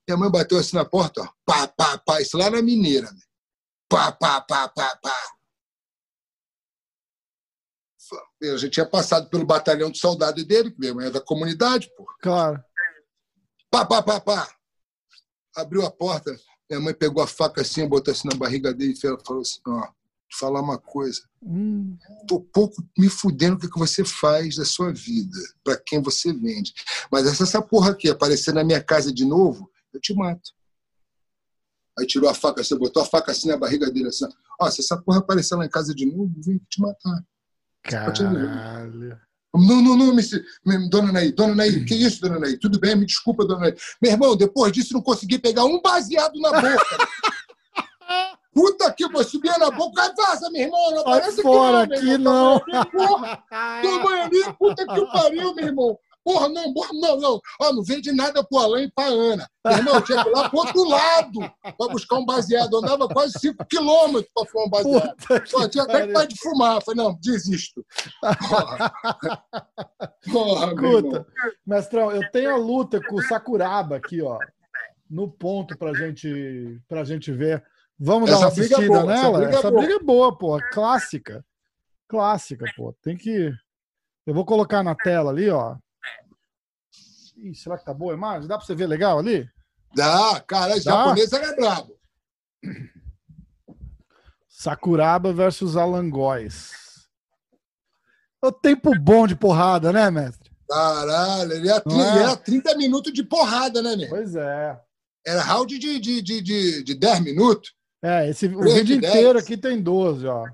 [0.08, 3.20] minha mãe bateu assim na porta, ó, pá, pá, pá, isso lá na mineira, né?
[3.90, 5.34] Pá, pá, pá, pá, pá.
[8.40, 11.90] Eu já tinha passado pelo batalhão de soldado dele, que minha mãe é da comunidade,
[11.96, 12.06] pô.
[12.22, 12.64] Claro.
[13.72, 14.56] Pá, pá, pá, pá
[15.56, 16.36] abriu a porta,
[16.70, 19.88] minha mãe pegou a faca assim, botou assim na barriga dele e falou assim: ó,
[20.30, 21.22] te falar uma coisa.
[21.42, 21.98] Hum.
[22.28, 26.34] Tô pouco me fudendo o que, que você faz da sua vida, para quem você
[26.34, 26.74] vende.
[27.12, 30.52] Mas essa, essa porra aqui aparecer na minha casa de novo, eu te mato.
[31.98, 34.26] Aí tirou a faca assim, botou a faca assim na barriga dele assim:
[34.60, 37.24] ó, se essa porra aparecer lá em casa de novo, vem te matar.
[37.84, 39.20] Caralho.
[39.54, 42.58] Não, não, não, me, dona Naí, dona Naí, que isso, dona Naí?
[42.58, 43.76] Tudo bem, me desculpa, dona Naí.
[44.02, 46.98] Meu irmão, depois disso não consegui pegar um baseado na boca.
[48.54, 50.92] Puta que eu subia na boca, vaza, meu irmão.
[50.92, 52.60] Não Vai fora que aqui, não.
[52.92, 53.44] Porra,
[53.82, 56.00] toma ali, puta que pariu, meu irmão.
[56.24, 57.42] Porra, não, porra, não, não.
[57.62, 59.48] Ó, não vende nada pro Alain e pra Ana.
[59.66, 62.74] Meu irmão, tinha que ir lá pro outro lado pra buscar um baseado.
[62.74, 65.16] Eu andava quase 5 quilômetros pra fumar um baseado.
[65.52, 66.82] Pô, tinha até que parar de fumar.
[66.82, 67.86] falei, não, desisto.
[68.22, 68.94] Porra.
[70.32, 71.28] porra Escuta,
[71.66, 74.40] mestrão, eu tenho a luta com o Sakuraba aqui, ó.
[75.10, 77.64] No ponto pra gente, pra gente ver.
[78.00, 79.16] Vamos essa dar uma é assistida boa, nela?
[79.16, 80.60] Essa, briga, é essa é briga é boa, pô.
[80.72, 81.46] Clássica.
[82.08, 82.94] Clássica, pô.
[83.02, 83.52] Tem que.
[84.26, 85.76] Eu vou colocar na tela ali, ó.
[87.44, 88.48] Ih, será que tá boa a imagem?
[88.48, 89.46] Dá para você ver legal ali?
[89.94, 91.94] Dá, cara, japonês é brabo.
[94.48, 96.72] Sakuraba versus Alangóis.
[98.42, 100.50] O tempo bom de porrada, né, mestre?
[100.70, 102.24] Caralho, ele era, é?
[102.24, 104.08] era 30 minutos de porrada, né, meu?
[104.08, 104.80] Pois é.
[105.28, 107.74] Era round de, de, de, de, de 10 minutos.
[108.02, 110.46] É, esse, o vídeo inteiro aqui tem 12, ó.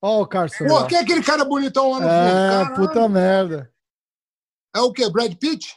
[0.00, 0.64] Ó o Carson.
[0.68, 2.72] Pô, quem é aquele cara bonitão lá no é, fundo?
[2.72, 3.72] É, puta merda.
[4.74, 5.10] É o quê?
[5.10, 5.76] Brad Pitt?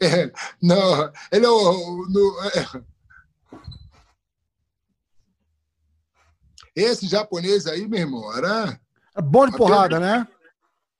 [0.00, 2.06] É, não, ele é o.
[2.08, 2.82] No, é.
[6.74, 8.80] Esse japonês aí, meu irmão, era.
[9.14, 10.26] É bom de porrada, né?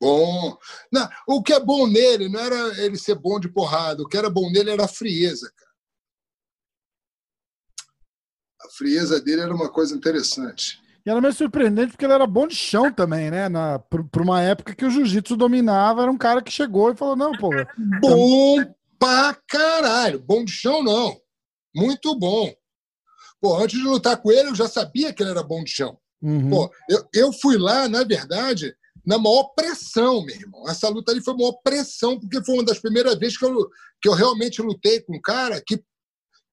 [0.00, 0.58] Bom.
[0.90, 4.16] Não, o que é bom nele não era ele ser bom de porrada, o que
[4.16, 5.72] era bom nele era a frieza, cara.
[8.62, 10.81] A frieza dele era uma coisa interessante.
[11.04, 13.48] E era meio surpreendente porque ele era bom de chão também, né?
[13.48, 17.16] Na, por, uma época que o jiu-jitsu dominava, era um cara que chegou e falou:
[17.16, 17.50] não, pô.
[18.00, 18.56] Bom
[18.98, 20.20] pra caralho.
[20.20, 21.16] Bom de chão, não.
[21.74, 22.52] Muito bom.
[23.40, 25.98] Pô, antes de lutar com ele, eu já sabia que ele era bom de chão.
[26.22, 26.50] Uhum.
[26.50, 28.72] Pô, eu, eu fui lá, na verdade,
[29.04, 30.68] na maior pressão, meu irmão.
[30.68, 33.68] Essa luta ali foi a maior pressão, porque foi uma das primeiras vezes que eu,
[34.00, 35.82] que eu realmente lutei com um cara que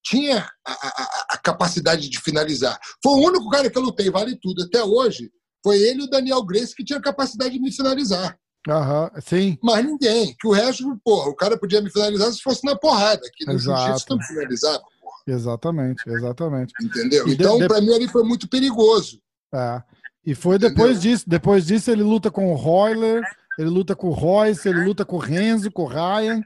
[0.02, 2.78] tinha a, a, a, capacidade de finalizar.
[3.02, 4.62] Foi o único cara que eu lutei, vale tudo.
[4.62, 5.30] Até hoje,
[5.62, 8.36] foi ele e o Daniel Grace que tinha capacidade de me finalizar.
[8.68, 9.58] Aham, sim.
[9.62, 10.34] Mas ninguém.
[10.38, 13.22] Que o resto, porra, o cara podia me finalizar se fosse na porrada.
[13.34, 15.16] Que no jiu-jitsu não finalizava, porra.
[15.26, 16.72] Exatamente, exatamente.
[16.82, 17.28] Entendeu?
[17.28, 17.66] E então, de...
[17.66, 19.20] para mim, ali foi muito perigoso.
[19.54, 19.82] É.
[20.26, 21.12] E foi depois Entendeu?
[21.12, 21.24] disso.
[21.26, 23.22] Depois disso, ele luta com o Royler,
[23.58, 26.42] ele luta com o Royce, ele luta com o Renzo, com o Ryan.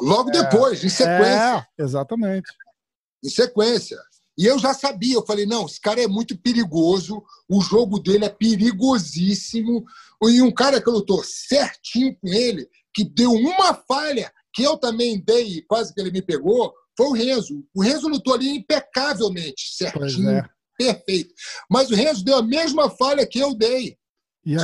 [0.00, 1.66] Logo é, depois, em sequência.
[1.76, 2.48] É, exatamente
[3.24, 3.98] em sequência.
[4.38, 8.24] E eu já sabia, eu falei, não, esse cara é muito perigoso, o jogo dele
[8.24, 9.84] é perigosíssimo.
[10.22, 14.76] E um cara que eu lutou certinho com ele, que deu uma falha, que eu
[14.76, 17.64] também dei, quase que ele me pegou, foi o Renzo.
[17.74, 20.48] O Renzo lutou ali impecavelmente, certinho, é.
[20.78, 21.34] perfeito.
[21.68, 23.98] Mas o Renzo deu a mesma falha que eu dei.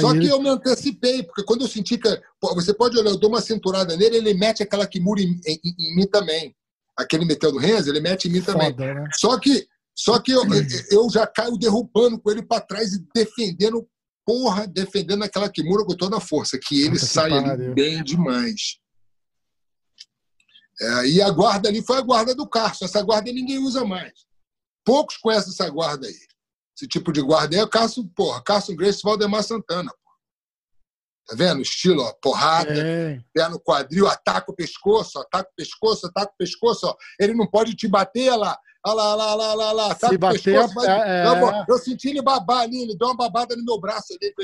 [0.01, 2.09] Só que eu me antecipei, porque quando eu senti que.
[2.55, 5.97] Você pode olhar, eu dou uma cinturada nele, ele mete aquela Kimura em, em, em
[5.97, 6.55] mim também
[6.97, 8.71] aquele meteu do Renzo, ele mete em mim também.
[8.71, 9.09] Foda, né?
[9.15, 10.43] Só que, só que eu,
[10.91, 13.87] eu já caio derrubando com ele para trás e defendendo,
[14.25, 18.03] porra, defendendo aquela Kimura com toda a força, que ele Puta sai que ali bem
[18.03, 18.79] demais.
[20.81, 22.85] É, e a guarda ali foi a guarda do Carson.
[22.85, 24.13] Essa guarda ninguém usa mais.
[24.85, 26.19] Poucos conhecem essa guarda aí.
[26.77, 29.91] Esse tipo de guarda aí é o Carson, porra, Carson Grace Valdemar Santana.
[31.27, 31.63] Tá vendo?
[31.63, 33.19] Estilo, ó, porrada, é.
[33.33, 36.95] pé no quadril, ataca o pescoço, ataca o pescoço, ataca o pescoço, ó.
[37.19, 38.59] Ele não pode te bater lá.
[38.87, 39.97] Olha lá, lá, lá, lá, lá.
[39.97, 40.85] Se bater, pescoço, mas...
[40.87, 41.27] é...
[41.27, 44.35] eu, eu, senti ele babar ali, ele deu uma babada no meu braço ali.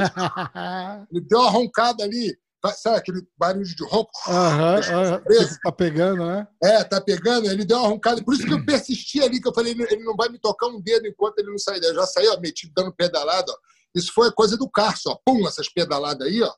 [1.12, 2.34] ele deu uma roncada ali.
[2.76, 4.10] Sabe aquele barulho de ronco?
[4.28, 6.46] Aham, uhum, tá pegando, né?
[6.62, 7.50] É, tá pegando.
[7.50, 8.22] Ele deu uma roncada.
[8.22, 10.80] Por isso que eu persisti ali, que eu falei, ele não vai me tocar um
[10.80, 11.82] dedo enquanto ele não sair.
[11.82, 13.56] Eu já saí, ó, metido, dando pedalada, ó.
[13.94, 15.18] Isso foi coisa do Carson, ó.
[15.24, 16.52] Pum, essas pedaladas aí, ó.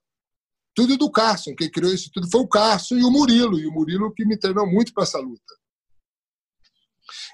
[0.74, 1.54] Tudo do Carson.
[1.54, 3.58] Quem criou isso tudo foi o Carson e o Murilo.
[3.58, 5.54] E o Murilo que me treinou muito para essa luta.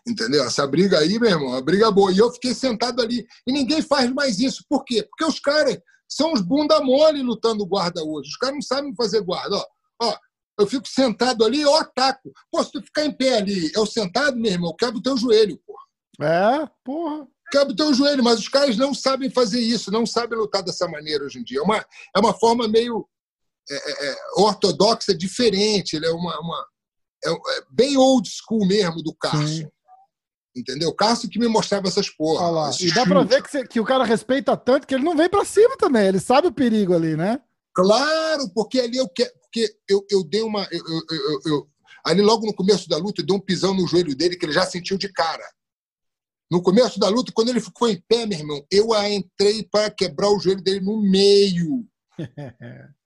[0.07, 0.45] Entendeu?
[0.45, 2.13] Essa briga aí, meu irmão, a briga boa.
[2.13, 3.27] E eu fiquei sentado ali.
[3.47, 4.65] E ninguém faz mais isso.
[4.69, 5.03] Por quê?
[5.03, 5.79] Porque os caras
[6.09, 8.31] são os bunda mole lutando guarda hoje.
[8.31, 9.57] Os caras não sabem fazer guarda.
[9.57, 9.67] Ó,
[10.03, 10.19] ó,
[10.59, 12.33] eu fico sentado ali, eu ataco.
[12.51, 15.17] Pô, se tu ficar em pé ali, eu sentado, meu irmão, eu quebro o teu
[15.17, 15.85] joelho, porra.
[16.21, 17.29] É, porra.
[17.51, 20.89] Quebra o teu joelho, mas os caras não sabem fazer isso, não sabem lutar dessa
[20.89, 21.61] maneira hoje em dia.
[21.61, 23.09] É uma, é uma forma meio
[23.71, 25.97] é, é, é ortodoxa, diferente.
[25.97, 26.67] Ele é uma, uma
[27.25, 29.69] é, é, bem old school mesmo do Carson.
[30.57, 30.89] Entendeu?
[30.89, 32.81] O Cássio que me mostrava essas porras.
[32.81, 35.29] e dá pra ver que, você, que, o cara respeita tanto que ele não vem
[35.29, 36.07] pra cima também.
[36.07, 37.41] Ele sabe o perigo ali, né?
[37.75, 39.31] Claro, porque ali eu quero.
[39.41, 40.67] Porque eu, eu dei uma.
[40.71, 41.69] Eu, eu, eu,
[42.05, 44.53] ali logo no começo da luta, eu dei um pisão no joelho dele que ele
[44.53, 45.45] já sentiu de cara.
[46.51, 50.31] No começo da luta, quando ele ficou em pé, meu irmão, eu entrei para quebrar
[50.31, 51.87] o joelho dele no meio.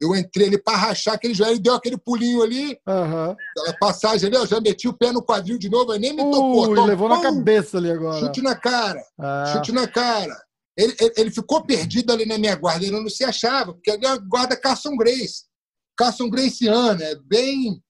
[0.00, 3.30] Eu entrei ali para rachar aquele joelho, ele deu aquele pulinho ali, uhum.
[3.30, 6.22] aquela passagem ali, eu já meti o pé no quadril de novo, aí nem me
[6.22, 6.74] tocou.
[6.74, 8.20] Tom, levou pum, na cabeça ali agora.
[8.20, 9.52] Chute na cara, ah.
[9.54, 10.36] chute na cara.
[10.76, 14.04] Ele, ele, ele, ficou perdido ali na minha guarda, ele não se achava, porque ali
[14.04, 15.44] a guarda Carson Grace.
[15.96, 17.82] Carson Graceana, é bem,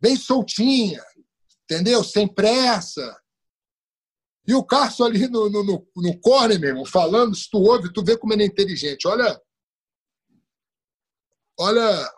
[0.00, 1.00] bem soltinha,
[1.62, 2.02] entendeu?
[2.02, 3.16] Sem pressa.
[4.44, 8.04] E o Carson ali no, no, no, no corner mesmo, falando, se tu ouve, tu
[8.04, 9.06] vê como ele é inteligente.
[9.06, 9.40] Olha,
[11.58, 12.12] Olha.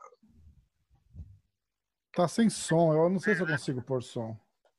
[2.15, 4.37] Tá sem som, eu não sei se eu consigo pôr som.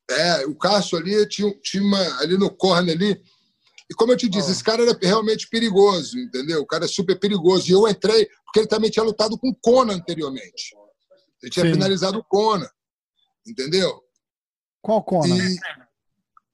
[0.09, 3.23] É, o Cássio ali tinha, tinha uma, ali no corner ali.
[3.89, 4.51] E como eu te disse, oh.
[4.51, 6.61] esse cara era realmente perigoso, entendeu?
[6.61, 7.69] O cara é super perigoso.
[7.69, 10.75] E eu entrei, porque ele também tinha lutado com o Conan anteriormente.
[11.41, 11.73] Ele tinha Sim.
[11.73, 12.69] finalizado o Conan,
[13.47, 14.03] entendeu?
[14.81, 15.35] Qual Conan?
[15.35, 15.57] E...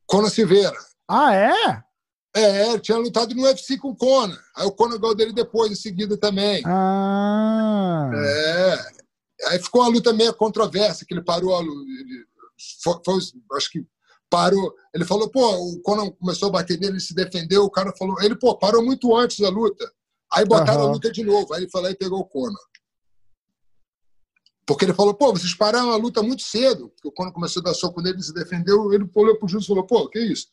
[0.06, 0.78] Conan Silveira.
[1.08, 1.84] Ah, é?
[2.36, 4.38] É, ele tinha lutado no UFC com o Conan.
[4.58, 6.62] Aí o Conan ganhou dele depois, em seguida também.
[6.66, 8.12] Ah.
[8.14, 9.48] É.
[9.48, 11.58] Aí ficou uma luta meio controversa, que ele parou.
[11.62, 12.26] Ele
[12.84, 13.20] foi, foi,
[13.54, 13.86] acho que
[14.30, 14.74] parou.
[14.94, 17.64] Ele falou, pô, o Conan começou a bater nele, ele se defendeu.
[17.64, 19.90] O cara falou, ele, pô, parou muito antes da luta.
[20.34, 20.90] Aí botaram uhum.
[20.90, 21.54] a luta de novo.
[21.54, 22.54] Aí ele falou e pegou o Conan.
[24.66, 26.90] Porque ele falou, pô, vocês pararam a luta muito cedo.
[26.90, 28.92] Porque o Conan começou a dar soco nele, ele se defendeu.
[28.92, 30.48] Ele olhou pro juiz e falou, pô, que isso?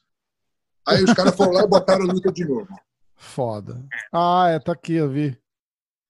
[0.86, 2.68] Aí os caras foram lá e botaram a luta de novo.
[3.16, 3.84] Foda.
[4.12, 5.38] Ah, é, tá aqui, eu vi.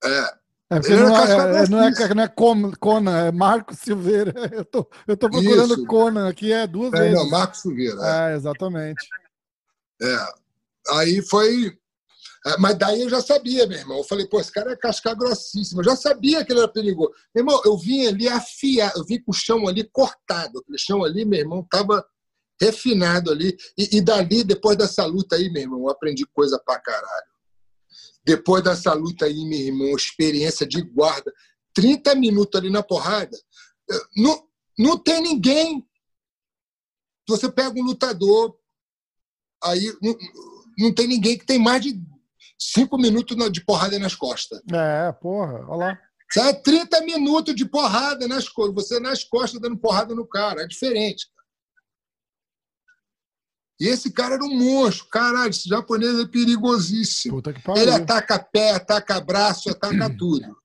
[0.03, 0.43] É.
[0.73, 4.33] É porque não é, é, não, é, não é Conan, é Marco Silveira.
[4.51, 5.87] Eu tô, eu tô procurando Isso.
[5.87, 7.15] Conan aqui, é duas é, vezes.
[7.15, 7.99] Não, Marco Silveira.
[8.01, 8.33] É.
[8.33, 9.07] é, exatamente.
[10.01, 10.17] É.
[10.95, 11.77] Aí foi.
[12.47, 13.99] É, mas daí eu já sabia, meu irmão.
[13.99, 15.83] Eu falei, pô, esse cara é casca grossíssima.
[15.83, 17.13] Eu já sabia que ele era perigoso.
[17.35, 20.59] Meu irmão, eu vim ali afiar, eu vim com o chão ali cortado.
[20.59, 22.03] Aquele chão ali, meu irmão, tava
[22.63, 23.57] refinado ali.
[23.77, 27.33] E, e dali, depois dessa luta aí, meu irmão, eu aprendi coisa pra caralho.
[28.25, 31.33] Depois dessa luta aí, meu irmão, experiência de guarda,
[31.75, 33.37] 30 minutos ali na porrada,
[33.91, 34.47] eh, não,
[34.79, 35.85] não tem ninguém.
[37.29, 38.57] Você pega um lutador,
[39.65, 40.17] aí não,
[40.79, 42.01] não tem ninguém que tem mais de
[42.59, 44.61] cinco minutos de porrada nas costas.
[44.73, 45.99] É, porra, olha lá.
[46.33, 48.75] Sabe, 30 minutos de porrada nas costas.
[48.75, 50.63] Você nas costas dando porrada no cara.
[50.63, 51.27] É diferente.
[53.83, 55.09] E esse cara era um monstro.
[55.09, 57.43] Caralho, esse japonês é perigosíssimo.
[57.75, 60.57] Ele ataca pé, ataca braço, ataca tudo.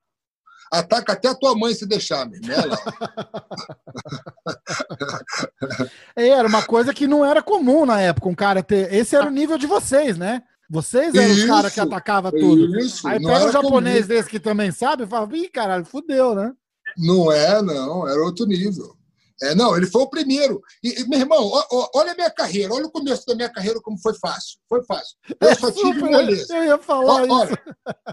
[0.72, 2.46] Ataca até a tua mãe se deixar, mesmo.
[6.16, 8.94] é, era uma coisa que não era comum na época, um cara ter.
[8.94, 10.44] Esse era o nível de vocês, né?
[10.70, 12.78] Vocês eram isso, os caras que atacavam tudo.
[12.78, 14.10] Isso, Aí pega um japonês comum.
[14.10, 16.54] desse que também sabe e fala, ih, caralho, fudeu, né?
[16.96, 18.96] Não é, não, era outro nível.
[19.42, 20.62] É, não, ele foi o primeiro.
[20.84, 23.80] E, meu irmão, ó, ó, olha a minha carreira, olha o começo da minha carreira
[23.82, 24.60] como foi fácil.
[24.68, 25.16] Foi fácil.
[25.40, 26.58] Eu só tive moleza.
[26.58, 27.34] Eu ia falar ó, isso.
[27.34, 27.64] Olha,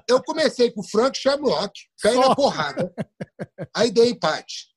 [0.09, 2.29] eu comecei com o Frank Shamrock, caí só.
[2.29, 2.93] na porrada.
[3.75, 4.69] Aí dei empate.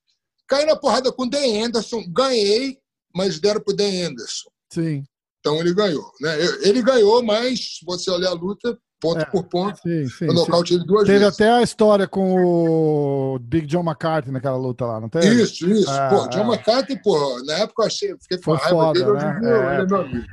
[0.48, 2.80] Caí na porrada com o Dan Anderson, ganhei,
[3.14, 4.50] mas deram pro Dan Anderson.
[4.72, 5.04] Sim.
[5.40, 6.12] Então ele ganhou.
[6.22, 6.38] Né?
[6.62, 9.80] Ele ganhou, mas se você olhar a luta, ponto é, por ponto.
[9.82, 11.38] Sim, sim, nocaute ele duas teve vezes.
[11.38, 15.42] Teve até a história com o Big John McCarthy naquela luta lá, não teve?
[15.42, 15.90] Isso, isso.
[15.90, 16.56] É, pô, John é.
[16.56, 19.12] McCarthy, pô, na época eu achei, fiquei com raiva foda, dele, né?
[19.12, 20.28] hoje é, ele é meu amigo.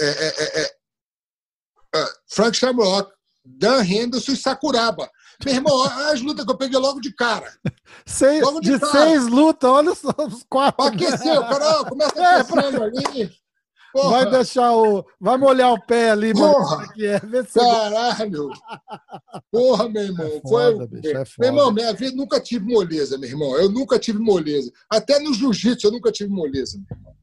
[0.00, 0.70] É, é, é,
[1.96, 3.12] é, Frank Shamrock,
[3.44, 5.10] Dan Henderson e Sakuraba.
[5.44, 7.52] Meu irmão, as lutas que eu peguei logo de cara.
[8.04, 8.92] Seis, logo de, de cara.
[8.92, 10.84] seis lutas, olha só os quatro.
[10.84, 12.84] Aquecer, o cara ó, começa é, aquecendo pra...
[12.86, 13.30] ali.
[13.92, 14.10] Porra.
[14.10, 15.04] Vai deixar o.
[15.20, 16.92] Vai molhar o pé ali, Porra!
[16.92, 17.20] Que é.
[17.54, 18.50] Caralho!
[19.50, 20.26] Porra, meu irmão.
[20.26, 21.00] É foda, foi...
[21.00, 23.56] bicho, é meu irmão, minha vida nunca tive moleza, meu irmão.
[23.56, 24.70] Eu nunca tive moleza.
[24.90, 27.16] Até no jiu-jitsu eu nunca tive moleza, meu irmão.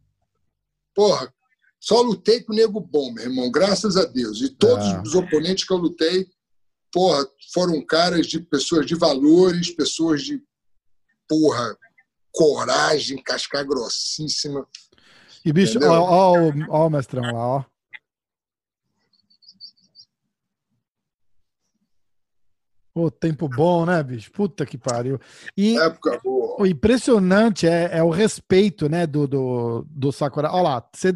[0.95, 1.33] Porra,
[1.79, 4.41] só lutei com o nego bom, meu irmão, graças a Deus.
[4.41, 5.03] E todos ah.
[5.05, 6.25] os oponentes que eu lutei,
[6.91, 10.41] porra, foram caras de pessoas de valores, pessoas de,
[11.27, 11.77] porra,
[12.31, 14.67] coragem, casca grossíssima.
[15.45, 17.63] E, bicho, ó, ó, ó, o mestrão lá, ó.
[22.91, 24.31] Pô, tempo bom, né, bicho?
[24.31, 25.19] Puta que pariu.
[25.55, 26.61] E Época boa.
[26.61, 30.49] o impressionante é, é o respeito, né, do, do, do Sakura.
[30.51, 31.13] Olha lá, você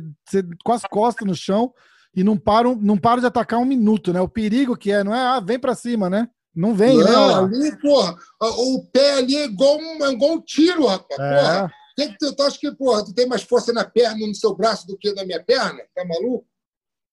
[0.64, 1.74] com as costas no chão
[2.14, 4.20] e não para, não para de atacar um minuto, né?
[4.20, 6.28] O perigo que é, não é, ah, vem pra cima, né?
[6.54, 7.58] Não vem, não, né?
[7.58, 11.20] Ali, porra, o pé ali é igual um, é igual um tiro, rapaz.
[11.20, 11.62] É.
[11.62, 11.79] Porra.
[12.00, 14.88] Tem que, tu acha que, porra, tu tem mais força na perna, no seu braço
[14.88, 15.82] do que na minha perna?
[15.94, 16.48] Tá maluco?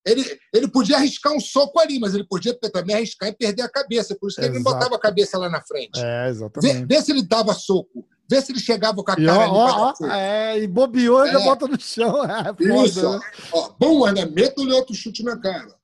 [0.05, 0.23] Ele,
[0.53, 4.15] ele podia arriscar um soco ali, mas ele podia também arriscar e perder a cabeça.
[4.15, 4.55] Por isso que Exato.
[4.55, 5.99] ele não botava a cabeça lá na frente.
[6.01, 6.73] É, exatamente.
[6.73, 8.07] Vê, vê se ele dava soco.
[8.29, 11.31] Vê se ele chegava com a cara e, ó, ó, é, e bobeou e é.
[11.33, 12.23] já bota no chão.
[12.23, 13.25] É, isso, foda, né?
[13.51, 15.75] ó, bom, ainda meta-lhe outro chute na cara.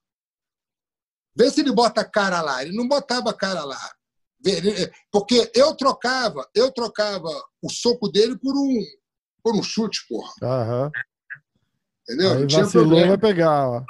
[1.36, 2.62] Vê se ele bota a cara lá.
[2.62, 3.94] Ele não botava a cara lá.
[5.10, 7.28] Porque eu trocava, eu trocava
[7.62, 8.80] o soco dele por um,
[9.42, 10.32] por um chute, porra.
[10.42, 10.92] Aham.
[12.02, 12.32] Entendeu?
[12.32, 13.84] Aí vacilou, vai pegar, ó.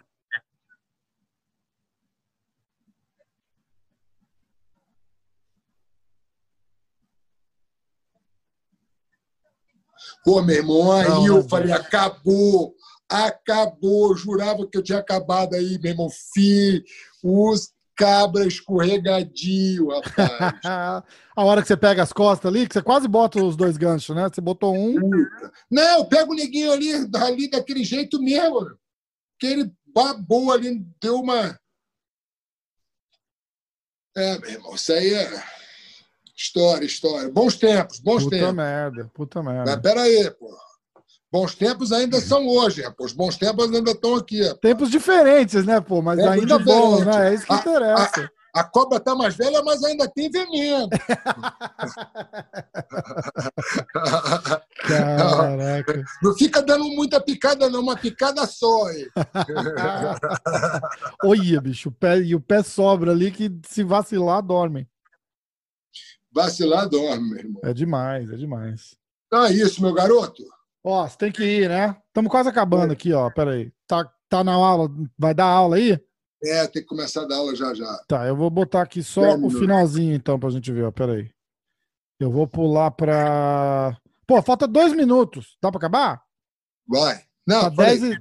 [10.24, 12.74] Pô, meu irmão, aí não, eu falei, acabou,
[13.08, 14.16] acabou.
[14.16, 16.08] jurava que eu tinha acabado aí, meu irmão.
[16.32, 16.82] Fi,
[17.22, 20.60] os cabra escorregadio, rapaz.
[21.36, 24.14] a hora que você pega as costas ali, que você quase bota os dois ganchos,
[24.14, 24.28] né?
[24.28, 24.94] Você botou um.
[25.70, 28.76] Não, eu pego o neguinho ali, ali daquele jeito mesmo.
[29.38, 31.58] Que ele babou ali, deu uma.
[34.16, 35.42] É, meu irmão, isso aí é.
[36.36, 37.30] História, história.
[37.30, 38.50] Bons tempos, bons puta tempos.
[38.50, 39.70] Puta merda, puta merda.
[39.70, 40.56] Mas peraí, pô.
[41.34, 43.06] Bons tempos ainda são hoje, pô.
[43.06, 44.48] Os bons tempos ainda estão aqui.
[44.50, 44.54] Pô.
[44.54, 46.00] Tempos diferentes, né, pô?
[46.00, 47.30] Mas tempos ainda bons, né?
[47.30, 48.30] É isso que a, interessa.
[48.54, 50.88] A, a, cobra tá mais velha, mas ainda tem veneno.
[54.86, 56.04] Caraca.
[56.22, 57.80] Não fica dando muita picada, não.
[57.80, 58.84] Uma picada só.
[61.24, 61.88] Olha, bicho.
[61.88, 64.88] O pé, e o pé sobra ali que se vacilar, dorme.
[66.30, 67.60] Vacilar, dorme, meu irmão.
[67.64, 68.94] É demais, é demais.
[69.26, 70.53] Então é isso, meu garoto.
[70.84, 71.96] Ó, você tem que ir, né?
[72.08, 73.30] Estamos quase acabando aqui, ó.
[73.30, 73.72] Pera aí.
[73.86, 74.90] Tá, tá na aula?
[75.18, 75.98] Vai dar aula aí?
[76.42, 78.04] É, tem que começar a dar aula já já.
[78.06, 80.90] Tá, eu vou botar aqui só o finalzinho, então, pra gente ver, ó.
[80.90, 81.30] Pera aí.
[82.20, 83.96] Eu vou pular pra.
[84.26, 85.56] Pô, falta dois minutos.
[85.60, 86.22] Dá pra acabar?
[86.86, 87.22] Vai.
[87.46, 88.20] Não, tá 10 e,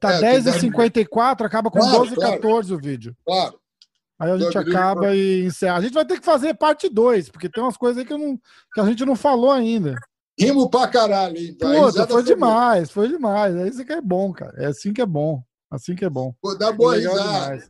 [0.00, 2.74] tá é, 10 e 54, acaba com claro, 12 e 14 claro.
[2.74, 3.16] o vídeo.
[3.24, 3.60] Claro.
[4.18, 5.76] Aí a gente acaba e encerra.
[5.76, 8.38] A gente vai ter que fazer parte 2, porque tem umas coisas aí que, não,
[8.72, 9.96] que a gente não falou ainda.
[10.38, 11.56] Rimo pra caralho, hein?
[11.58, 13.54] Puta, foi demais, foi demais.
[13.54, 14.54] É isso que é bom, cara.
[14.56, 15.42] É assim que é bom.
[15.70, 16.34] Assim que é bom.
[16.42, 17.62] Pô, dá boa risada.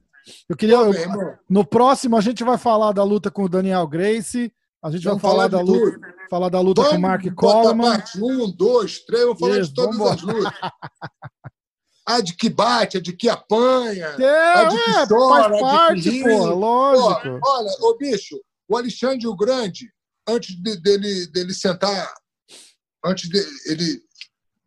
[0.48, 0.78] Eu queria.
[0.78, 4.52] Pô, eu, no próximo, a gente vai falar da luta com o Daniel Grace.
[4.82, 7.34] A gente vamos vai falar, falar da luta, falar da luta vamos com o Mark
[7.34, 7.90] Coleman.
[7.90, 10.52] Parte um, dois, três, vamos falar Isso, de todas as lutas.
[12.06, 15.60] a de que bate, a de que apanha, é, a de que é, chora, faz
[15.60, 16.36] parte, a de que ri.
[16.36, 17.40] Lógico.
[17.42, 18.38] olha, ô bicho,
[18.68, 19.90] o Alexandre o Grande,
[20.28, 22.12] antes de, dele, dele sentar
[23.04, 24.02] antes de ele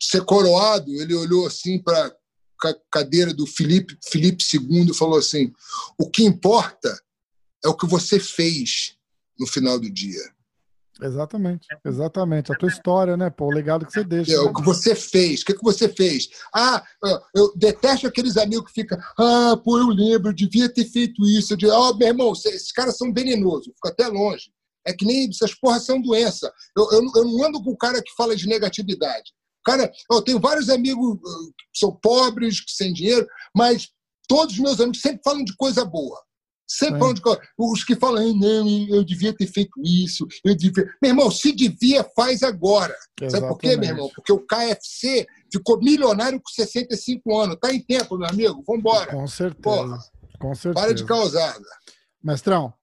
[0.02, 2.16] ser coroado, ele olhou assim para
[2.64, 5.52] a cadeira do Felipe, Felipe II e falou assim:
[5.98, 6.98] o que importa
[7.64, 8.96] é o que você fez
[9.40, 10.22] no final do dia.
[11.00, 12.52] Exatamente, exatamente.
[12.52, 13.30] A tua história, né?
[13.30, 14.34] Pô, o legado que você deixa.
[14.34, 14.42] É, né?
[14.42, 15.42] o que você fez.
[15.42, 16.28] O que, que você fez?
[16.54, 16.84] Ah,
[17.36, 18.98] eu detesto aqueles amigos que ficam.
[19.18, 21.54] Ah, pô, eu lembro, eu devia ter feito isso.
[21.54, 24.52] Eu digo, oh, meu irmão, esses caras são venenosos, fica até longe.
[24.88, 26.52] É que nem essas porras são doença.
[26.76, 29.32] Eu, eu, eu não ando com o cara que fala de negatividade.
[29.66, 33.90] Cara, eu tenho vários amigos uh, que são pobres, que sem dinheiro, mas
[34.28, 36.18] todos os meus amigos sempre falam de coisa boa.
[36.70, 37.00] Sempre é.
[37.00, 37.42] falam de coisa.
[37.58, 40.86] Os que falam, não, eu devia ter feito isso, eu devia.
[41.02, 42.96] Meu irmão, se devia, faz agora.
[43.22, 43.32] Exatamente.
[43.32, 44.12] Sabe por quê, meu irmão?
[44.14, 47.58] Porque o KFC ficou milionário com 65 anos.
[47.62, 48.64] Tá em tempo, meu amigo.
[48.68, 49.12] Vambora.
[49.12, 49.62] Com certeza.
[49.62, 50.00] Porra.
[50.40, 50.86] Com certeza.
[50.86, 51.66] Para de causada.
[52.24, 52.74] Mestrão,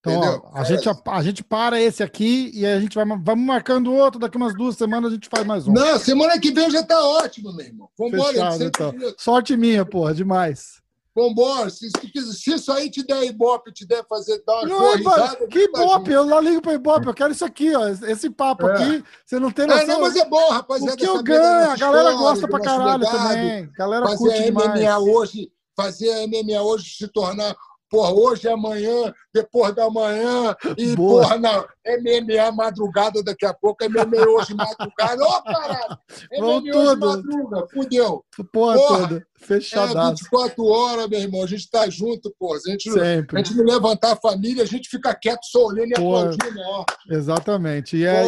[0.00, 3.44] então, ó, a, gente, a, a, gente para esse aqui e a gente vai vamos
[3.44, 4.20] marcando outro.
[4.20, 5.72] Daqui umas duas semanas a gente faz mais um.
[5.72, 7.88] Não, semana que vem já tá ótimo, meu irmão.
[7.98, 8.32] Vambora.
[8.32, 8.94] Fechado, então.
[9.16, 10.80] Sorte minha, porra, demais.
[11.18, 15.48] Vambora, se, se, se isso aí te der ibope, te der fazer dar uma não,
[15.48, 16.12] Que ibope?
[16.12, 17.88] Eu não ligo para ibope, eu quero isso aqui, ó.
[17.88, 18.74] Esse papo é.
[18.74, 19.82] aqui, você não tem noção.
[19.82, 20.94] É, não, mas é bom, rapaziada.
[20.94, 23.64] O que eu ganho, a galera gosta pra caralho legado, também.
[23.64, 25.02] A galera fazer curte a MMA demais.
[25.02, 27.56] hoje, fazer a MMA hoje se tornar
[27.88, 31.22] porra, hoje é amanhã, depois da manhã, e Boa.
[31.22, 35.98] porra, não, MMA madrugada daqui a pouco, MMA hoje madrugada, ô oh, caralho,
[36.32, 38.24] MMA hoje madruga, fudeu.
[38.52, 39.98] Porra, porra toda, fechadaço.
[39.98, 43.40] É 24 horas, meu irmão, a gente tá junto, porra, a gente, Sempre.
[43.40, 46.84] a gente não levantar a família, a gente fica quieto, só olhando e aplaudindo, ó.
[47.10, 48.24] Exatamente, e é,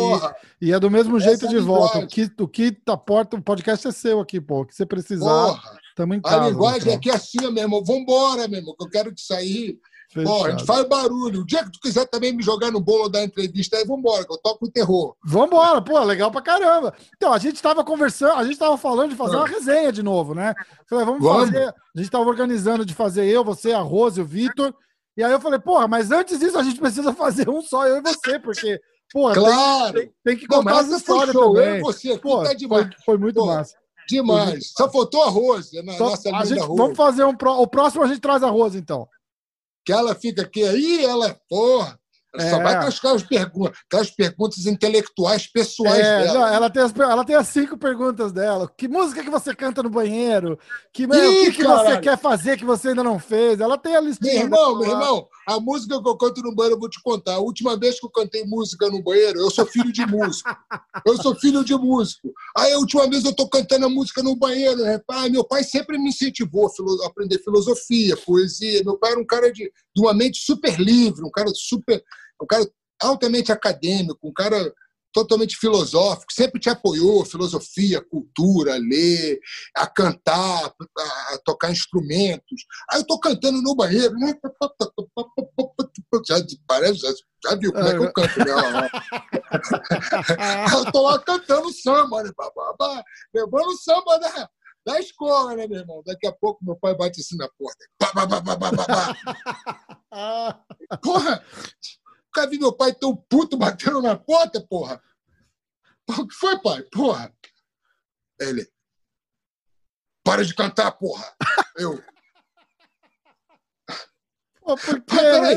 [0.61, 3.43] e, e, é do mesmo jeito de volta, o que, o que tá porta, o
[3.43, 5.47] podcast é seu aqui, pô, o que você precisar...
[5.47, 5.81] Porra.
[5.91, 6.45] Estamos em casa.
[6.45, 6.95] A linguagem então.
[6.95, 7.85] aqui é assim, meu irmão.
[7.85, 9.79] Vambora, meu irmão, que eu quero que sair.
[10.17, 11.43] Bom, a gente faz barulho.
[11.43, 14.33] O dia que tu quiser também me jogar no bolo da entrevista, aí vambora, que
[14.33, 15.15] eu toco o terror.
[15.25, 16.93] Vambora, pô, legal pra caramba.
[17.17, 20.35] Então, a gente estava conversando, a gente estava falando de fazer uma resenha de novo,
[20.35, 20.53] né?
[20.89, 21.51] Falei, vamos, vamos.
[21.51, 21.69] fazer.
[21.69, 24.75] A gente estava organizando de fazer eu, você, a Rose, o Vitor.
[25.17, 27.99] E aí eu falei, porra, mas antes disso a gente precisa fazer um só, eu
[27.99, 28.81] e você, porque,
[29.13, 29.93] porra, claro.
[29.93, 31.69] tem, tem, tem que contar as histórias também.
[31.69, 32.87] Eu e você aqui pô, tá demais.
[32.87, 33.77] Foi, foi muito massa.
[34.09, 34.73] Demais.
[34.77, 36.77] Só faltou a Rose, na Só, nossa a gente, Rose.
[36.77, 37.35] Vamos fazer um.
[37.35, 39.09] O próximo a gente traz a Rose, então.
[39.85, 42.00] Que ela fica aqui, aí ela, porra, ela
[42.37, 42.51] é.
[42.51, 46.39] só vai com aquelas perguntas, aquelas perguntas intelectuais pessoais é, dela.
[46.39, 48.71] Não, ela, tem as, ela tem as cinco perguntas dela.
[48.77, 50.59] Que música que você canta no banheiro?
[50.93, 53.61] Que, Ih, o que, que você quer fazer que você ainda não fez?
[53.61, 54.33] Ela tem a listinha.
[54.35, 57.35] Meu irmão, meu irmão, a música que eu canto no banheiro, eu vou te contar.
[57.35, 60.51] A última vez que eu cantei música no banheiro, eu sou filho de músico.
[61.07, 62.33] Eu sou filho de músico.
[62.57, 65.01] Aí a última vez eu tô cantando a música no banheiro, né?
[65.31, 66.71] Meu pai sempre me incentivou
[67.03, 68.83] a aprender filosofia, poesia.
[68.85, 72.03] Meu pai era um cara de, de uma mente super livre, um cara super
[72.43, 72.67] um cara
[73.03, 74.73] altamente acadêmico, um cara
[75.13, 79.41] totalmente filosófico, sempre te apoiou, filosofia, cultura, ler,
[79.77, 80.73] a cantar,
[81.33, 82.63] a tocar instrumentos.
[82.91, 84.33] Aí eu tô cantando no banheiro, né?
[86.27, 86.37] Já,
[86.67, 87.13] parece, já,
[87.45, 88.91] já viu como é que eu canto, né?
[90.79, 92.31] eu tô lá cantando samba, né?
[93.35, 94.49] Levando samba da,
[94.85, 96.03] da escola, né, meu irmão?
[96.05, 97.87] Daqui a pouco meu pai bate assim na porta.
[101.03, 101.45] Porra!
[102.27, 105.03] Nunca vi meu pai tão puto batendo na porta, porra.
[106.09, 106.83] O que foi, pai?
[106.85, 107.35] Porra.
[108.41, 108.67] Ele.
[110.25, 111.37] Para de cantar, porra.
[111.77, 112.03] Eu.
[114.63, 115.17] Pô, por quê?
[115.17, 115.57] Peraí.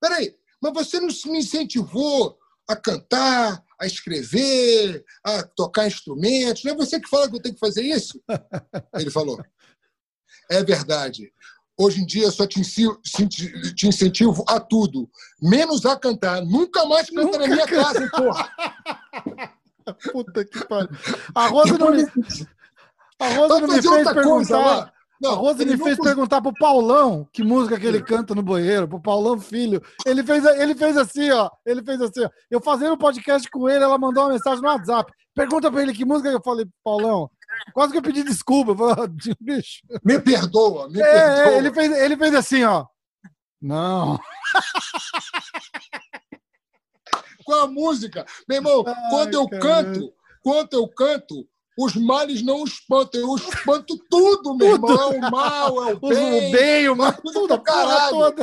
[0.00, 0.36] Peraí.
[0.60, 2.36] Mas você não me incentivou
[2.68, 6.64] a cantar, a escrever, a tocar instrumentos.
[6.64, 8.20] Não é você que fala que eu tenho que fazer isso?
[8.98, 9.42] Ele falou.
[10.50, 11.32] É verdade.
[11.76, 13.00] Hoje em dia só te incentivo,
[13.74, 15.10] te incentivo a tudo,
[15.42, 16.44] menos a cantar.
[16.44, 17.82] Nunca mais canta Nunca na minha can...
[17.82, 18.50] casa, porra.
[20.12, 20.88] Puta que pariu.
[21.34, 22.04] A Rosa não me,
[23.20, 24.92] a Rosa não me fez perguntar.
[25.20, 26.04] Não, a Rosa me fez não...
[26.04, 29.82] perguntar pro Paulão que música que ele canta no banheiro, pro Paulão Filho.
[30.04, 31.50] Ele fez, ele fez assim, ó.
[31.64, 32.30] Ele fez assim, ó.
[32.50, 35.12] Eu fazendo um podcast com ele, ela mandou uma mensagem no WhatsApp.
[35.34, 37.30] Pergunta pra ele que música que eu falei, Paulão.
[37.72, 38.74] Quase que eu pedi desculpa.
[39.40, 39.80] Bicho.
[40.04, 41.58] Me perdoa, me é, é, perdoa.
[41.58, 42.86] Ele fez, ele fez assim, ó.
[43.60, 44.18] Não.
[47.44, 48.26] Com a música.
[48.48, 49.68] Meu irmão, Ai, quando eu caramba.
[49.68, 51.48] canto, quando eu canto,
[51.78, 54.92] os males não espantam, eu espanto tudo, meu tudo.
[54.92, 55.12] irmão.
[55.12, 56.48] É o mal, é o bem.
[56.48, 58.34] O bem, o mal, tudo, caralho.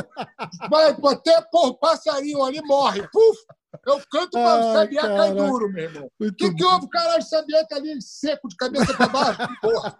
[0.70, 3.02] Vai, até por passarinho ali morre.
[3.08, 3.38] Puf!
[3.86, 6.10] Eu canto para o Sabiá cai duro, meu irmão.
[6.20, 7.22] O que, que houve, caralho?
[7.22, 9.38] Sabiá tá ali seco de cabeça para baixo?
[9.62, 9.98] Porra.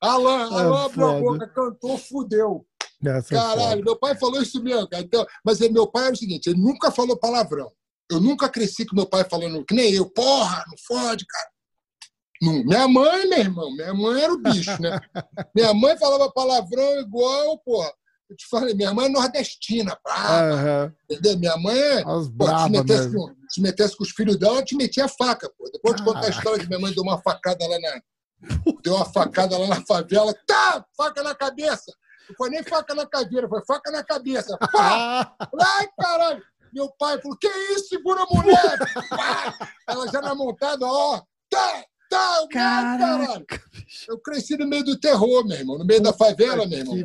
[0.00, 2.66] Alan, é Alan abriu a boca, cantou, fudeu.
[3.04, 5.02] Essa é caralho, é meu pai falou isso mesmo, cara.
[5.02, 7.70] Então, mas meu pai era o seguinte: ele nunca falou palavrão.
[8.10, 11.51] Eu nunca cresci com meu pai falando, que nem eu, porra, não fode, cara.
[12.42, 15.00] Minha mãe, meu irmão, minha mãe era o bicho, né?
[15.54, 17.92] minha mãe falava palavrão igual, porra.
[18.28, 20.92] Eu te falei, minha mãe é nordestina, brava, uhum.
[21.04, 21.38] entendeu?
[21.38, 22.02] Minha mãe é.
[22.02, 25.48] Pô, se, metesse com, se metesse com os filhos dela, ela te metia a faca,
[25.56, 25.70] pô.
[25.70, 28.02] Depois de contar a história que minha mãe deu uma facada lá na.
[28.82, 30.84] Deu uma facada lá na favela, tá!
[30.96, 31.92] Faca na cabeça!
[32.28, 34.58] Não foi nem faca na cadeira, foi faca na cabeça.
[34.58, 35.32] Pá!
[35.78, 36.42] Ai, caralho!
[36.72, 38.78] Meu pai falou: que isso, segura a mulher!
[39.10, 39.54] Pá!
[39.88, 41.84] Ela já na montada, ó, tá!
[42.12, 43.46] Tá, caralho.
[44.06, 46.96] Eu cresci no meio do terror, meu irmão, no meio da favela, meu irmão.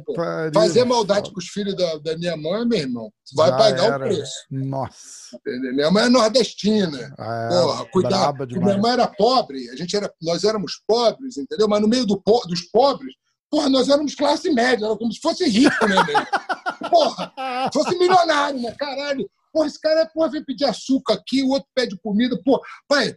[0.53, 3.95] Fazer maldade com os filhos da, da, minha mãe, meu irmão, vai Já pagar era.
[3.95, 4.33] o preço.
[4.51, 5.39] Nossa.
[5.45, 7.15] Minha mãe é nordestina.
[7.17, 8.33] Ah, é, Porra, cuidar.
[8.33, 11.69] Minha mãe era pobre, a gente era, nós éramos pobres, entendeu?
[11.69, 13.13] Mas no meio do, dos pobres,
[13.49, 16.89] porra, nós éramos classe média, era como se fosse rico, né, meu?
[16.89, 17.33] Porra,
[17.73, 18.71] fosse milionário, né?
[18.77, 19.27] Caralho.
[19.53, 22.39] Porra, esse cara porra, vem pedir açúcar aqui, o outro pede comida.
[22.43, 23.15] Pô, pai,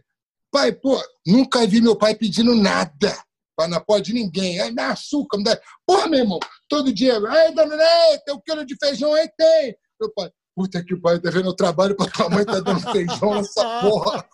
[0.51, 3.17] Pai, pô, nunca vi meu pai pedindo nada
[3.55, 4.59] para não pode ninguém.
[4.59, 5.59] Aí dá açúcar, me dá.
[5.85, 7.17] Porra, meu irmão, todo dia.
[7.29, 9.29] Aí, dona Ney, tem um quilo de feijão aí?
[9.37, 9.75] Tem.
[9.99, 10.31] Meu pai,
[10.61, 14.25] Puta que pariu, tá vendo o trabalho pra tua mãe tá dando feijão nessa porra.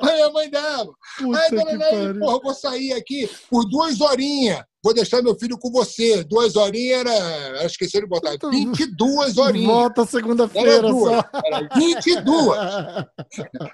[0.00, 0.92] Aí a mãe dava.
[1.18, 4.62] Puta aí, dona Ney, porra, vou sair aqui por duas horinhas.
[4.84, 6.22] Vou deixar meu filho com você.
[6.22, 7.10] Duas horinhas era.
[7.10, 8.36] era esqueci de botar.
[8.40, 9.66] 22 horinhas.
[9.66, 11.24] Volta segunda-feira só.
[11.44, 12.56] Era 22.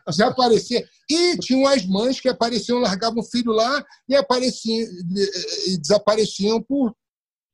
[0.17, 0.83] Já aparecia.
[1.11, 4.89] E tinham as mães que apareciam, largavam o filho lá e apareciam
[5.67, 6.97] e desapareciam por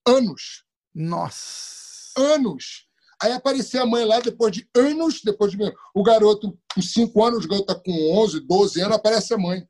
[0.07, 0.63] anos.
[0.95, 2.13] Nossa.
[2.17, 2.90] Anos.
[3.23, 5.59] Aí aparecia a mãe lá depois de anos, depois de
[5.95, 9.67] o garoto com 5 anos, o garoto tá com 11, 12 anos, aparece a mãe.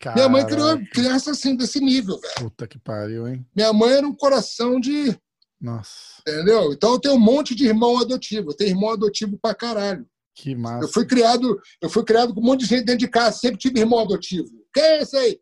[0.00, 0.20] Caraca.
[0.20, 2.34] Minha mãe criou criança assim, desse nível, velho.
[2.36, 3.46] Puta que pariu, hein?
[3.54, 5.16] Minha mãe era um coração de.
[5.60, 6.20] Nossa.
[6.20, 6.72] Entendeu?
[6.72, 8.50] Então eu tenho um monte de irmão adotivo.
[8.50, 10.06] Eu tenho irmão adotivo pra caralho.
[10.34, 10.84] Que massa.
[10.84, 13.56] Eu fui criado, eu fui criado com um monte de gente dentro de casa, sempre
[13.56, 14.48] tive irmão adotivo.
[14.74, 15.40] Quem é esse aí?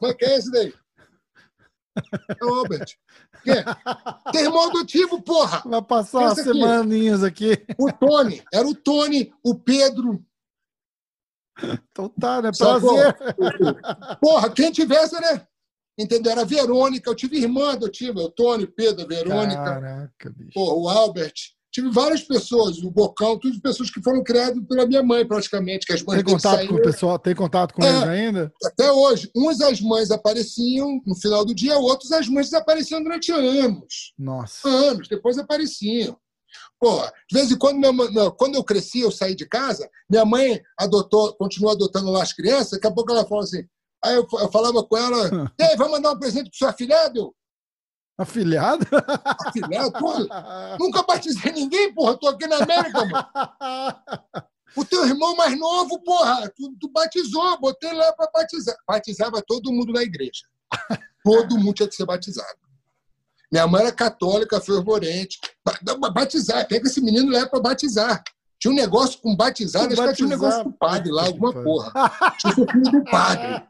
[0.00, 0.74] Mas quem é esse daí?
[2.40, 2.96] É o Albert.
[3.42, 3.64] Quê?
[4.32, 5.62] Tem irmão adotivo, porra!
[5.64, 7.64] Vai passar umas semaninhas aqui.
[7.78, 8.42] O Tony.
[8.52, 10.24] Era o Tony, o Pedro.
[11.90, 12.50] Então tá, né?
[12.56, 13.16] Prazer.
[14.20, 15.46] Porra, quem tivesse, né?
[15.98, 16.32] Entendeu?
[16.32, 17.08] Era a Verônica.
[17.08, 18.20] Eu tive irmã adotiva.
[18.20, 19.64] O Tony, Pedro, a Verônica.
[19.64, 20.52] Caraca, bicho.
[20.52, 21.55] Porra, o Albert.
[21.76, 25.92] Tive várias pessoas, o Bocão, todas pessoas que foram criadas pela minha mãe, praticamente, que
[25.92, 28.52] as mães tem contato com o pessoal, Tem contato com é, eles ainda?
[28.64, 29.30] Até hoje.
[29.36, 34.14] Uns as mães apareciam no final do dia, outros as mães desapareciam durante anos.
[34.18, 34.66] Nossa.
[34.66, 36.16] Anos, depois apareciam.
[36.80, 38.08] Pô, de vez em quando, minha mãe,
[38.38, 42.70] quando eu cresci, eu saí de casa, minha mãe adotou, continuou adotando lá as crianças,
[42.70, 43.62] daqui a pouco ela falou assim.
[44.02, 45.28] Aí eu, eu falava com ela,
[45.60, 47.34] e aí, vai mandar um presente pro seu afilhado?
[48.18, 48.86] Afiliado?
[49.46, 49.92] Afiliado?
[49.92, 52.16] Porra, nunca batizei ninguém, porra.
[52.16, 53.26] Tô aqui na América, mano.
[54.76, 58.76] O teu irmão mais novo, porra, tu, tu batizou, botei lá para batizar.
[58.86, 60.44] Batizava todo mundo na igreja.
[61.22, 62.58] Todo mundo tinha que ser batizado.
[63.50, 65.38] Minha mãe era católica, fervorente.
[66.12, 68.22] Batizar, pega esse menino lá para batizar.
[68.58, 71.52] Tinha um negócio com batizado, acho que tinha um negócio com o padre lá, alguma
[71.52, 71.92] porra.
[72.38, 73.62] Tinha o filho do padre.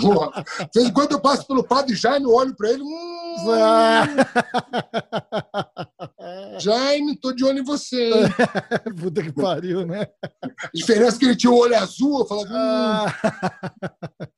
[0.00, 0.44] Porra.
[0.60, 2.82] De vez em quando eu passo pelo padre Jaime, olho pra ele.
[2.82, 3.33] Hum,
[6.60, 8.10] Jaime, tô de olho em você.
[8.10, 8.24] Hein?
[9.00, 10.06] Puta que pariu, né?
[10.42, 12.48] A diferença é que ele tinha o olho azul, eu falava.
[12.50, 13.06] Hum.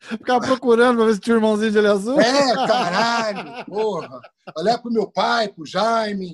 [0.19, 2.21] Ficava procurando pra ver se tinha um irmãozinho de olho azul.
[2.21, 4.21] É, caralho, porra.
[4.57, 6.33] Olhar pro meu pai, pro Jaime.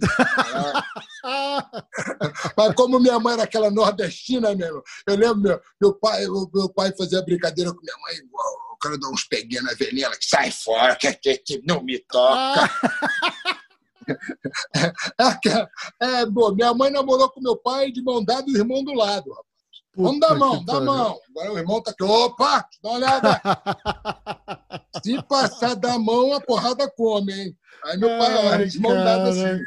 [2.57, 6.93] Mas como minha mãe era aquela nordestina mesmo, eu lembro meu, meu pai, meu pai
[6.97, 8.72] fazia brincadeira com minha mãe igual.
[8.83, 12.71] Cara dá uns peguinhos na velhinha, ela sai fora, que, que, que não me toca.
[16.01, 18.83] é, é, bom, minha mãe namorou com meu pai de mão dada e o irmão
[18.83, 19.53] do lado, rapaz.
[19.95, 21.19] Puta Vamos dar mão, dá mão.
[21.31, 22.03] Agora o irmão tá aqui.
[22.03, 23.43] Opa, dá uma olhada.
[25.05, 27.57] Se passar da mão, a porrada come, hein?
[27.85, 29.63] Aí meu pai, olha, de mão dada assim.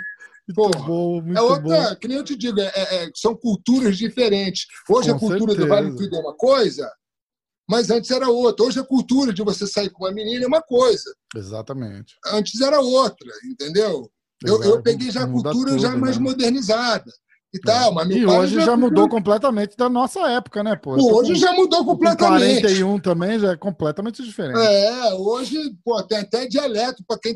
[0.53, 1.95] Porra, bom, muito é outra, bom.
[1.95, 4.65] que nem eu te digo, é, é, são culturas diferentes.
[4.89, 5.61] Hoje Com a cultura certeza.
[5.61, 6.91] do Vale Tudo é uma coisa,
[7.67, 8.65] mas antes era outra.
[8.65, 11.13] Hoje a cultura de você sair com uma menina é uma coisa.
[11.35, 12.15] Exatamente.
[12.27, 14.09] Antes era outra, entendeu?
[14.45, 16.23] Eu, eu peguei já a cultura tudo, já mais né?
[16.23, 17.11] modernizada
[17.53, 17.93] e tal.
[17.93, 20.75] Mas e hoje já, já mudou completamente da nossa época, né?
[20.75, 22.61] Pô, hoje com, já mudou completamente.
[22.61, 24.59] 41 também já é completamente diferente.
[24.59, 27.35] É, hoje pô, tem até dialeto para quem.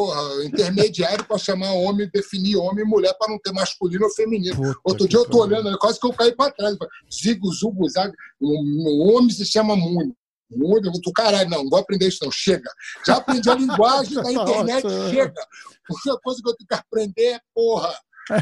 [0.00, 4.56] Porra, intermediário para chamar homem, definir homem e mulher para não ter masculino ou feminino.
[4.56, 6.74] Puta Outro dia eu tô olhando, quase que eu caí para trás.
[7.12, 8.14] Zigo, zugo, zago.
[8.40, 10.16] O homem se chama muito.
[10.50, 12.32] Muito, do caralho, não, não vou aprender isso, não.
[12.32, 12.70] Chega.
[13.06, 15.34] Já aprendi a linguagem da internet, chega.
[15.38, 17.94] A única coisa que eu tenho que aprender é, porra,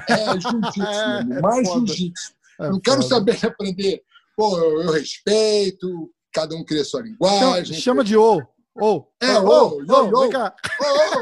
[0.08, 0.80] é jiu-jitsu,
[1.34, 2.32] é, mais é jiu-jitsu.
[2.60, 4.00] É não quero saber aprender.
[4.36, 7.74] Pô, eu, eu, respeito, cada um cria sua linguagem.
[7.74, 8.40] Chama, chama de ou.
[8.78, 9.12] Ou.
[9.20, 10.54] É, ou, ou, vem cá.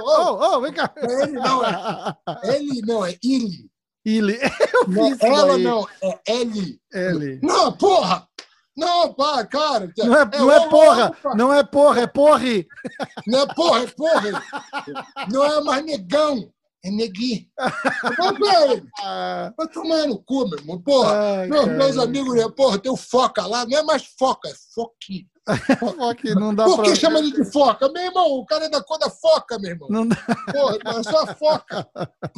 [0.03, 0.93] Ô, ô, vem cá.
[0.97, 2.17] Ele não é.
[2.45, 3.71] Ele não é ele.
[4.05, 4.39] Ele.
[4.87, 6.81] Não, ela não, é ele.
[6.93, 7.41] Ele.
[7.43, 8.29] Não, porra!
[8.77, 9.91] Não, pá, cara.
[9.99, 12.69] Não é, é não é porra, não é porra, é porre.
[13.27, 14.43] Não é porra, é porra.
[15.33, 16.49] Não é mais negão.
[16.85, 17.51] É negui.
[19.57, 20.81] Vai tomar no cu, meu irmão.
[20.81, 22.49] Porra, Ai, meus, meus amigos, né?
[22.57, 25.27] porra, tem o foca lá, não é mais foca, é foque.
[25.97, 26.97] Foque não dá Por que pra...
[26.97, 27.89] chama ele de foca?
[27.93, 29.89] Meu irmão, o cara é da cor da foca, meu irmão.
[29.91, 30.17] Não dá...
[30.53, 31.89] Porra, é só foca.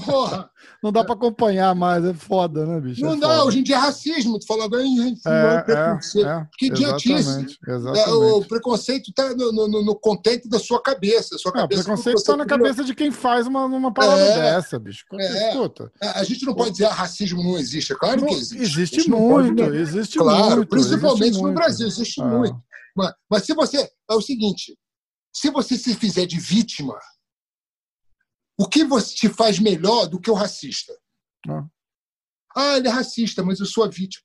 [0.05, 0.51] Porra.
[0.83, 3.01] Não dá pra acompanhar mais, é foda, né, bicho?
[3.03, 4.39] Não é dá, hoje em dia é racismo.
[4.39, 6.29] Tu fala agora em é, preconceito.
[6.29, 7.57] É, é, que idiotice.
[7.67, 8.11] Exatamente.
[8.11, 11.39] O preconceito tá no, no, no contente da sua cabeça.
[11.39, 14.79] Sua cabeça o preconceito tá na cabeça de quem faz uma, uma parada é, dessa,
[14.79, 15.05] bicho.
[15.15, 15.49] É.
[15.49, 15.91] Escuta.
[16.01, 17.93] A gente não pode dizer que ah, racismo não existe.
[17.93, 18.63] É claro que existe.
[18.63, 20.69] Existe muito, existe claro, muito.
[20.69, 21.57] Principalmente existe no muito.
[21.57, 22.68] Brasil, existe muito.
[22.97, 23.91] Mas, mas se você.
[24.11, 24.79] É o seguinte:
[25.33, 26.99] se você se fizer de vítima,
[28.59, 30.93] o que você te faz melhor do que o racista?
[31.49, 31.67] Ah,
[32.57, 34.25] ah ele é racista, mas eu sou a vítima.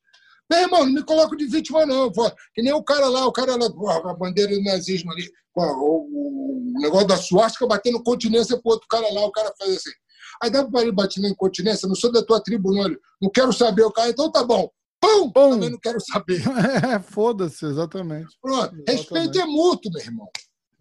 [0.49, 2.11] Meu irmão, não me coloco de vítima, não.
[2.11, 2.30] Pô.
[2.53, 5.61] Que nem o cara lá, o cara lá, com a bandeira do nazismo ali, o,
[5.61, 9.91] o, o negócio da suástica batendo continência pro outro cara lá, o cara faz assim.
[10.41, 12.90] Aí dá para ele bater na incontinência, não sou da tua tribo, não.
[13.22, 14.69] Não quero saber o cara, então tá bom.
[15.04, 15.30] Pum!
[15.30, 15.50] Pum.
[15.52, 16.42] Também não quero saber.
[16.96, 18.38] É, foda-se, exatamente.
[18.42, 18.74] Pronto.
[18.88, 18.92] Exatamente.
[18.92, 20.30] Respeito é mútuo, meu irmão.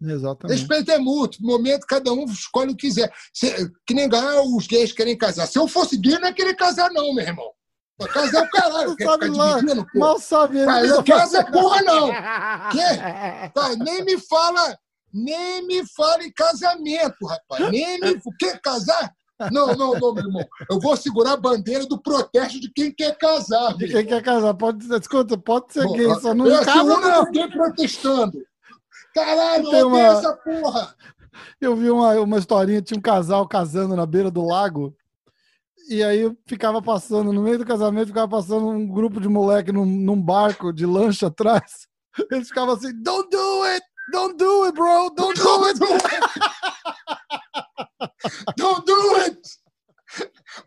[0.01, 0.59] Exatamente.
[0.59, 1.41] Respeito é mútuo.
[1.41, 3.11] No momento, cada um escolhe o que quiser.
[3.33, 5.47] Se, que nem ganhar os gays querem casar.
[5.47, 7.51] Se eu fosse gay, não ia querer casar, não, meu irmão.
[7.97, 8.95] Pra casar é o caralho.
[8.95, 9.87] Quer ficar lá, porra.
[9.95, 10.65] Mal sabe ele.
[10.65, 12.07] Mas eu casa porra, não.
[12.71, 13.49] Que?
[13.53, 14.77] Tá, nem me fala,
[15.13, 17.71] nem me fala em casamento, rapaz.
[17.71, 18.19] Nem me.
[18.39, 19.13] Quer casar?
[19.51, 20.47] Não, não, não, meu irmão.
[20.69, 23.75] Eu vou segurar a bandeira do protesto de quem quer casar.
[23.75, 24.53] De quem quer casar.
[24.53, 27.33] Pode, escuta, pode ser gay, só não eu casa, não.
[27.33, 28.43] Eu protestando.
[29.13, 29.99] Caralho, Tem uma...
[29.99, 30.95] essa porra.
[31.59, 34.95] Eu vi uma, uma historinha, tinha um casal casando na beira do lago.
[35.89, 39.85] E aí ficava passando, no meio do casamento, ficava passando um grupo de moleque num,
[39.85, 41.87] num barco de lancha atrás.
[42.31, 43.85] Eles ficavam assim, don't do it!
[44.11, 45.09] Don't do it, bro!
[45.15, 46.03] Don't, don't do it!
[48.57, 49.39] Don't do it!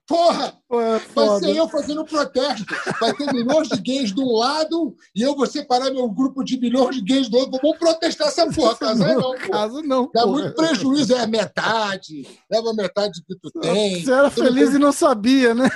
[0.06, 0.58] Porra!
[0.72, 2.66] É vai ser eu fazendo um protesto.
[3.00, 6.58] Vai ter milhões de gays de um lado e eu vou separar meu grupo de
[6.58, 7.60] milhões de gays do outro.
[7.62, 8.76] Vamos protestar essa porra.
[8.76, 10.10] Casar não, não Caso não.
[10.12, 10.42] Dá porra.
[10.42, 11.14] muito prejuízo.
[11.14, 12.26] É metade.
[12.50, 14.02] Leva metade do que tu tem.
[14.02, 15.68] Você era feliz e não sabia, né?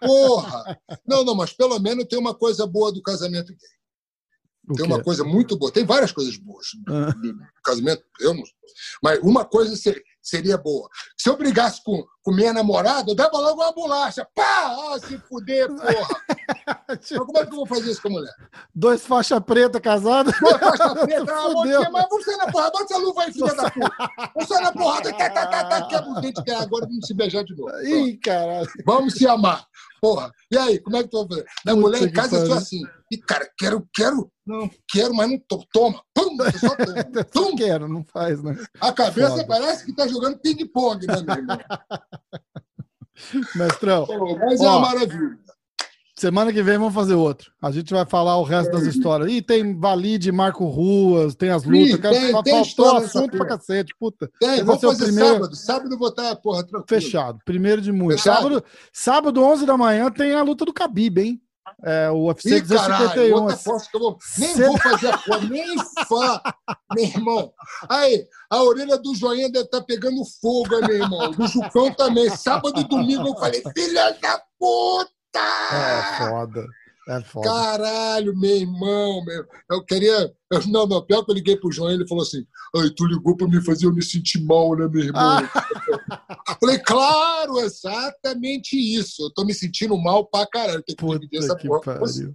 [0.00, 0.78] Porra!
[1.06, 4.76] Não, não, mas pelo menos tem uma coisa boa do casamento gay.
[4.76, 5.70] Tem uma coisa muito boa.
[5.70, 7.14] Tem várias coisas boas ah.
[7.62, 8.02] casamento.
[8.20, 8.42] Eu não...
[9.00, 9.76] Mas uma coisa
[10.26, 10.88] seria boa.
[11.16, 14.26] Se eu brigasse com, com minha namorada, eu dava logo uma bolacha.
[14.34, 14.42] Pá!
[14.44, 16.36] Ah, se fuder, porra!
[16.88, 18.34] Mas como é que eu vou fazer isso com a mulher?
[18.74, 20.34] Dois faixa preta casados?
[20.40, 23.70] Dois faixa preta, ah, bom mas você na porrada, bota essa luva aí, filha da
[23.70, 24.10] puta.
[24.34, 27.56] Você na porrada, tá, tá, tá, tá, quebra os dentes, agora vamos se beijar de
[27.56, 27.70] novo.
[27.82, 28.68] Ih, caralho.
[28.84, 29.66] Vamos se amar.
[30.00, 31.46] Porra, e aí, como é que tu vai fazer?
[31.64, 32.82] Na mulher em casa é só assim.
[33.10, 36.02] E, cara, quero, quero, não quero, mas não to toma.
[36.12, 37.24] Pum, só toma.
[37.32, 37.56] Pum.
[37.56, 38.56] quero, não faz, né?
[38.80, 39.46] A cabeça Foda.
[39.46, 41.58] parece que tá jogando ping-pong, né, meu irmão?
[43.54, 44.06] Mestrão.
[44.06, 45.38] Pô, mas ó, é uma maravilha.
[46.18, 47.52] Semana que vem vamos fazer outro.
[47.60, 49.30] A gente vai falar o resto das histórias.
[49.30, 51.90] E tem Valide, Marco Ruas, tem as lutas.
[51.90, 53.94] Sim, tem, tem faltou assunto pra cacete.
[54.00, 54.30] Puta.
[54.40, 55.34] Tem, vamos fazer primeiro...
[55.34, 55.56] sábado.
[55.56, 56.86] Sábado eu vou estar, porra, tranquilo.
[56.88, 57.38] Fechado.
[57.44, 58.18] Primeiro de muito.
[58.18, 61.42] Sábado, sábado, 11 da manhã, tem a luta do Khabib, hein?
[61.84, 63.46] É, o UFC 251.
[63.90, 64.66] que eu vou, nem Cê...
[64.66, 65.76] vou fazer a porra, nem
[66.08, 66.40] fã,
[66.94, 67.52] meu irmão.
[67.88, 71.30] Aí, a orelha do joinha deve estar tá pegando fogo, meu irmão.
[71.32, 72.30] Do Jucão também.
[72.30, 75.12] Sábado e domingo eu falei, filha da puta!
[75.72, 76.66] É foda.
[77.08, 77.22] É.
[77.42, 79.44] Caralho, meu irmão, meu.
[79.70, 80.32] Eu queria.
[80.50, 83.36] Eu, não, não, pior que eu liguei pro João, ele falou assim: Ai, tu ligou
[83.36, 85.22] pra me fazer eu me sentir mal, né, meu irmão?
[85.22, 86.56] Ah.
[86.60, 89.22] Falei, claro, exatamente isso.
[89.22, 90.82] Eu tô me sentindo mal pra caralho.
[90.82, 92.00] Tem que Puta essa que porra.
[92.00, 92.34] Pariu.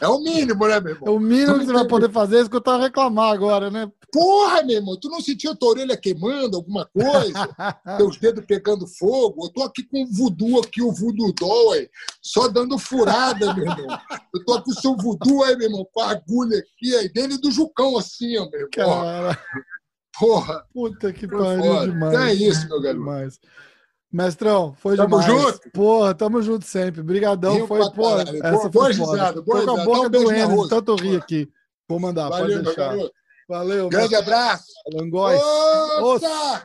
[0.00, 1.08] É o mínimo, né, meu irmão?
[1.08, 3.90] É o mínimo que você vai poder fazer, é tava reclamar agora, né?
[4.12, 7.48] Porra, meu irmão, tu não sentiu a tua orelha queimando, alguma coisa?
[7.98, 9.46] Teus dedos pegando fogo?
[9.46, 11.88] Eu tô aqui com o voodoo aqui, o voodoo dói,
[12.22, 13.98] só dando furada, meu irmão.
[14.34, 17.38] Eu tô com o seu voodoo aí, meu irmão, com a agulha aqui, aí, dele
[17.38, 18.70] do Jucão, assim, ó, meu irmão.
[18.72, 19.38] Cara...
[20.18, 20.64] Porra.
[20.72, 22.14] Puta que pariu demais.
[22.14, 23.00] É isso, meu garoto.
[23.00, 23.40] Demais.
[24.14, 25.26] Mestrão, foi tamo demais.
[25.26, 25.70] Tamo junto.
[25.72, 27.00] Porra, tamo junto sempre.
[27.00, 27.66] Obrigadão.
[27.66, 29.32] foi, porra, essa foi foda.
[29.32, 31.50] Tô com a boca um doendo, tanto rir aqui.
[31.88, 32.96] Vou mandar, Valeu, pode deixar.
[33.48, 33.88] Valeu.
[33.88, 34.66] Grande abraço.
[34.92, 35.42] Langóis.
[36.00, 36.64] Ossa!